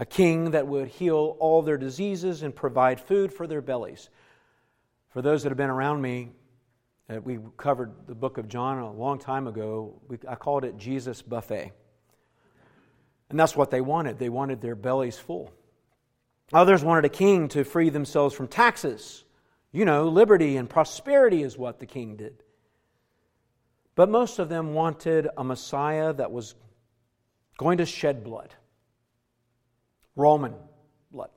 a 0.02 0.06
king 0.06 0.52
that 0.52 0.66
would 0.66 0.88
heal 0.88 1.38
all 1.40 1.62
their 1.62 1.78
diseases 1.78 2.42
and 2.42 2.56
provide 2.56 3.00
food 3.00 3.32
for 3.32 3.46
their 3.46 3.62
bellies. 3.62 4.10
For 5.12 5.22
those 5.22 5.44
that 5.44 5.50
have 5.50 5.60
been 5.60 5.70
around 5.70 6.02
me, 6.02 6.32
uh, 7.08 7.22
we 7.22 7.38
covered 7.56 7.92
the 8.08 8.16
book 8.16 8.40
of 8.40 8.48
John 8.48 8.80
a 8.80 8.92
long 8.92 9.20
time 9.20 9.46
ago. 9.46 10.02
I 10.28 10.34
called 10.34 10.66
it 10.66 10.76
Jesus 10.78 11.22
Buffet. 11.22 11.72
And 13.30 13.40
that's 13.40 13.56
what 13.56 13.70
they 13.70 13.80
wanted. 13.80 14.18
They 14.18 14.30
wanted 14.30 14.60
their 14.60 14.74
bellies 14.74 15.20
full. 15.20 15.54
Others 16.52 16.84
wanted 16.84 17.06
a 17.06 17.10
king 17.10 17.48
to 17.50 17.64
free 17.64 17.90
themselves 17.90 18.34
from 18.34 18.48
taxes. 18.48 19.24
You 19.72 19.86
know, 19.86 20.10
liberty 20.10 20.58
and 20.58 20.68
prosperity 20.68 21.44
is 21.44 21.60
what 21.60 21.80
the 21.80 21.86
king 21.86 22.16
did. 22.16 22.42
But 23.94 24.10
most 24.10 24.40
of 24.40 24.50
them 24.50 24.74
wanted 24.74 25.28
a 25.38 25.44
Messiah 25.44 26.12
that 26.14 26.32
was 26.32 26.56
going 27.60 27.78
to 27.78 27.86
shed 27.86 28.24
blood 28.24 28.56
Roman 30.16 30.54
blood. 31.12 31.30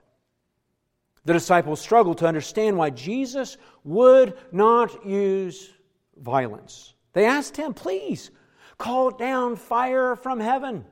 The 1.24 1.32
disciples 1.32 1.80
struggled 1.80 2.18
to 2.18 2.26
understand 2.26 2.76
why 2.76 2.90
Jesus 2.90 3.56
would 3.82 4.36
not 4.52 5.06
use 5.06 5.70
violence. 6.16 6.94
They 7.12 7.26
asked 7.26 7.56
him, 7.56 7.74
please, 7.74 8.30
call 8.78 9.10
down 9.10 9.56
fire 9.56 10.16
from 10.16 10.40
heaven. 10.40 10.84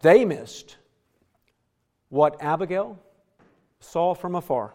They 0.00 0.24
missed 0.24 0.76
what 2.08 2.42
Abigail 2.42 2.98
saw 3.80 4.14
from 4.14 4.34
afar 4.34 4.74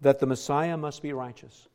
that 0.00 0.18
the 0.18 0.26
Messiah 0.26 0.76
must 0.76 1.02
be 1.02 1.12
righteous 1.12 1.68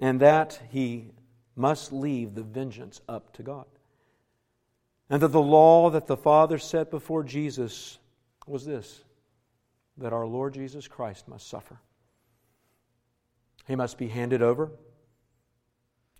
and 0.00 0.20
that 0.20 0.60
he 0.70 1.10
must 1.56 1.92
leave 1.92 2.34
the 2.34 2.42
vengeance 2.42 3.00
up 3.08 3.32
to 3.34 3.42
God. 3.42 3.66
And 5.14 5.22
that 5.22 5.28
the 5.28 5.40
law 5.40 5.90
that 5.90 6.08
the 6.08 6.16
Father 6.16 6.58
set 6.58 6.90
before 6.90 7.22
Jesus 7.22 8.00
was 8.48 8.66
this 8.66 9.04
that 9.96 10.12
our 10.12 10.26
Lord 10.26 10.54
Jesus 10.54 10.88
Christ 10.88 11.28
must 11.28 11.48
suffer. 11.48 11.78
He 13.68 13.76
must 13.76 13.96
be 13.96 14.08
handed 14.08 14.42
over, 14.42 14.72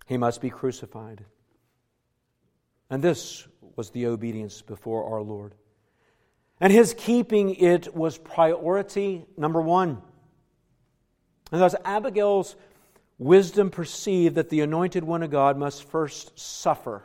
he 0.05 0.15
must 0.15 0.39
be 0.39 0.49
crucified. 0.49 1.25
And 2.89 3.03
this 3.03 3.45
was 3.75 3.89
the 3.89 4.05
obedience 4.05 4.61
before 4.61 5.13
our 5.13 5.21
Lord. 5.21 5.55
And 6.61 6.71
his 6.71 6.95
keeping 6.97 7.53
it 7.55 7.93
was 7.93 8.17
priority 8.17 9.25
number 9.35 9.61
one. 9.61 10.01
And 11.51 11.59
thus, 11.59 11.75
Abigail's 11.83 12.55
wisdom 13.17 13.71
perceived 13.71 14.35
that 14.35 14.49
the 14.49 14.61
anointed 14.61 15.03
one 15.03 15.21
of 15.21 15.31
God 15.31 15.57
must 15.57 15.83
first 15.83 16.39
suffer 16.39 17.03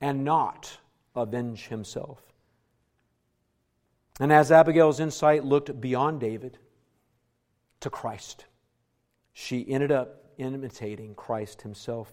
and 0.00 0.24
not 0.24 0.78
avenge 1.14 1.68
himself. 1.68 2.22
And 4.20 4.32
as 4.32 4.50
Abigail's 4.50 5.00
insight 5.00 5.44
looked 5.44 5.80
beyond 5.80 6.20
David 6.20 6.58
to 7.80 7.90
Christ, 7.90 8.46
she 9.32 9.68
ended 9.68 9.92
up 9.92 10.24
imitating 10.38 11.14
Christ 11.14 11.62
himself. 11.62 12.12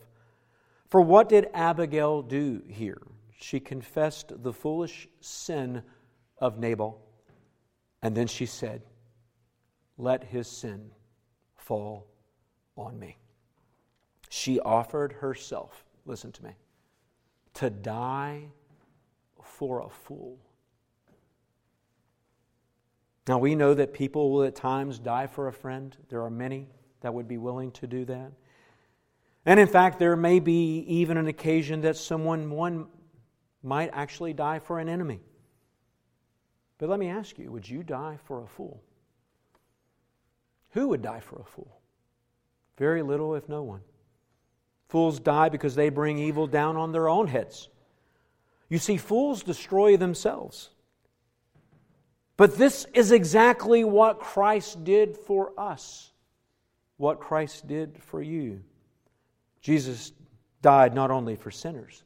For 0.89 1.01
what 1.01 1.29
did 1.29 1.49
Abigail 1.53 2.21
do 2.21 2.61
here? 2.67 3.01
She 3.39 3.59
confessed 3.59 4.43
the 4.43 4.53
foolish 4.53 5.07
sin 5.21 5.83
of 6.37 6.57
Nabal, 6.57 7.01
and 8.01 8.15
then 8.15 8.27
she 8.27 8.45
said, 8.45 8.83
Let 9.97 10.23
his 10.23 10.47
sin 10.47 10.91
fall 11.55 12.07
on 12.75 12.99
me. 12.99 13.17
She 14.29 14.59
offered 14.59 15.13
herself, 15.13 15.85
listen 16.05 16.31
to 16.33 16.43
me, 16.43 16.51
to 17.55 17.69
die 17.69 18.49
for 19.41 19.81
a 19.81 19.89
fool. 19.89 20.37
Now, 23.27 23.37
we 23.37 23.55
know 23.55 23.73
that 23.73 23.93
people 23.93 24.31
will 24.31 24.43
at 24.43 24.55
times 24.55 24.99
die 24.99 25.27
for 25.27 25.47
a 25.47 25.53
friend. 25.53 25.95
There 26.09 26.23
are 26.23 26.29
many 26.29 26.67
that 27.01 27.13
would 27.13 27.27
be 27.27 27.37
willing 27.37 27.71
to 27.73 27.87
do 27.87 28.05
that. 28.05 28.31
And 29.45 29.59
in 29.59 29.67
fact, 29.67 29.99
there 29.99 30.15
may 30.15 30.39
be 30.39 30.79
even 30.87 31.17
an 31.17 31.27
occasion 31.27 31.81
that 31.81 31.97
someone 31.97 32.49
one 32.49 32.87
might 33.61 33.89
actually 33.93 34.33
die 34.33 34.59
for 34.59 34.79
an 34.79 34.89
enemy. 34.89 35.21
But 36.77 36.89
let 36.89 36.99
me 36.99 37.07
ask 37.07 37.37
you 37.37 37.51
would 37.51 37.67
you 37.67 37.83
die 37.83 38.17
for 38.25 38.43
a 38.43 38.47
fool? 38.47 38.83
Who 40.71 40.89
would 40.89 41.01
die 41.01 41.19
for 41.19 41.39
a 41.39 41.45
fool? 41.45 41.79
Very 42.77 43.03
little, 43.03 43.35
if 43.35 43.47
no 43.47 43.63
one. 43.63 43.81
Fools 44.93 45.19
die 45.19 45.49
because 45.49 45.73
they 45.73 45.89
bring 45.89 46.19
evil 46.19 46.45
down 46.45 46.77
on 46.77 46.91
their 46.91 47.09
own 47.09 47.25
heads. 47.25 47.67
You 48.69 48.77
see, 48.77 48.97
fools 48.97 49.41
destroy 49.41 49.97
themselves. 49.97 50.69
But 52.37 52.59
this 52.59 52.85
is 52.93 53.11
exactly 53.11 53.83
what 53.83 54.19
Christ 54.19 54.83
did 54.83 55.17
for 55.17 55.51
us, 55.57 56.11
what 56.97 57.19
Christ 57.19 57.65
did 57.65 58.03
for 58.03 58.21
you. 58.21 58.61
Jesus 59.61 60.11
died 60.61 60.93
not 60.93 61.09
only 61.09 61.37
for 61.37 61.49
sinners, 61.49 62.03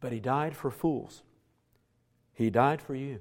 but 0.00 0.12
he 0.12 0.20
died 0.20 0.54
for 0.54 0.70
fools. 0.70 1.24
He 2.32 2.48
died 2.48 2.80
for 2.80 2.94
you. 2.94 3.18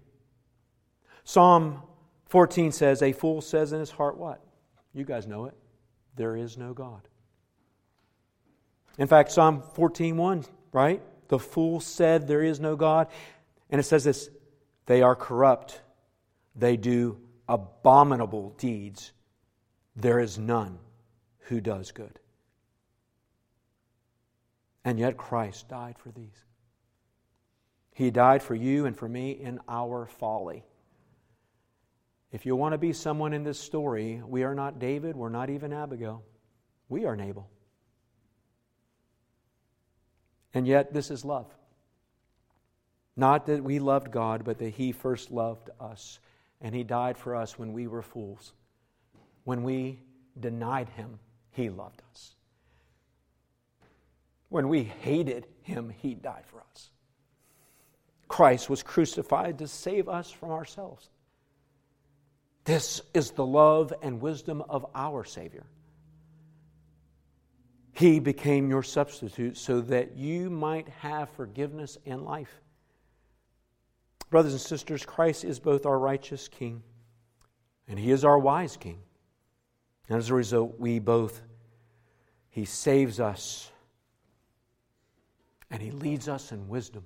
Psalm 1.24 1.82
14 2.28 2.72
says, 2.72 3.02
A 3.02 3.12
fool 3.12 3.41
says 3.41 3.74
in 3.74 3.80
his 3.80 3.89
heart, 3.89 4.20
What? 4.20 4.39
You 4.93 5.04
guys 5.04 5.26
know 5.26 5.46
it. 5.46 5.58
There 6.16 6.36
is 6.36 6.60
no 6.60 6.76
God. 6.76 7.08
In 8.98 9.08
fact, 9.08 9.32
Psalm 9.32 9.62
14:1, 9.76 10.48
right? 10.72 11.02
The 11.28 11.39
fool 11.39 11.80
said, 11.80 12.28
There 12.28 12.43
is 12.43 12.60
no 12.60 12.76
God. 12.76 13.08
And 13.70 13.80
it 13.80 13.84
says 13.84 14.04
this 14.04 14.30
they 14.86 15.02
are 15.02 15.16
corrupt, 15.16 15.82
they 16.56 16.78
do 16.78 17.20
abominable 17.48 18.54
deeds. 18.58 19.12
There 19.96 20.20
is 20.20 20.38
none 20.38 20.80
who 21.39 21.62
does 21.62 21.91
good. 21.91 22.20
And 24.84 25.00
yet 25.00 25.18
Christ 25.18 25.70
died 25.70 25.98
for 25.98 26.12
these. 26.12 26.43
He 27.93 28.12
died 28.12 28.43
for 28.43 28.56
you 28.56 28.86
and 28.86 28.96
for 28.96 29.08
me 29.08 29.32
in 29.32 29.60
our 29.70 30.06
folly. 30.06 30.66
If 32.32 32.46
you 32.46 32.58
want 32.58 32.74
to 32.74 32.78
be 32.78 32.91
someone 32.91 33.32
in 33.32 33.43
this 33.43 33.58
story, 33.58 34.22
we 34.26 34.43
are 34.43 34.54
not 34.54 34.80
David, 34.80 35.16
we're 35.16 35.30
not 35.30 35.50
even 35.50 35.72
Abigail. 35.72 36.24
We 36.89 37.06
are 37.06 37.16
Nabal. 37.16 37.50
And 40.56 40.66
yet, 40.66 40.93
this 40.93 41.12
is 41.12 41.26
love. 41.26 41.53
Not 43.18 43.45
that 43.47 43.64
we 43.64 43.80
loved 43.80 44.10
God, 44.10 44.43
but 44.45 44.58
that 44.60 44.74
He 44.74 44.93
first 44.93 45.30
loved 45.30 45.70
us. 45.80 46.20
And 46.62 46.74
He 46.74 46.84
died 46.84 47.18
for 47.18 47.36
us 47.36 47.60
when 47.60 47.74
we 47.74 47.88
were 47.88 48.01
fools. 48.01 48.53
When 49.43 49.64
we 49.64 49.99
denied 50.39 50.89
Him, 50.89 51.20
He 51.51 51.70
loved 51.70 52.01
us. 52.12 52.32
When 54.47 54.70
we 54.70 54.84
hated 54.84 55.45
Him, 55.62 55.93
He 56.01 56.14
died 56.14 56.45
for 56.45 56.64
us. 56.72 56.89
Christ 58.30 58.70
was 58.70 58.82
crucified 58.82 59.60
to 59.60 59.68
save 59.68 60.08
us 60.08 60.32
from 60.32 60.51
ourselves. 60.51 61.10
This 62.64 63.01
is 63.14 63.32
the 63.32 63.45
love 63.45 63.93
and 64.01 64.22
wisdom 64.22 64.64
of 64.70 64.86
our 64.95 65.26
Savior. 65.26 65.66
He 67.96 68.20
became 68.20 68.70
your 68.70 68.84
substitute 68.84 69.56
so 69.56 69.80
that 69.80 70.18
you 70.18 70.50
might 70.50 70.89
have 70.89 71.30
forgiveness 71.30 71.98
and 72.06 72.24
life. 72.24 72.60
Brothers 74.30 74.52
and 74.52 74.62
sisters, 74.62 75.06
Christ 75.06 75.46
is 75.46 75.62
both 75.62 75.86
our 75.86 75.98
righteous 75.98 76.50
King 76.50 76.84
and 77.88 77.98
He 77.98 78.12
is 78.12 78.26
our 78.26 78.38
wise 78.38 78.76
King. 78.76 79.00
And 80.10 80.18
as 80.18 80.30
a 80.30 80.34
result, 80.34 80.78
we 80.78 81.00
both, 81.00 81.41
He 82.50 82.66
saves 82.66 83.22
us 83.22 83.72
and 85.72 85.82
He 85.82 85.91
leads 85.91 86.28
us 86.28 86.52
in 86.52 86.68
wisdom. 86.68 87.06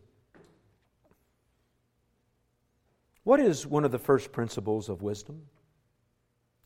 What 3.23 3.39
is 3.39 3.67
one 3.67 3.85
of 3.85 3.91
the 3.91 3.99
first 3.99 4.31
principles 4.31 4.89
of 4.89 5.03
wisdom? 5.03 5.43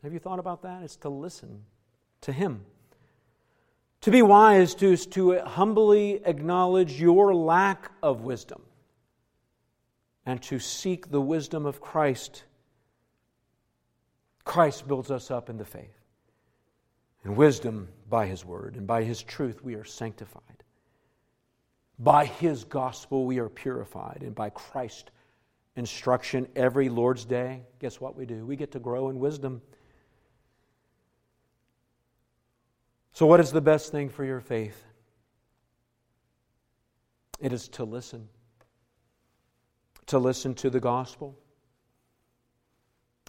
Have 0.01 0.13
you 0.13 0.19
thought 0.19 0.39
about 0.39 0.61
that? 0.61 0.81
It's 0.81 0.95
to 0.97 1.09
listen 1.09 1.65
to 2.21 2.31
Him. 2.31 2.63
To 4.03 4.11
be 4.11 4.21
wise 4.21 4.75
to, 4.75 4.91
is 4.91 5.05
to 5.07 5.39
humbly 5.39 6.19
acknowledge 6.25 6.99
your 6.99 7.33
lack 7.33 7.89
of 8.03 8.19
wisdom 8.19 8.61
and 10.25 10.41
to 10.43 10.59
seek 10.59 11.09
the 11.09 11.21
wisdom 11.21 11.65
of 11.65 11.79
Christ. 11.79 12.43
Christ 14.43 14.89
builds 14.89 15.09
us 15.09 15.31
up 15.31 15.49
in 15.49 15.55
the 15.55 15.63
faith. 15.63 15.97
And 17.23 17.37
wisdom 17.37 17.87
by 18.09 18.25
His 18.25 18.43
word 18.43 18.75
and 18.75 18.85
by 18.85 19.03
His 19.03 19.23
truth 19.23 19.63
we 19.63 19.75
are 19.75 19.85
sanctified. 19.85 20.65
By 21.97 22.25
His 22.25 22.65
gospel 22.65 23.25
we 23.25 23.39
are 23.39 23.47
purified. 23.47 24.21
And 24.21 24.35
by 24.35 24.49
Christ 24.49 25.11
instruction 25.77 26.45
every 26.57 26.89
Lord's 26.89 27.23
day, 27.23 27.61
guess 27.79 28.01
what 28.01 28.17
we 28.17 28.25
do? 28.25 28.45
We 28.45 28.57
get 28.57 28.73
to 28.73 28.79
grow 28.79 29.07
in 29.07 29.19
wisdom. 29.19 29.61
So, 33.13 33.27
what 33.27 33.39
is 33.39 33.51
the 33.51 33.61
best 33.61 33.91
thing 33.91 34.09
for 34.09 34.25
your 34.25 34.39
faith? 34.39 34.83
It 37.39 37.53
is 37.53 37.67
to 37.69 37.83
listen, 37.83 38.27
to 40.07 40.17
listen 40.17 40.55
to 40.55 40.71
the 40.71 40.79
gospel. 40.79 41.37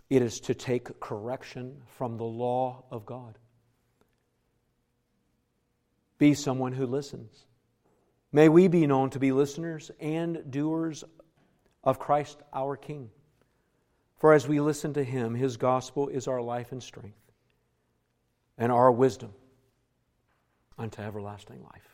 It 0.08 0.22
is 0.22 0.40
to 0.40 0.54
take 0.54 1.00
correction 1.00 1.82
from 1.98 2.16
the 2.16 2.24
law 2.24 2.84
of 2.90 3.04
God. 3.04 3.38
Be 6.16 6.32
someone 6.32 6.72
who 6.72 6.86
listens. 6.86 7.44
May 8.32 8.48
we 8.48 8.68
be 8.68 8.86
known 8.86 9.10
to 9.10 9.18
be 9.18 9.32
listeners 9.32 9.90
and 10.00 10.50
doers 10.50 11.04
of 11.82 11.98
Christ 11.98 12.40
our 12.54 12.76
King. 12.76 13.10
For 14.16 14.32
as 14.32 14.48
we 14.48 14.60
listen 14.60 14.94
to 14.94 15.04
him, 15.04 15.34
his 15.34 15.58
gospel 15.58 16.08
is 16.08 16.26
our 16.26 16.40
life 16.40 16.72
and 16.72 16.82
strength, 16.82 17.20
and 18.56 18.72
our 18.72 18.90
wisdom 18.90 19.32
unto 20.78 21.02
everlasting 21.02 21.62
life. 21.62 21.93